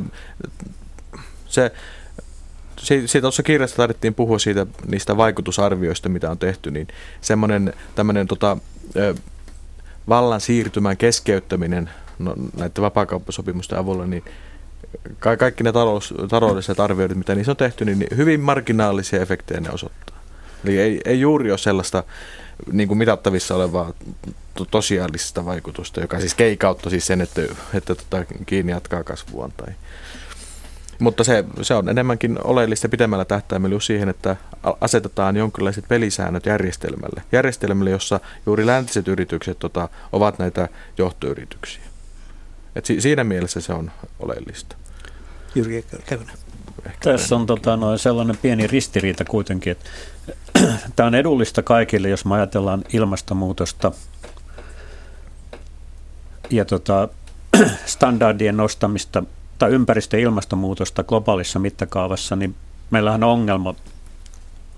se 1.47 1.71
siitä 2.85 3.21
tuossa 3.21 3.43
kirjassa 3.43 3.77
taidettiin 3.77 4.15
puhua 4.15 4.39
siitä, 4.39 4.65
niistä 4.87 5.17
vaikutusarvioista, 5.17 6.09
mitä 6.09 6.31
on 6.31 6.37
tehty, 6.37 6.71
niin 6.71 6.87
semmoinen 7.21 7.73
tämmöinen 7.95 8.27
tota, 8.27 8.57
vallan 10.09 10.41
siirtymän 10.41 10.97
keskeyttäminen 10.97 11.89
no, 12.19 12.35
näiden 12.57 12.81
vapaakauppasopimusten 12.81 13.79
avulla, 13.79 14.05
niin 14.05 14.23
ka- 15.19 15.37
kaikki 15.37 15.63
ne 15.63 15.71
talous, 15.71 16.13
taloudelliset 16.29 16.79
arvioidut, 16.79 17.17
mitä 17.17 17.35
niissä 17.35 17.51
on 17.51 17.57
tehty, 17.57 17.85
niin 17.85 18.07
hyvin 18.17 18.39
marginaalisia 18.39 19.21
efektejä 19.21 19.59
ne 19.59 19.69
osoittaa. 19.69 20.19
Eli 20.65 20.79
ei, 20.79 21.01
ei 21.05 21.19
juuri 21.19 21.51
ole 21.51 21.57
sellaista 21.57 22.03
niin 22.71 22.87
kuin 22.87 22.97
mitattavissa 22.97 23.55
olevaa 23.55 23.93
to- 24.53 24.65
tosiaalista 24.65 25.45
vaikutusta, 25.45 26.01
joka 26.01 26.19
siis 26.19 26.35
keikautta 26.35 26.89
siis 26.89 27.07
sen, 27.07 27.21
että, 27.21 27.41
että 27.73 27.95
tota, 27.95 28.25
Kiinni 28.45 28.71
jatkaa 28.71 29.03
kasvuaan 29.03 29.51
tai 29.57 29.73
mutta 30.99 31.23
se, 31.23 31.45
se 31.61 31.73
on 31.73 31.89
enemmänkin 31.89 32.37
oleellista 32.43 32.89
pitemmällä 32.89 33.25
tähtäimellä 33.25 33.79
siihen, 33.79 34.09
että 34.09 34.35
asetetaan 34.81 35.37
jonkinlaiset 35.37 35.85
pelisäännöt 35.87 36.45
järjestelmälle. 36.45 37.21
Järjestelmälle, 37.31 37.89
jossa 37.89 38.19
juuri 38.45 38.65
läntiset 38.65 39.07
yritykset 39.07 39.59
tota, 39.59 39.89
ovat 40.11 40.39
näitä 40.39 40.67
johtoyrityksiä. 40.97 41.88
Et 42.75 42.85
si- 42.85 43.01
siinä 43.01 43.23
mielessä 43.23 43.61
se 43.61 43.73
on 43.73 43.91
oleellista. 44.19 44.75
Jyrki 45.55 45.85
Käkynen. 46.05 46.35
Tässä 47.03 47.35
on 47.35 47.45
tota, 47.45 47.77
noin 47.77 47.99
sellainen 47.99 48.37
pieni 48.37 48.67
ristiriita 48.67 49.25
kuitenkin, 49.25 49.71
että 49.71 49.89
tämä 50.95 51.07
on 51.07 51.15
edullista 51.15 51.63
kaikille, 51.63 52.09
jos 52.09 52.25
me 52.25 52.35
ajatellaan 52.35 52.83
ilmastonmuutosta 52.93 53.91
ja 56.49 56.65
tota, 56.65 57.09
standardien 57.85 58.57
nostamista 58.57 59.23
tai 59.59 59.69
ympäristö- 59.71 60.17
ja 60.17 60.23
ilmastonmuutosta 60.23 61.03
globaalissa 61.03 61.59
mittakaavassa, 61.59 62.35
niin 62.35 62.55
meillähän 62.91 63.23
on 63.23 63.29
ongelma 63.29 63.75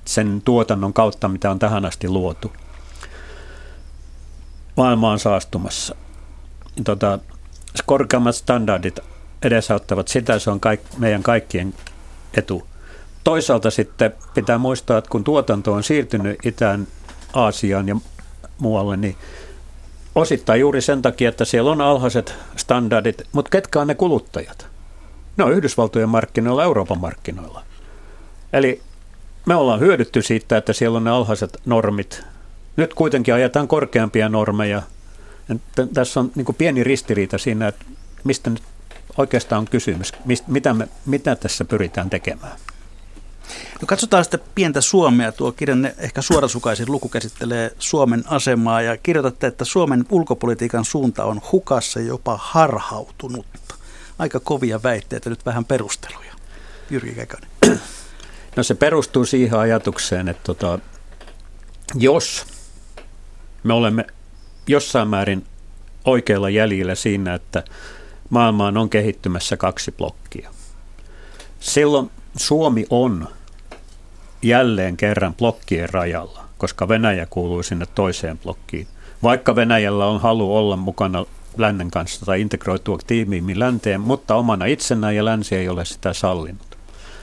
sen 0.06 0.42
tuotannon 0.46 0.94
kautta, 0.94 1.28
mitä 1.28 1.52
on 1.52 1.60
tähän 1.60 1.86
asti 1.86 2.08
luotu. 2.10 2.52
Maailma 4.78 5.12
on 5.12 5.20
saastumassa. 5.20 5.96
Tota, 6.84 7.20
korkeammat 7.86 8.36
standardit 8.36 9.00
edesauttavat 9.44 10.08
sitä, 10.08 10.40
se 10.40 10.50
on 10.50 10.60
kaik, 10.60 10.82
meidän 10.98 11.24
kaikkien 11.24 11.74
etu. 12.38 12.68
Toisaalta 13.24 13.72
sitten 13.72 14.14
pitää 14.34 14.58
muistaa, 14.58 14.98
että 14.98 15.10
kun 15.10 15.24
tuotanto 15.24 15.74
on 15.74 15.84
siirtynyt 15.84 16.46
Itään, 16.46 16.88
Aasiaan 17.34 17.88
ja 17.88 17.96
muualle, 18.60 18.98
niin 18.98 19.16
osittain 20.16 20.60
juuri 20.60 20.82
sen 20.82 21.02
takia, 21.02 21.30
että 21.30 21.46
siellä 21.46 21.72
on 21.72 21.82
alhaiset 21.82 22.36
standardit, 22.56 23.22
mutta 23.32 23.50
ketkä 23.50 23.82
on 23.82 23.88
ne 23.88 23.96
kuluttajat? 23.96 24.68
Ne 25.38 25.44
Yhdysvaltojen 25.52 26.10
markkinoilla, 26.10 26.64
Euroopan 26.64 27.00
markkinoilla. 27.00 27.64
Eli 28.54 28.82
me 29.46 29.56
ollaan 29.56 29.80
hyödytty 29.80 30.22
siitä, 30.22 30.58
että 30.58 30.74
siellä 30.74 30.98
on 30.98 31.04
ne 31.04 31.10
alhaiset 31.10 31.62
normit. 31.66 32.24
Nyt 32.78 32.94
kuitenkin 32.94 33.34
ajetaan 33.34 33.68
korkeampia 33.68 34.30
normeja. 34.30 34.82
Tässä 35.94 36.20
on 36.20 36.32
niin 36.36 36.56
pieni 36.58 36.84
ristiriita 36.84 37.38
siinä, 37.38 37.68
että 37.68 37.86
mistä 38.24 38.50
nyt 38.50 38.64
oikeastaan 39.18 39.60
on 39.60 39.68
kysymys? 39.68 40.14
Mitä, 40.48 40.74
me, 40.74 40.88
mitä 41.06 41.36
tässä 41.36 41.66
pyritään 41.66 42.10
tekemään? 42.10 42.58
No 43.82 43.86
katsotaan 43.86 44.24
sitten 44.24 44.40
pientä 44.56 44.82
Suomea. 44.82 45.32
Tuo 45.32 45.52
kirjan 45.52 45.92
ehkä 45.98 46.22
suorasukaisin 46.22 46.92
luku 46.92 47.10
käsittelee 47.10 47.72
Suomen 47.80 48.24
asemaa 48.28 48.82
ja 48.82 48.98
kirjoitatte, 48.98 49.48
että 49.48 49.66
Suomen 49.66 50.06
ulkopolitiikan 50.10 50.86
suunta 50.86 51.24
on 51.24 51.42
hukassa 51.52 52.00
jopa 52.00 52.40
harhautunut. 52.42 53.46
Aika 54.20 54.40
kovia 54.40 54.84
väitteitä, 54.84 55.30
nyt 55.30 55.46
vähän 55.46 55.66
perusteluja. 55.66 56.34
Jyrki 56.90 57.14
Käkönen. 57.14 57.50
No 58.56 58.64
se 58.64 58.76
perustuu 58.76 59.26
siihen 59.26 59.60
ajatukseen, 59.60 60.30
että 60.30 60.44
tota, 60.44 60.80
jos 61.96 62.46
me 63.64 63.74
olemme 63.74 64.06
jossain 64.72 65.08
määrin 65.08 65.46
oikealla 66.06 66.50
jäljellä 66.50 66.96
siinä, 66.96 67.34
että 67.34 67.64
maailmaan 68.30 68.78
on 68.78 68.90
kehittymässä 68.90 69.58
kaksi 69.58 69.92
blokkia. 69.92 70.50
Silloin 71.60 72.12
Suomi 72.38 72.86
on 72.90 73.28
jälleen 74.42 74.98
kerran 74.98 75.34
blokkien 75.34 75.90
rajalla, 75.90 76.44
koska 76.58 76.88
Venäjä 76.88 77.28
kuuluu 77.30 77.64
sinne 77.64 77.86
toiseen 77.96 78.38
blokkiin. 78.38 78.88
Vaikka 79.24 79.56
Venäjällä 79.56 80.06
on 80.06 80.22
halu 80.22 80.58
olla 80.58 80.78
mukana 80.78 81.26
lännen 81.58 81.92
kanssa 81.92 82.26
tai 82.26 82.42
integroitua 82.42 82.98
tiimiimmin 83.08 83.60
länteen, 83.60 84.02
mutta 84.02 84.36
omana 84.36 84.66
itsenään 84.66 85.16
ja 85.16 85.26
länsi 85.26 85.56
ei 85.56 85.70
ole 85.70 85.86
sitä 85.86 86.14
sallinut. 86.14 86.78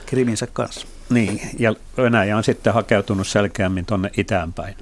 Kriminsä 0.05 0.47
kanssa. 0.47 0.87
Niin, 1.09 1.41
ja 1.59 1.75
Venäjä 1.97 2.37
on 2.37 2.43
sitten 2.43 2.73
hakeutunut 2.73 3.27
selkeämmin 3.27 3.85
tuonne 3.85 4.11
itään 4.17 4.53
päin. 4.53 4.75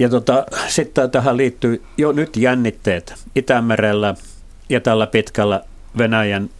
Ja 0.00 0.08
tota, 0.08 0.46
sitten 0.68 1.10
tähän 1.10 1.36
liittyy 1.36 1.82
jo 1.96 2.12
nyt 2.12 2.36
jännitteet 2.36 3.14
Itämerellä 3.36 4.14
ja 4.68 4.80
tällä 4.80 5.06
pitkällä 5.06 5.64
Venäjän 5.98 6.50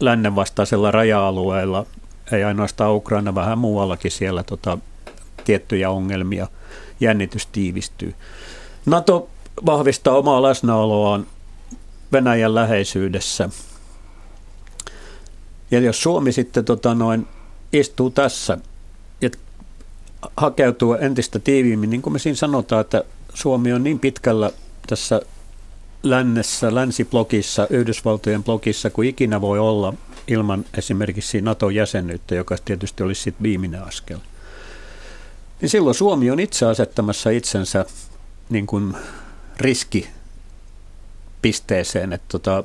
lännen 0.00 0.36
vastaisella 0.36 0.90
raja-alueella, 0.90 1.86
ei 2.32 2.44
ainoastaan 2.44 2.94
Ukraina, 2.94 3.34
vähän 3.34 3.58
muuallakin 3.58 4.10
siellä 4.10 4.42
tota, 4.42 4.78
tiettyjä 5.44 5.90
ongelmia, 5.90 6.46
jännitys 7.00 7.46
tiivistyy. 7.46 8.14
NATO 8.86 9.28
vahvistaa 9.66 10.16
omaa 10.16 10.42
läsnäoloaan 10.42 11.26
Venäjän 12.12 12.54
läheisyydessä. 12.54 13.48
Ja 15.70 15.80
jos 15.80 16.02
Suomi 16.02 16.32
sitten 16.32 16.64
tota 16.64 16.94
noin, 16.94 17.26
istuu 17.72 18.10
tässä 18.10 18.58
hakeutuu 20.36 20.94
entistä 20.94 21.38
tiiviimmin, 21.38 21.90
niin 21.90 22.02
kuin 22.02 22.12
me 22.12 22.18
siinä 22.18 22.36
sanotaan, 22.36 22.80
että 22.80 23.04
Suomi 23.34 23.72
on 23.72 23.84
niin 23.84 23.98
pitkällä 23.98 24.50
tässä 24.86 25.20
lännessä, 26.02 26.74
länsiblokissa, 26.74 27.66
Yhdysvaltojen 27.70 28.44
blokissa 28.44 28.90
kuin 28.90 29.08
ikinä 29.08 29.40
voi 29.40 29.58
olla 29.58 29.94
ilman 30.26 30.64
esimerkiksi 30.74 31.40
NATO-jäsenyyttä, 31.40 32.34
joka 32.34 32.56
tietysti 32.64 33.02
olisi 33.02 33.22
sitten 33.22 33.42
viimeinen 33.42 33.82
askel. 33.82 34.18
Niin 35.60 35.68
silloin 35.68 35.94
Suomi 35.94 36.30
on 36.30 36.40
itse 36.40 36.66
asettamassa 36.66 37.30
itsensä 37.30 37.86
niin 38.50 38.66
kuin 38.66 38.94
riskipisteeseen, 39.56 42.12
että 42.12 42.26
tota, 42.28 42.64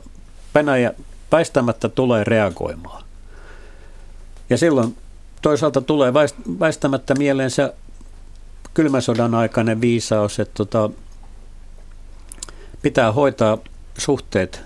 Venäjä 0.55 0.93
väistämättä 1.31 1.89
tulee 1.89 2.23
reagoimaan. 2.23 3.03
Ja 4.49 4.57
silloin 4.57 4.97
toisaalta 5.41 5.81
tulee 5.81 6.13
väistämättä 6.59 7.15
mieleen 7.15 7.51
se 7.51 7.73
kylmän 8.73 9.01
sodan 9.01 9.35
aikainen 9.35 9.81
viisaus, 9.81 10.39
että 10.39 10.53
tota, 10.53 10.89
pitää 12.81 13.11
hoitaa 13.11 13.57
suhteet 13.97 14.61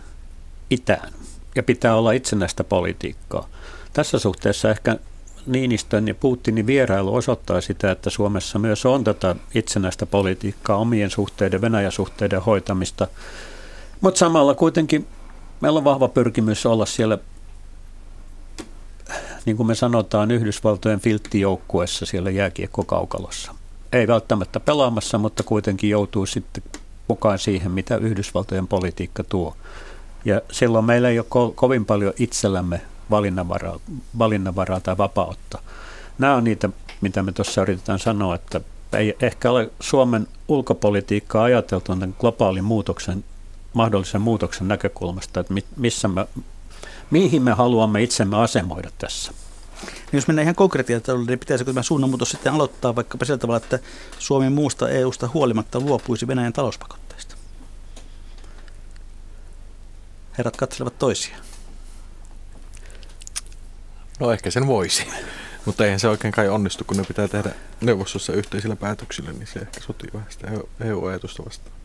itään 0.70 1.14
ja 1.56 1.64
pitää 1.64 1.96
olla 1.96 2.12
itsenäistä 2.12 2.64
politiikkaa. 2.64 3.48
Tässä 3.94 4.20
suhteessa 4.20 4.70
ehkä 4.70 4.98
Niinistön 5.46 6.08
ja 6.08 6.16
Putinin 6.16 6.68
vierailu 6.68 7.16
osoittaa 7.16 7.62
sitä, 7.62 7.92
että 7.92 8.10
Suomessa 8.10 8.60
myös 8.60 8.86
on 8.86 9.04
tätä 9.04 9.36
itsenäistä 9.56 10.06
politiikkaa, 10.06 10.78
omien 10.78 11.10
suhteiden, 11.10 11.62
Venäjä-suhteiden 11.62 12.42
hoitamista. 12.42 13.08
Mutta 14.02 14.18
samalla 14.18 14.56
kuitenkin 14.56 15.08
meillä 15.62 15.78
on 15.78 15.84
vahva 15.84 16.08
pyrkimys 16.08 16.66
olla 16.66 16.86
siellä, 16.86 17.18
niin 19.46 19.58
kuin 19.58 19.68
me 19.68 19.76
sanotaan, 19.76 20.32
Yhdysvaltojen 20.32 21.00
filttijoukkuessa 21.00 22.06
siellä 22.06 22.30
jääkiekkokaukalossa. 22.30 23.56
Ei 23.92 24.08
välttämättä 24.08 24.60
pelaamassa, 24.60 25.18
mutta 25.18 25.44
kuitenkin 25.44 25.90
joutuu 25.90 26.26
sitten 26.26 26.64
mukaan 27.08 27.40
siihen, 27.40 27.72
mitä 27.72 27.98
Yhdysvaltojen 27.98 28.68
politiikka 28.68 29.24
tuo. 29.24 29.56
Ja 30.26 30.42
silloin 30.52 30.86
meillä 30.86 31.10
ei 31.10 31.20
ole 31.20 31.28
ko- 31.30 31.54
kovin 31.56 31.86
paljon 31.86 32.14
itsellämme 32.20 32.82
valinnanvaraa, 33.10 33.80
valinnanvaraa 34.20 34.80
tai 34.80 34.98
vapautta. 34.98 35.60
Nämä 36.18 36.36
on 36.36 36.44
niitä, 36.44 36.70
mitä 37.02 37.24
me 37.24 37.32
tuossa 37.32 37.62
yritetään 37.62 38.00
sanoa, 38.00 38.36
että 38.36 38.62
ei 38.94 39.16
ehkä 39.22 39.52
ole 39.52 39.72
Suomen 39.80 40.28
ulkopolitiikkaa 40.48 41.44
ajateltu 41.44 41.86
tämän 41.92 42.16
globaalin 42.20 42.64
muutoksen, 42.64 43.24
mahdollisen 43.74 44.22
muutoksen 44.22 44.68
näkökulmasta, 44.68 45.40
että 45.40 45.54
missä 45.76 46.08
me, 46.08 46.28
mihin 47.12 47.42
me 47.42 47.52
haluamme 47.52 48.04
itsemme 48.04 48.38
asemoida 48.38 48.90
tässä. 48.98 49.32
Niin 49.86 50.18
jos 50.18 50.28
mennään 50.28 50.44
ihan 50.44 50.56
konkreettisesti, 50.56 51.12
niin 51.28 51.40
pitäisikö 51.40 51.74
tämä 51.74 51.84
suunnanmuutos 51.84 52.32
sitten 52.32 52.54
aloittaa 52.54 52.96
vaikkapa 52.96 53.26
sillä 53.26 53.38
tavalla, 53.38 53.58
että 53.58 53.80
Suomi 54.20 54.50
muusta 54.50 54.90
EU-sta 54.90 55.30
huolimatta 55.34 55.80
luopuisi 55.80 56.28
Venäjän 56.28 56.54
talouspakotteista? 56.54 57.36
Herrat 60.38 60.58
katselevat 60.58 61.00
toisiaan. 61.00 61.42
No 64.20 64.32
ehkä 64.32 64.52
sen 64.52 64.68
voisi. 64.68 65.08
Mutta 65.66 65.86
eihän 65.86 66.00
se 66.00 66.08
oikein 66.08 66.32
kai 66.32 66.50
onnistu, 66.50 66.84
kun 66.84 66.98
ne 66.98 67.04
pitää 67.04 67.28
tehdä 67.28 67.52
neuvostossa 67.82 68.34
yhteisillä 68.34 68.76
päätöksillä, 68.76 69.32
niin 69.32 69.48
se 69.48 69.60
ehkä 69.60 69.82
sotii 69.82 70.10
vähän 70.14 70.32
sitä 70.32 70.48
EU-ajatusta 70.80 71.46
vastaan. 71.46 71.76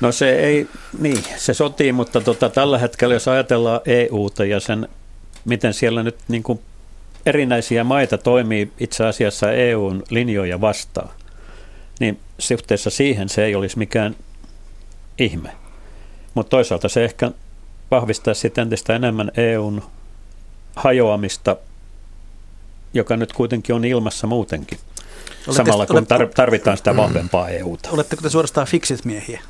No 0.00 0.12
se 0.12 0.36
ei, 0.36 0.68
niin, 0.98 1.24
se 1.36 1.54
sotii, 1.54 1.92
mutta 1.92 2.20
tota, 2.20 2.48
tällä 2.48 2.78
hetkellä 2.78 3.14
jos 3.14 3.28
ajatellaan 3.28 3.80
EUta 3.86 4.44
ja 4.44 4.60
sen, 4.60 4.88
miten 5.44 5.74
siellä 5.74 6.02
nyt 6.02 6.16
niin 6.28 6.42
kuin 6.42 6.60
erinäisiä 7.26 7.84
maita 7.84 8.18
toimii 8.18 8.72
itse 8.80 9.06
asiassa 9.06 9.52
EUn 9.52 10.02
linjoja 10.10 10.60
vastaan, 10.60 11.10
niin 12.00 12.20
suhteessa 12.38 12.90
siihen 12.90 13.28
se 13.28 13.44
ei 13.44 13.54
olisi 13.54 13.78
mikään 13.78 14.16
ihme. 15.18 15.50
Mutta 16.34 16.50
toisaalta 16.50 16.88
se 16.88 17.04
ehkä 17.04 17.30
vahvistaisi 17.90 18.40
sitten 18.40 18.62
entistä 18.62 18.96
enemmän 18.96 19.30
EUn 19.36 19.82
hajoamista, 20.76 21.56
joka 22.94 23.16
nyt 23.16 23.32
kuitenkin 23.32 23.74
on 23.74 23.84
ilmassa 23.84 24.26
muutenkin. 24.26 24.78
Olette, 25.46 25.52
Samalla 25.52 25.86
kun 25.86 26.06
tarvitaan 26.34 26.76
sitä 26.76 26.96
vahvempaa 26.96 27.48
EUta. 27.48 27.90
Oletteko 27.90 28.22
te 28.22 28.30
suorastaan 28.30 28.66
fiksit 28.66 29.04
miehiä? 29.04 29.40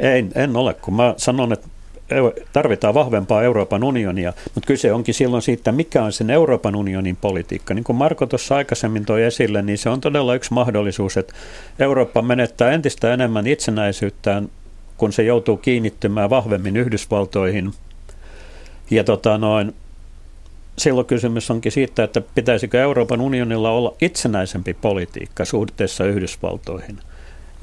Ei, 0.00 0.24
en 0.34 0.56
ole, 0.56 0.74
kun 0.74 0.94
mä 0.94 1.14
sanon, 1.16 1.52
että 1.52 1.68
tarvitaan 2.52 2.94
vahvempaa 2.94 3.42
Euroopan 3.42 3.84
unionia, 3.84 4.32
mutta 4.54 4.66
kyse 4.66 4.92
onkin 4.92 5.14
silloin 5.14 5.42
siitä, 5.42 5.72
mikä 5.72 6.02
on 6.04 6.12
sen 6.12 6.30
Euroopan 6.30 6.76
unionin 6.76 7.16
politiikka. 7.16 7.74
Niin 7.74 7.84
kuin 7.84 7.96
Marko 7.96 8.26
tuossa 8.26 8.56
aikaisemmin 8.56 9.04
toi 9.04 9.22
esille, 9.22 9.62
niin 9.62 9.78
se 9.78 9.88
on 9.88 10.00
todella 10.00 10.34
yksi 10.34 10.52
mahdollisuus, 10.52 11.16
että 11.16 11.34
Eurooppa 11.78 12.22
menettää 12.22 12.70
entistä 12.70 13.14
enemmän 13.14 13.46
itsenäisyyttään, 13.46 14.48
kun 14.96 15.12
se 15.12 15.22
joutuu 15.22 15.56
kiinnittymään 15.56 16.30
vahvemmin 16.30 16.76
Yhdysvaltoihin. 16.76 17.70
Ja 18.90 19.04
tota 19.04 19.38
noin, 19.38 19.74
silloin 20.78 21.06
kysymys 21.06 21.50
onkin 21.50 21.72
siitä, 21.72 22.04
että 22.04 22.20
pitäisikö 22.34 22.80
Euroopan 22.80 23.20
unionilla 23.20 23.70
olla 23.70 23.94
itsenäisempi 24.00 24.74
politiikka 24.74 25.44
suhteessa 25.44 26.04
Yhdysvaltoihin. 26.04 26.98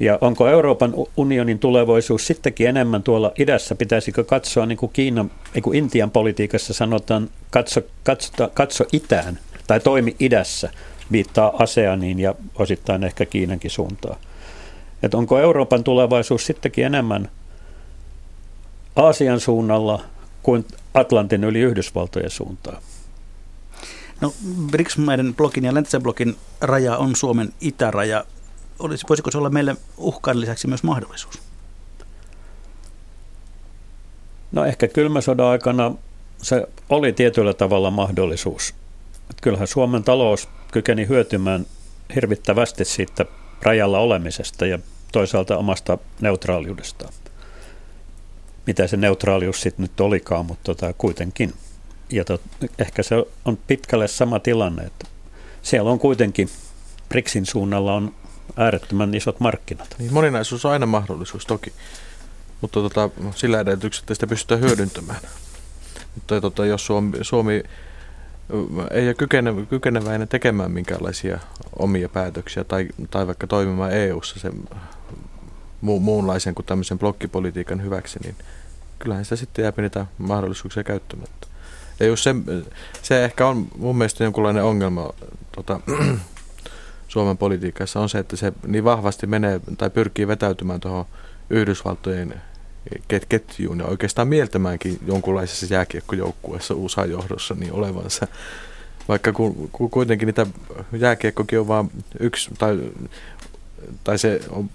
Ja 0.00 0.18
onko 0.20 0.48
Euroopan 0.48 0.94
unionin 1.16 1.58
tulevaisuus 1.58 2.26
sittenkin 2.26 2.68
enemmän 2.68 3.02
tuolla 3.02 3.32
idässä? 3.38 3.74
Pitäisikö 3.74 4.24
katsoa, 4.24 4.66
niin 4.66 4.78
kuin 4.78 4.92
Kiinan, 4.92 5.30
niin 5.54 5.62
kuin 5.62 5.78
Intian 5.78 6.10
politiikassa 6.10 6.74
sanotaan, 6.74 7.30
katso, 7.50 7.80
katso, 8.02 8.50
katso 8.54 8.84
itään 8.92 9.38
tai 9.66 9.80
toimi 9.80 10.16
idässä, 10.20 10.70
viittaa 11.12 11.52
ASEANiin 11.58 12.18
ja 12.18 12.34
osittain 12.54 13.04
ehkä 13.04 13.26
Kiinankin 13.26 13.70
suuntaan. 13.70 14.16
Että 15.02 15.16
onko 15.16 15.38
Euroopan 15.38 15.84
tulevaisuus 15.84 16.46
sittenkin 16.46 16.84
enemmän 16.84 17.28
Aasian 18.96 19.40
suunnalla 19.40 20.02
kuin 20.42 20.64
Atlantin 20.94 21.44
yli 21.44 21.60
Yhdysvaltojen 21.60 22.30
suuntaan? 22.30 22.82
No 24.20 24.32
BRICS-maiden 24.70 25.34
ja 25.62 25.74
läntisen 25.74 26.02
raja 26.60 26.96
on 26.96 27.16
Suomen 27.16 27.52
itäraja. 27.60 28.24
Olisi, 28.78 29.06
voisiko 29.08 29.30
se 29.30 29.38
olla 29.38 29.50
meille 29.50 29.76
uhkan 29.96 30.40
lisäksi 30.40 30.66
myös 30.66 30.82
mahdollisuus? 30.82 31.38
No 34.52 34.64
ehkä 34.64 34.88
kylmäsodan 34.88 35.46
aikana 35.46 35.94
se 36.42 36.66
oli 36.88 37.12
tietyllä 37.12 37.54
tavalla 37.54 37.90
mahdollisuus. 37.90 38.74
Että 39.30 39.42
kyllähän 39.42 39.68
Suomen 39.68 40.04
talous 40.04 40.48
kykeni 40.72 41.08
hyötymään 41.08 41.66
hirvittävästi 42.14 42.84
siitä 42.84 43.24
rajalla 43.62 43.98
olemisesta 43.98 44.66
ja 44.66 44.78
toisaalta 45.12 45.56
omasta 45.56 45.98
neutraaliudestaan. 46.20 47.12
mitä 48.66 48.86
se 48.86 48.96
neutraalius 48.96 49.60
sitten 49.60 49.82
nyt 49.82 50.00
olikaan, 50.00 50.46
mutta 50.46 50.64
tota, 50.64 50.92
kuitenkin. 50.98 51.54
Ja 52.10 52.24
tot, 52.24 52.40
ehkä 52.78 53.02
se 53.02 53.14
on 53.44 53.58
pitkälle 53.66 54.08
sama 54.08 54.38
tilanne, 54.40 54.82
että 54.82 55.06
siellä 55.62 55.90
on 55.90 55.98
kuitenkin 55.98 56.48
BRICSin 57.08 57.46
suunnalla 57.46 57.94
on 57.94 58.14
äärettömän 58.58 59.14
isot 59.14 59.40
markkinat. 59.40 59.94
Niin, 59.98 60.12
moninaisuus 60.12 60.64
on 60.64 60.72
aina 60.72 60.86
mahdollisuus 60.86 61.46
toki, 61.46 61.72
mutta 62.60 62.80
tota, 62.80 63.10
sillä 63.34 63.60
edellytyksellä 63.60 64.14
sitä 64.14 64.26
pystytään 64.26 64.60
hyödyntämään. 64.60 65.20
Mutta 66.14 66.40
tota, 66.40 66.66
jos 66.66 66.86
Suomi, 66.86 67.18
Suomi 67.22 67.62
ei 68.90 69.06
ole 69.06 69.14
kykene, 69.14 69.54
kykeneväinen 69.70 70.28
tekemään 70.28 70.70
minkäänlaisia 70.70 71.38
omia 71.78 72.08
päätöksiä 72.08 72.64
tai, 72.64 72.88
tai 73.10 73.26
vaikka 73.26 73.46
toimimaan 73.46 73.92
EU-ssa 73.92 74.40
sen 74.40 74.52
mu, 75.80 76.00
muunlaisen 76.00 76.54
kuin 76.54 76.66
tämmöisen 76.66 76.98
blokkipolitiikan 76.98 77.82
hyväksi, 77.82 78.18
niin 78.18 78.36
kyllähän 78.98 79.24
sitä 79.24 79.36
sitten 79.36 79.62
jää 79.62 79.72
niitä 79.76 80.06
mahdollisuuksia 80.18 80.84
käyttämättä. 80.84 81.46
Ja 82.00 82.06
just 82.06 82.24
se, 82.24 82.34
se 83.02 83.24
ehkä 83.24 83.46
on 83.46 83.66
mun 83.78 83.98
mielestä 83.98 84.24
jonkunlainen 84.24 84.64
ongelma 84.64 85.10
tota, 85.52 85.80
Suomen 87.08 87.38
politiikassa 87.38 88.00
on 88.00 88.08
se, 88.08 88.18
että 88.18 88.36
se 88.36 88.52
niin 88.66 88.84
vahvasti 88.84 89.26
menee 89.26 89.60
tai 89.78 89.90
pyrkii 89.90 90.28
vetäytymään 90.28 90.80
tuohon 90.80 91.04
Yhdysvaltojen 91.50 92.34
ketjuun 93.28 93.78
ja 93.78 93.86
oikeastaan 93.86 94.28
mieltämäänkin 94.28 94.98
jonkunlaisessa 95.06 95.74
jääkiekkojoukkueessa 95.74 96.74
USA 96.74 97.04
johdossa 97.04 97.54
niin 97.54 97.72
olevansa. 97.72 98.26
Vaikka 99.08 99.32
ku, 99.32 99.68
ku, 99.72 99.88
kuitenkin 99.88 100.26
niitä 100.26 100.46
jääkiekkokin 100.98 101.60
on 101.60 101.68
vain 101.68 101.90
yksi, 102.20 102.50
tai, 102.58 102.78
tai 104.04 104.18
se 104.18 104.40
on, 104.50 104.70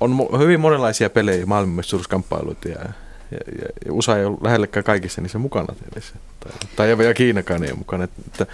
on 0.00 0.38
hyvin 0.38 0.60
monenlaisia 0.60 1.10
pelejä, 1.10 1.46
maailmanmestaruuskamppailuita 1.46 2.68
ja, 2.68 2.84
ja, 3.32 3.62
ja, 3.62 3.68
ja 3.86 3.92
USA 3.92 4.18
ei 4.18 4.24
ole 4.24 4.38
lähellekään 4.40 4.84
kaikissa 4.84 5.20
niissä 5.20 5.38
mukana 5.38 5.74
tietysti. 5.74 6.18
Tai, 6.40 6.52
tai 6.76 7.06
ja 7.06 7.14
Kiinakaan 7.14 7.64
ei 7.64 7.70
ole 7.70 7.78
mukana. 7.78 8.04
Että, 8.04 8.46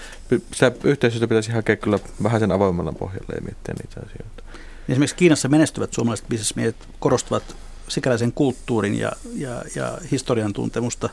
sitä 0.53 0.73
yhteistyötä 0.85 1.29
pitäisi 1.29 1.53
hakea 1.53 1.77
kyllä 1.77 1.99
vähän 2.23 2.41
sen 2.41 2.53
avoimella 2.53 2.93
pohjalle 2.93 3.35
ja 3.35 3.41
miettiä 3.41 3.75
niitä 3.75 4.01
asioita. 4.07 4.43
Esimerkiksi 4.89 5.17
Kiinassa 5.17 5.49
menestyvät 5.49 5.93
suomalaiset 5.93 6.29
bisnesmiehet 6.29 6.77
korostavat 6.99 7.57
sikäläisen 7.89 8.33
kulttuurin 8.33 8.99
ja, 8.99 9.13
ja, 9.35 9.63
ja 9.75 9.99
historian 10.11 10.53
tuntemusta. 10.53 11.09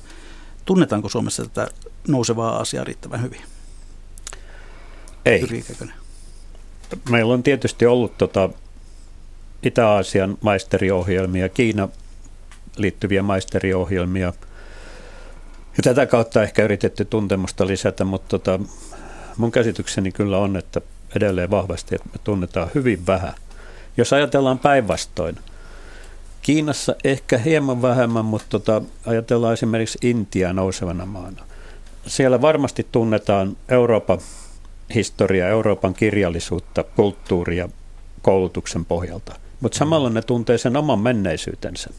Tunnetaanko 0.65 1.09
Suomessa 1.09 1.43
tätä 1.43 1.67
nousevaa 2.07 2.59
asiaa 2.59 2.83
riittävän 2.83 3.21
hyvin? 3.21 3.41
Ei. 5.25 5.65
Meillä 7.09 7.33
on 7.33 7.43
tietysti 7.43 7.85
ollut 7.85 8.17
tota 8.17 8.49
Itä-Aasian 9.63 10.37
maisteriohjelmia, 10.41 11.49
Kiina 11.49 11.89
liittyviä 12.77 13.23
maisteriohjelmia. 13.23 14.33
Ja 15.77 15.83
tätä 15.83 16.05
kautta 16.05 16.43
ehkä 16.43 16.63
yritetty 16.63 17.05
tuntemusta 17.05 17.67
lisätä, 17.67 18.05
mutta 18.05 18.27
tota, 18.39 18.59
mun 19.37 19.51
käsitykseni 19.51 20.11
kyllä 20.11 20.37
on, 20.37 20.57
että 20.57 20.81
edelleen 21.15 21.51
vahvasti, 21.51 21.95
että 21.95 22.09
me 22.13 22.19
tunnetaan 22.23 22.69
hyvin 22.75 23.07
vähän. 23.07 23.33
Jos 23.97 24.13
ajatellaan 24.13 24.59
päinvastoin– 24.59 25.39
Kiinassa 26.45 26.95
ehkä 27.03 27.37
hieman 27.37 27.81
vähemmän, 27.81 28.25
mutta 28.25 28.45
tota, 28.49 28.81
ajatellaan 29.05 29.53
esimerkiksi 29.53 29.97
Intia 30.01 30.53
nousevana 30.53 31.05
maana. 31.05 31.43
Siellä 32.07 32.41
varmasti 32.41 32.87
tunnetaan 32.91 33.57
Euroopan 33.69 34.19
historiaa, 34.95 35.49
Euroopan 35.49 35.93
kirjallisuutta, 35.93 36.83
kulttuuria 36.83 37.69
koulutuksen 38.21 38.85
pohjalta. 38.85 39.35
Mutta 39.61 39.77
samalla 39.77 40.09
ne 40.09 40.21
tuntee 40.21 40.57
sen 40.57 40.77
oman 40.77 40.99
menneisyytensä. 40.99 41.89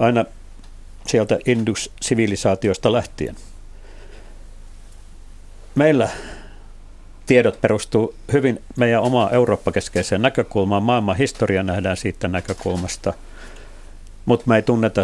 Aina 0.00 0.24
sieltä 1.06 1.38
Indus-sivilisaatiosta 1.46 2.92
lähtien. 2.92 3.36
Meillä 5.74 6.08
tiedot 7.26 7.60
perustuu 7.60 8.14
hyvin 8.32 8.62
meidän 8.76 9.02
omaan 9.02 9.34
Eurooppa-keskeiseen 9.34 10.22
näkökulmaan. 10.22 10.82
Maailman 10.82 11.16
historia 11.16 11.62
nähdään 11.62 11.96
siitä 11.96 12.28
näkökulmasta– 12.28 13.12
mutta 14.30 14.44
me 14.48 14.56
ei 14.56 14.62
tunneta 14.62 15.02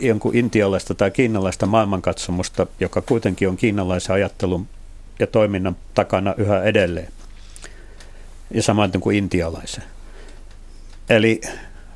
jonkun 0.00 0.36
intialaista 0.36 0.94
tai 0.94 1.10
kiinalaista 1.10 1.66
maailmankatsomusta, 1.66 2.66
joka 2.80 3.02
kuitenkin 3.02 3.48
on 3.48 3.56
kiinalaisen 3.56 4.14
ajattelun 4.14 4.68
ja 5.18 5.26
toiminnan 5.26 5.76
takana 5.94 6.34
yhä 6.36 6.62
edelleen. 6.62 7.12
Ja 8.50 8.62
samoin 8.62 9.00
kuin 9.00 9.16
intialaisen. 9.16 9.84
Eli 11.10 11.40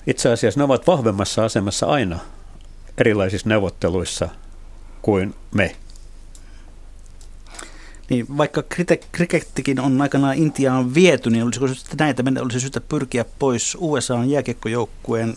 itse 0.07 0.33
asiassa 0.33 0.61
ne 0.61 0.65
ovat 0.65 0.87
vahvemmassa 0.87 1.45
asemassa 1.45 1.87
aina 1.87 2.19
erilaisissa 2.99 3.49
neuvotteluissa 3.49 4.29
kuin 5.03 5.35
me. 5.55 5.77
Niin, 8.11 8.37
vaikka 8.37 8.63
krikettikin 9.13 9.81
on 9.81 10.03
aikanaan 10.03 10.37
Intiaan 10.37 10.95
viety, 10.95 11.31
niin 11.31 11.45
olisiko 11.45 11.69
sitten 11.69 11.97
näitä 11.99 12.23
meidän 12.23 12.43
olisi 12.43 12.61
syytä 12.61 12.81
pyrkiä 12.81 13.25
pois 13.39 13.77
USAn 13.81 14.31
jääkiekkojoukkueen 14.31 15.37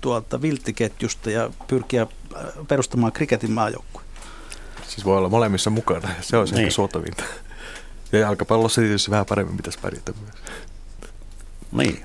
tuolta 0.00 0.42
vilttiketjusta 0.42 1.30
ja 1.30 1.50
pyrkiä 1.66 2.06
perustamaan 2.68 3.12
kriketin 3.12 3.52
maajoukkue? 3.52 4.02
Siis 4.88 5.04
voi 5.04 5.18
olla 5.18 5.28
molemmissa 5.28 5.70
mukana, 5.70 6.08
se 6.20 6.36
olisi 6.36 6.54
niin. 6.54 6.62
ehkä 6.62 6.74
suotavinta. 6.74 7.24
Ja 8.12 8.18
jalkapallossa 8.18 8.80
tietysti 8.80 9.10
vähän 9.10 9.26
paremmin 9.26 9.56
pitäisi 9.56 9.78
pärjätä 9.78 10.12
myös. 10.22 10.34
Niin. 11.72 12.02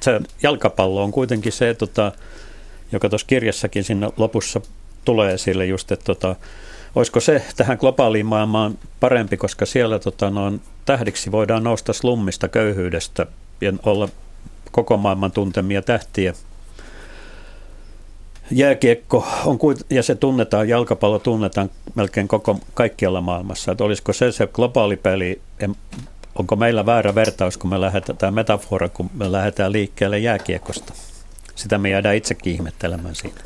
Se 0.00 0.20
jalkapallo 0.42 1.04
on 1.04 1.12
kuitenkin 1.12 1.52
se, 1.52 1.74
tota, 1.74 2.12
joka 2.92 3.08
tuossa 3.08 3.26
kirjassakin 3.26 3.84
siinä 3.84 4.10
lopussa 4.16 4.60
tulee 5.04 5.34
esille 5.34 5.66
just, 5.66 5.92
että 5.92 6.04
tota, 6.04 6.36
Olisiko 6.94 7.20
se 7.20 7.42
tähän 7.56 7.78
globaaliin 7.80 8.26
maailmaan 8.26 8.78
parempi, 9.00 9.36
koska 9.36 9.66
siellä 9.66 9.98
tota, 9.98 10.30
noin, 10.30 10.60
tähdiksi 10.84 11.32
voidaan 11.32 11.64
nousta 11.64 11.92
slummista, 11.92 12.48
köyhyydestä 12.48 13.26
ja 13.60 13.72
olla 13.82 14.08
koko 14.70 14.96
maailman 14.96 15.32
tuntemia 15.32 15.82
tähtiä. 15.82 16.34
Jääkiekko 18.50 19.26
on, 19.44 19.58
ja 19.90 20.02
se 20.02 20.14
tunnetaan, 20.14 20.68
jalkapallo 20.68 21.18
tunnetaan 21.18 21.70
melkein 21.94 22.28
koko, 22.28 22.60
kaikkialla 22.74 23.20
maailmassa. 23.20 23.72
Että 23.72 23.84
olisiko 23.84 24.12
se 24.12 24.32
se 24.32 24.46
globaali 24.46 24.96
peli, 24.96 25.40
onko 26.34 26.56
meillä 26.56 26.86
väärä 26.86 27.14
vertaus, 27.14 27.58
kun 27.58 27.70
me 27.70 27.80
lähdetään, 27.80 28.18
tämä 28.18 28.30
metafora, 28.30 28.88
kun 28.88 29.10
me 29.14 29.32
lähdetään 29.32 29.72
liikkeelle 29.72 30.18
jääkiekosta. 30.18 30.92
Sitä 31.54 31.78
me 31.78 31.90
jäädään 31.90 32.16
itsekin 32.16 32.52
ihmettelemään 32.52 33.14
siitä. 33.14 33.40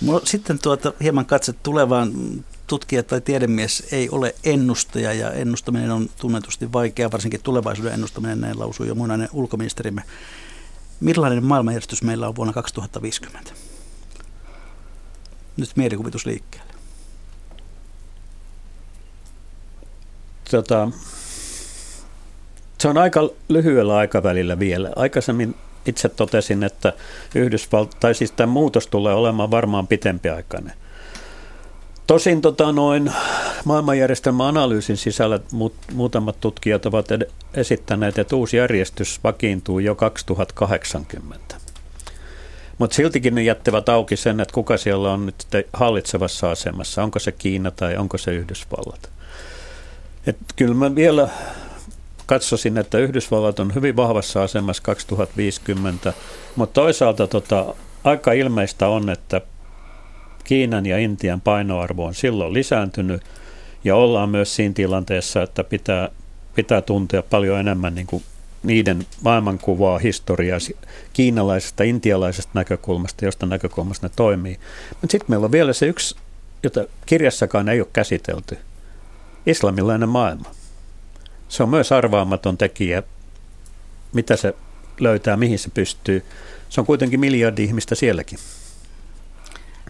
Mulla 0.00 0.20
sitten 0.24 0.58
tuota, 0.58 0.92
hieman 1.02 1.26
katse 1.26 1.52
tulevaan 1.52 2.12
tutkija 2.66 3.02
tai 3.02 3.20
tiedemies 3.20 3.88
ei 3.92 4.10
ole 4.10 4.34
ennustaja 4.44 5.12
ja 5.12 5.32
ennustaminen 5.32 5.90
on 5.90 6.10
tunnetusti 6.20 6.72
vaikea, 6.72 7.12
varsinkin 7.12 7.42
tulevaisuuden 7.42 7.92
ennustaminen, 7.92 8.40
näin 8.40 8.58
lausuu 8.58 8.86
jo 8.86 8.94
muinainen 8.94 9.28
ulkoministerimme. 9.32 10.02
Millainen 11.00 11.44
maailmanjärjestys 11.44 12.02
meillä 12.02 12.28
on 12.28 12.36
vuonna 12.36 12.52
2050? 12.52 13.52
Nyt 15.56 15.76
mielikuvitus 15.76 16.26
liikkeelle. 16.26 16.74
Tota, 20.50 20.88
se 22.80 22.88
on 22.88 22.98
aika 22.98 23.30
lyhyellä 23.48 23.96
aikavälillä 23.96 24.58
vielä. 24.58 24.90
Aikaisemmin 24.96 25.54
itse 25.86 26.08
totesin, 26.08 26.64
että 26.64 26.92
Yhdysvalt, 27.34 27.96
tai 28.00 28.14
siis 28.14 28.32
tämä 28.32 28.52
muutos 28.52 28.86
tulee 28.86 29.14
olemaan 29.14 29.50
varmaan 29.50 29.86
pitempiaikainen. 29.86 30.72
Tosin 32.06 32.40
tota 32.40 32.72
noin, 32.72 33.12
maailmanjärjestelmän 33.64 34.46
analyysin 34.46 34.96
sisällä 34.96 35.40
muut, 35.52 35.74
muutamat 35.92 36.40
tutkijat 36.40 36.86
ovat 36.86 37.10
ed- 37.10 37.30
esittäneet, 37.54 38.18
että 38.18 38.36
uusi 38.36 38.56
järjestys 38.56 39.20
vakiintuu 39.24 39.78
jo 39.78 39.94
2080. 39.94 41.56
Mutta 42.78 42.96
siltikin 42.96 43.34
ne 43.34 43.42
jättävät 43.42 43.88
auki 43.88 44.16
sen, 44.16 44.40
että 44.40 44.54
kuka 44.54 44.76
siellä 44.76 45.12
on 45.12 45.26
nyt 45.26 45.66
hallitsevassa 45.72 46.50
asemassa. 46.50 47.02
Onko 47.02 47.18
se 47.18 47.32
Kiina 47.32 47.70
tai 47.70 47.96
onko 47.96 48.18
se 48.18 48.34
Yhdysvallat. 48.34 49.10
Et 50.26 50.36
kyllä 50.56 50.74
mä 50.74 50.94
vielä 50.94 51.28
katsoisin, 52.30 52.78
että 52.78 52.98
Yhdysvallat 52.98 53.58
on 53.58 53.74
hyvin 53.74 53.96
vahvassa 53.96 54.42
asemassa 54.42 54.82
2050, 54.82 56.12
mutta 56.56 56.80
toisaalta 56.80 57.26
tota, 57.26 57.74
aika 58.04 58.32
ilmeistä 58.32 58.88
on, 58.88 59.10
että 59.10 59.40
Kiinan 60.44 60.86
ja 60.86 60.98
Intian 60.98 61.40
painoarvo 61.40 62.04
on 62.04 62.14
silloin 62.14 62.52
lisääntynyt 62.52 63.22
ja 63.84 63.96
ollaan 63.96 64.28
myös 64.28 64.56
siinä 64.56 64.74
tilanteessa, 64.74 65.42
että 65.42 65.64
pitää, 65.64 66.08
pitää 66.54 66.80
tuntea 66.80 67.22
paljon 67.22 67.58
enemmän 67.60 67.94
niin 67.94 68.06
kuin 68.06 68.22
niiden 68.62 69.06
maailmankuvaa, 69.24 69.98
historiaa 69.98 70.58
kiinalaisesta, 71.12 71.84
intialaisesta 71.84 72.50
näkökulmasta, 72.54 73.24
josta 73.24 73.46
näkökulmasta 73.46 74.06
ne 74.06 74.12
toimii. 74.16 74.58
Mutta 74.90 75.10
sitten 75.10 75.26
meillä 75.28 75.44
on 75.44 75.52
vielä 75.52 75.72
se 75.72 75.86
yksi, 75.86 76.16
jota 76.62 76.84
kirjassakaan 77.06 77.68
ei 77.68 77.80
ole 77.80 77.88
käsitelty, 77.92 78.58
islamilainen 79.46 80.08
maailma. 80.08 80.59
Se 81.50 81.62
on 81.62 81.68
myös 81.68 81.92
arvaamaton 81.92 82.58
tekijä, 82.58 83.02
mitä 84.12 84.36
se 84.36 84.54
löytää, 85.00 85.36
mihin 85.36 85.58
se 85.58 85.70
pystyy. 85.74 86.24
Se 86.68 86.80
on 86.80 86.86
kuitenkin 86.86 87.20
miljardi 87.20 87.64
ihmistä 87.64 87.94
sielläkin. 87.94 88.38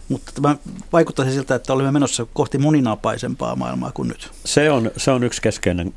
Mutta 0.09 0.31
tämä 0.41 0.55
vaikuttaisi 0.93 1.31
siltä, 1.31 1.55
että 1.55 1.73
olemme 1.73 1.91
menossa 1.91 2.25
kohti 2.33 2.57
moninapaisempaa 2.57 3.55
maailmaa 3.55 3.91
kuin 3.91 4.07
nyt. 4.07 4.31
Se 4.45 4.71
on, 4.71 4.91
se 4.97 5.11
on 5.11 5.23
yksi 5.23 5.41
keskeinen 5.41 5.93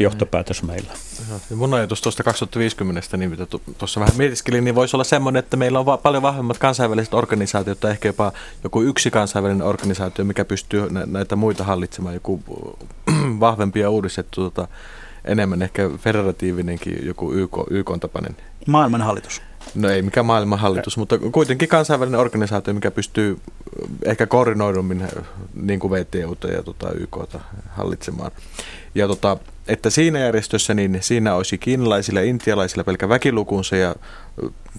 johtopäätös 0.00 0.62
meillä. 0.62 0.92
Ja 1.50 1.56
mun 1.56 1.74
ajatus 1.74 2.00
tuosta 2.00 2.22
2050, 2.22 3.16
niin 3.16 3.30
mitä 3.30 3.46
tuossa 3.78 4.00
vähän 4.00 4.16
mietiskelin, 4.16 4.64
niin 4.64 4.74
voisi 4.74 4.96
olla 4.96 5.04
semmoinen, 5.04 5.38
että 5.40 5.56
meillä 5.56 5.78
on 5.78 5.86
va- 5.86 5.96
paljon 5.96 6.22
vahvemmat 6.22 6.58
kansainväliset 6.58 7.14
organisaatiot, 7.14 7.80
tai 7.80 7.90
ehkä 7.90 8.08
jopa 8.08 8.32
joku 8.64 8.82
yksi 8.82 9.10
kansainvälinen 9.10 9.66
organisaatio, 9.66 10.24
mikä 10.24 10.44
pystyy 10.44 10.88
näitä 11.06 11.36
muita 11.36 11.64
hallitsemaan, 11.64 12.14
joku 12.14 12.42
vahvempi 13.40 13.80
ja 13.80 13.90
uudistettu, 13.90 14.40
tota, 14.50 14.68
enemmän 15.24 15.62
ehkä 15.62 15.90
federatiivinenkin, 15.98 17.06
joku 17.06 17.32
YK, 17.32 17.56
YK-tapainen. 17.70 18.36
Maailman 18.66 19.02
hallitus. 19.02 19.42
No 19.74 19.88
ei 19.88 20.02
mikään 20.02 20.26
maailmanhallitus, 20.26 20.96
mutta 20.96 21.18
kuitenkin 21.18 21.68
kansainvälinen 21.68 22.20
organisaatio, 22.20 22.74
mikä 22.74 22.90
pystyy 22.90 23.38
ehkä 24.04 24.26
koordinoidummin 24.26 25.08
niin 25.54 25.80
kuin 25.80 25.90
VTUta 25.90 26.48
ja 26.48 26.62
tota, 26.62 26.92
YKta 26.92 27.40
hallitsemaan. 27.70 28.30
Ja 28.94 29.08
tota, 29.08 29.36
että 29.68 29.90
siinä 29.90 30.18
järjestössä 30.18 30.74
niin 30.74 30.98
siinä 31.00 31.34
olisi 31.34 31.58
kiinalaisilla 31.58 32.20
ja 32.20 32.26
intialaisilla 32.26 32.84
pelkä 32.84 33.08
väkilukunsa 33.08 33.76
ja 33.76 33.94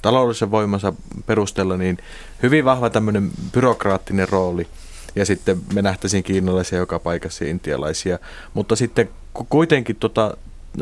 taloudellisen 0.01 0.51
voimansa 0.51 0.93
perusteella 1.25 1.77
niin 1.77 1.97
hyvin 2.43 2.65
vahva 2.65 2.89
tämmöinen 2.89 3.31
byrokraattinen 3.51 4.29
rooli. 4.29 4.67
Ja 5.15 5.25
sitten 5.25 5.57
me 5.73 5.81
nähtäisiin 5.81 6.23
kiinalaisia 6.23 6.79
joka 6.79 6.99
paikassa 6.99 7.43
ja 7.43 7.49
intialaisia. 7.49 8.19
Mutta 8.53 8.75
sitten 8.75 9.09
kuitenkin 9.49 9.95
tota, 9.95 10.37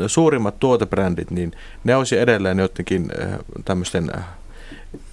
suurimmat 0.06 0.58
tuotebrändit, 0.58 1.30
niin 1.30 1.52
ne 1.84 1.96
olisi 1.96 2.18
edelleen 2.18 2.58
jotenkin 2.58 3.12
tämmöisten 3.64 4.10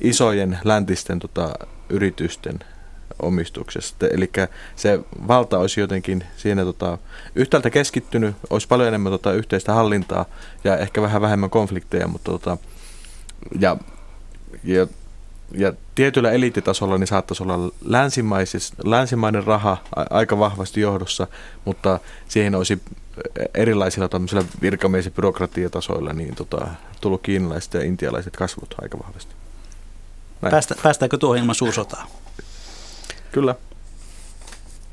isojen 0.01 0.59
läntisten 0.63 1.19
tota, 1.19 1.53
yritysten 1.89 2.59
omistuksesta. 3.21 4.07
Eli 4.07 4.31
se 4.75 4.99
valta 5.27 5.59
olisi 5.59 5.79
jotenkin 5.79 6.23
siinä 6.37 6.63
tota, 6.63 6.97
yhtäältä 7.35 7.69
keskittynyt, 7.69 8.35
olisi 8.49 8.67
paljon 8.67 8.87
enemmän 8.87 9.11
tota, 9.11 9.33
yhteistä 9.33 9.73
hallintaa 9.73 10.25
ja 10.63 10.77
ehkä 10.77 11.01
vähän 11.01 11.21
vähemmän 11.21 11.49
konflikteja, 11.49 12.07
mutta 12.07 12.31
tota, 12.31 12.57
ja, 13.59 13.77
ja, 14.63 14.87
ja 15.51 15.73
tietyllä 15.95 16.31
eliittitasolla 16.31 16.97
niin 16.97 17.07
saattaisi 17.07 17.43
olla 17.43 17.71
länsimainen 18.83 19.43
raha 19.43 19.77
aika 20.09 20.39
vahvasti 20.39 20.81
johdossa, 20.81 21.27
mutta 21.65 21.99
siihen 22.27 22.55
olisi 22.55 22.81
erilaisilla 23.53 24.07
tämmöisillä 24.07 24.43
virkamies- 24.61 25.05
ja 25.05 25.11
byrokratiatasoilla 25.11 26.13
niin 26.13 26.35
tota, 26.35 26.67
tullut 27.01 27.21
kiinalaiset 27.21 27.73
ja 27.73 27.83
intialaiset 27.83 28.37
kasvot 28.37 28.75
aika 28.81 28.99
vahvasti. 28.99 29.35
Päästä, 30.41 30.75
päästäänkö 30.83 31.17
tuohon 31.17 31.37
ilman 31.37 31.55
suursotaa? 31.55 32.07
Kyllä. 33.31 33.55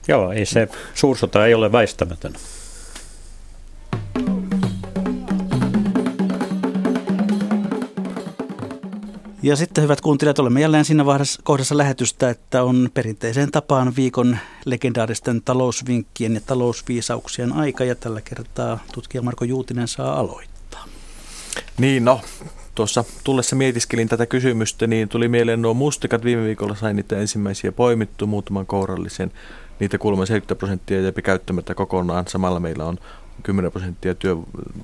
Joo, 0.08 0.32
ei 0.32 0.46
se 0.46 0.68
suursota 0.94 1.46
ei 1.46 1.54
ole 1.54 1.72
väistämätön. 1.72 2.32
Ja 9.44 9.56
sitten 9.56 9.84
hyvät 9.84 10.00
kuuntelijat, 10.00 10.38
olemme 10.38 10.60
jälleen 10.60 10.84
siinä 10.84 11.04
kohdassa 11.42 11.76
lähetystä, 11.76 12.30
että 12.30 12.62
on 12.62 12.88
perinteiseen 12.94 13.50
tapaan 13.50 13.96
viikon 13.96 14.38
legendaaristen 14.64 15.42
talousvinkkien 15.42 16.34
ja 16.34 16.40
talousviisauksien 16.40 17.52
aika 17.52 17.84
ja 17.84 17.94
tällä 17.94 18.20
kertaa 18.20 18.78
tutkija 18.92 19.22
Marko 19.22 19.44
Juutinen 19.44 19.88
saa 19.88 20.18
aloittaa. 20.18 20.84
Niin 21.78 22.04
no, 22.04 22.20
tuossa 22.74 23.04
tullessa 23.24 23.56
mietiskelin 23.56 24.08
tätä 24.08 24.26
kysymystä, 24.26 24.86
niin 24.86 25.08
tuli 25.08 25.28
mieleen 25.28 25.62
nuo 25.62 25.74
mustikat. 25.74 26.24
Viime 26.24 26.44
viikolla 26.44 26.74
sain 26.74 26.96
niitä 26.96 27.18
ensimmäisiä 27.18 27.72
poimittu, 27.72 28.26
muutaman 28.26 28.66
kourallisen. 28.66 29.32
Niitä 29.80 29.98
kuulemma 29.98 30.26
70 30.26 30.58
prosenttia 30.58 31.00
jäpi 31.00 31.22
käyttämättä 31.22 31.74
kokonaan. 31.74 32.28
Samalla 32.28 32.60
meillä 32.60 32.84
on 32.84 32.98
10 33.42 33.72
prosenttia 33.72 34.14
työ, 34.14 34.36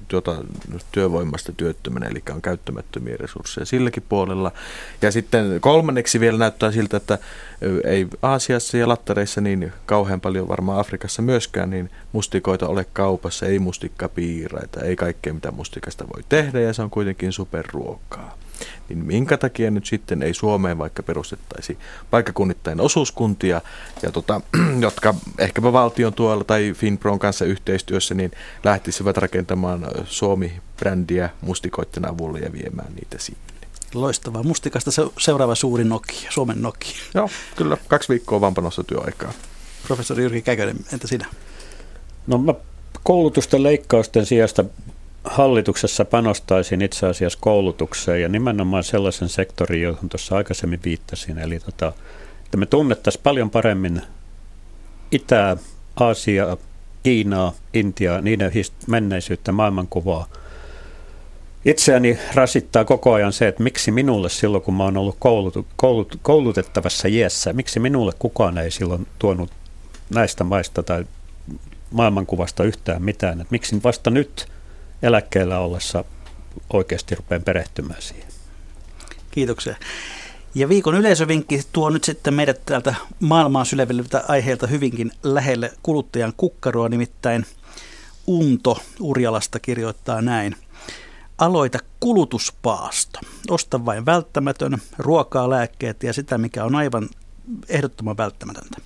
tuota, 0.08 0.36
työvoimasta 0.92 1.52
työttömänä, 1.52 2.06
eli 2.06 2.22
on 2.30 2.42
käyttämättömiä 2.42 3.16
resursseja 3.16 3.64
silläkin 3.64 4.02
puolella. 4.08 4.52
Ja 5.02 5.12
sitten 5.12 5.60
kolmanneksi 5.60 6.20
vielä 6.20 6.38
näyttää 6.38 6.72
siltä, 6.72 6.96
että 6.96 7.18
ei 7.84 8.06
Aasiassa 8.22 8.76
ja 8.76 8.88
lattareissa 8.88 9.40
niin 9.40 9.72
kauhean 9.86 10.20
paljon 10.20 10.48
varmaan 10.48 10.80
Afrikassa 10.80 11.22
myöskään, 11.22 11.70
niin 11.70 11.90
mustikoita 12.12 12.68
ole 12.68 12.86
kaupassa, 12.92 13.46
ei 13.46 13.58
mustikkapiiraita, 13.58 14.80
ei 14.80 14.96
kaikkea 14.96 15.34
mitä 15.34 15.50
mustikasta 15.50 16.04
voi 16.16 16.24
tehdä 16.28 16.60
ja 16.60 16.72
se 16.72 16.82
on 16.82 16.90
kuitenkin 16.90 17.32
superruokaa 17.32 18.39
niin 18.88 19.04
minkä 19.04 19.36
takia 19.36 19.70
nyt 19.70 19.86
sitten 19.86 20.22
ei 20.22 20.34
Suomeen 20.34 20.78
vaikka 20.78 21.02
perustettaisi 21.02 21.78
paikkakunnittain 22.10 22.80
osuuskuntia, 22.80 23.60
ja 24.02 24.12
tota, 24.12 24.40
jotka 24.80 25.14
ehkäpä 25.38 25.72
valtion 25.72 26.14
tuolla 26.14 26.44
tai 26.44 26.72
Finpron 26.76 27.18
kanssa 27.18 27.44
yhteistyössä 27.44 28.14
niin 28.14 28.30
lähtisivät 28.64 29.16
rakentamaan 29.16 29.86
Suomi-brändiä 30.04 31.30
mustikoitten 31.40 32.08
avulla 32.08 32.38
ja 32.38 32.52
viemään 32.52 32.94
niitä 32.94 33.18
sinne. 33.18 33.40
Loistavaa. 33.94 34.42
Mustikasta 34.42 34.90
seuraava 35.18 35.54
suuri 35.54 35.84
Nokia, 35.84 36.30
Suomen 36.30 36.62
Nokia. 36.62 36.96
Joo, 37.14 37.30
kyllä. 37.56 37.76
Kaksi 37.88 38.08
viikkoa 38.08 38.40
vampanossa 38.40 38.84
työaikaa. 38.84 39.32
Professori 39.86 40.22
Jyrki 40.22 40.42
Käkönen, 40.42 40.76
entä 40.92 41.06
sinä? 41.06 41.26
No 42.26 42.38
mä 42.38 42.54
koulutusten 43.02 43.62
leikkausten 43.62 44.26
sijasta 44.26 44.64
hallituksessa 45.24 46.04
panostaisin 46.04 46.82
itse 46.82 47.06
asiassa 47.06 47.38
koulutukseen 47.42 48.22
ja 48.22 48.28
nimenomaan 48.28 48.84
sellaisen 48.84 49.28
sektorin, 49.28 49.82
johon 49.82 50.08
tuossa 50.08 50.36
aikaisemmin 50.36 50.80
viittasin. 50.84 51.38
Eli 51.38 51.60
tota, 51.60 51.92
että 52.44 52.56
me 52.56 52.66
tunnettaisiin 52.66 53.22
paljon 53.22 53.50
paremmin 53.50 54.02
Itä, 55.10 55.56
Aasia, 56.00 56.56
Kiinaa, 57.02 57.52
Intiaa, 57.74 58.20
niiden 58.20 58.52
menneisyyttä, 58.86 59.52
maailmankuvaa. 59.52 60.26
Itseäni 61.64 62.18
rasittaa 62.34 62.84
koko 62.84 63.12
ajan 63.12 63.32
se, 63.32 63.48
että 63.48 63.62
miksi 63.62 63.90
minulle 63.90 64.28
silloin, 64.28 64.62
kun 64.62 64.74
mä 64.74 64.84
oon 64.84 64.96
ollut 64.96 65.16
koulut, 65.18 65.66
koulut, 65.76 66.18
koulutettavassa 66.22 67.08
iässä, 67.08 67.52
miksi 67.52 67.80
minulle 67.80 68.12
kukaan 68.18 68.58
ei 68.58 68.70
silloin 68.70 69.06
tuonut 69.18 69.50
näistä 70.14 70.44
maista 70.44 70.82
tai 70.82 71.04
maailmankuvasta 71.90 72.64
yhtään 72.64 73.02
mitään. 73.02 73.40
Että 73.40 73.50
miksi 73.50 73.82
vasta 73.82 74.10
nyt– 74.10 74.46
eläkkeellä 75.02 75.58
ollessa 75.58 76.04
oikeasti 76.72 77.14
rupean 77.14 77.42
perehtymään 77.42 78.02
siihen. 78.02 78.28
Kiitoksia. 79.30 79.76
Ja 80.54 80.68
viikon 80.68 80.94
yleisövinkki 80.94 81.62
tuo 81.72 81.90
nyt 81.90 82.04
sitten 82.04 82.34
meidät 82.34 82.64
täältä 82.66 82.94
maailmaa 83.20 83.64
syleviltä 83.64 84.24
aiheelta 84.28 84.66
hyvinkin 84.66 85.12
lähelle 85.22 85.72
kuluttajan 85.82 86.32
kukkaroa, 86.36 86.88
nimittäin 86.88 87.46
Unto 88.26 88.78
Urjalasta 89.00 89.58
kirjoittaa 89.58 90.22
näin. 90.22 90.56
Aloita 91.38 91.78
kulutuspaasto. 92.00 93.20
Osta 93.50 93.84
vain 93.84 94.06
välttämätön, 94.06 94.78
ruokaa, 94.98 95.50
lääkkeet 95.50 96.02
ja 96.02 96.12
sitä, 96.12 96.38
mikä 96.38 96.64
on 96.64 96.74
aivan 96.74 97.08
ehdottoman 97.68 98.16
välttämätöntä. 98.16 98.78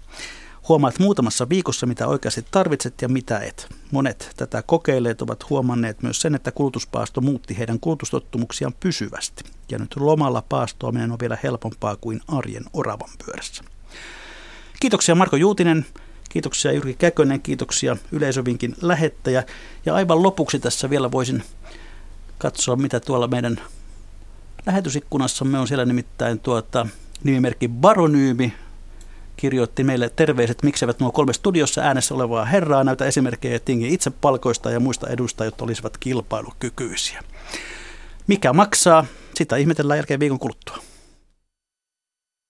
Huomaat 0.68 0.98
muutamassa 0.98 1.48
viikossa, 1.48 1.86
mitä 1.86 2.06
oikeasti 2.06 2.44
tarvitset 2.50 3.02
ja 3.02 3.08
mitä 3.08 3.38
et. 3.38 3.68
Monet 3.90 4.30
tätä 4.36 4.62
kokeilleet 4.62 5.22
ovat 5.22 5.50
huomanneet 5.50 6.02
myös 6.02 6.20
sen, 6.20 6.34
että 6.34 6.52
kulutuspaasto 6.52 7.20
muutti 7.20 7.58
heidän 7.58 7.80
kulutustottumuksiaan 7.80 8.74
pysyvästi. 8.80 9.44
Ja 9.70 9.78
nyt 9.78 9.96
lomalla 9.96 10.42
paastoaminen 10.48 11.12
on 11.12 11.18
vielä 11.20 11.38
helpompaa 11.42 11.96
kuin 11.96 12.20
arjen 12.28 12.64
oravan 12.72 13.10
pyörässä. 13.24 13.64
Kiitoksia 14.80 15.14
Marko 15.14 15.36
Juutinen, 15.36 15.86
kiitoksia 16.28 16.72
Jyrki 16.72 16.94
Käkönen, 16.94 17.42
kiitoksia 17.42 17.96
yleisövinkin 18.12 18.74
lähettäjä. 18.82 19.44
Ja 19.86 19.94
aivan 19.94 20.22
lopuksi 20.22 20.58
tässä 20.58 20.90
vielä 20.90 21.10
voisin 21.10 21.42
katsoa, 22.38 22.76
mitä 22.76 23.00
tuolla 23.00 23.28
meidän 23.28 23.60
lähetysikkunassamme 24.66 25.58
on 25.58 25.68
siellä 25.68 25.84
nimittäin 25.84 26.40
tuota, 26.40 26.86
nimimerkki 27.24 27.68
Baronyymi, 27.68 28.52
kirjoitti 29.36 29.84
meille 29.84 30.10
terveiset, 30.16 30.62
miksevät 30.62 31.00
nuo 31.00 31.12
kolme 31.12 31.32
studiossa 31.32 31.80
äänessä 31.80 32.14
olevaa 32.14 32.44
herraa 32.44 32.84
näytä 32.84 33.04
esimerkkejä 33.04 33.58
tingi 33.58 33.94
itse 33.94 34.10
palkoista 34.10 34.70
ja 34.70 34.80
muista 34.80 35.08
edusta, 35.08 35.44
jotta 35.44 35.64
olisivat 35.64 35.98
kilpailukykyisiä. 35.98 37.22
Mikä 38.26 38.52
maksaa? 38.52 39.06
Sitä 39.34 39.56
ihmetellään 39.56 39.98
jälkeen 39.98 40.20
viikon 40.20 40.38
kuluttua. 40.38 40.78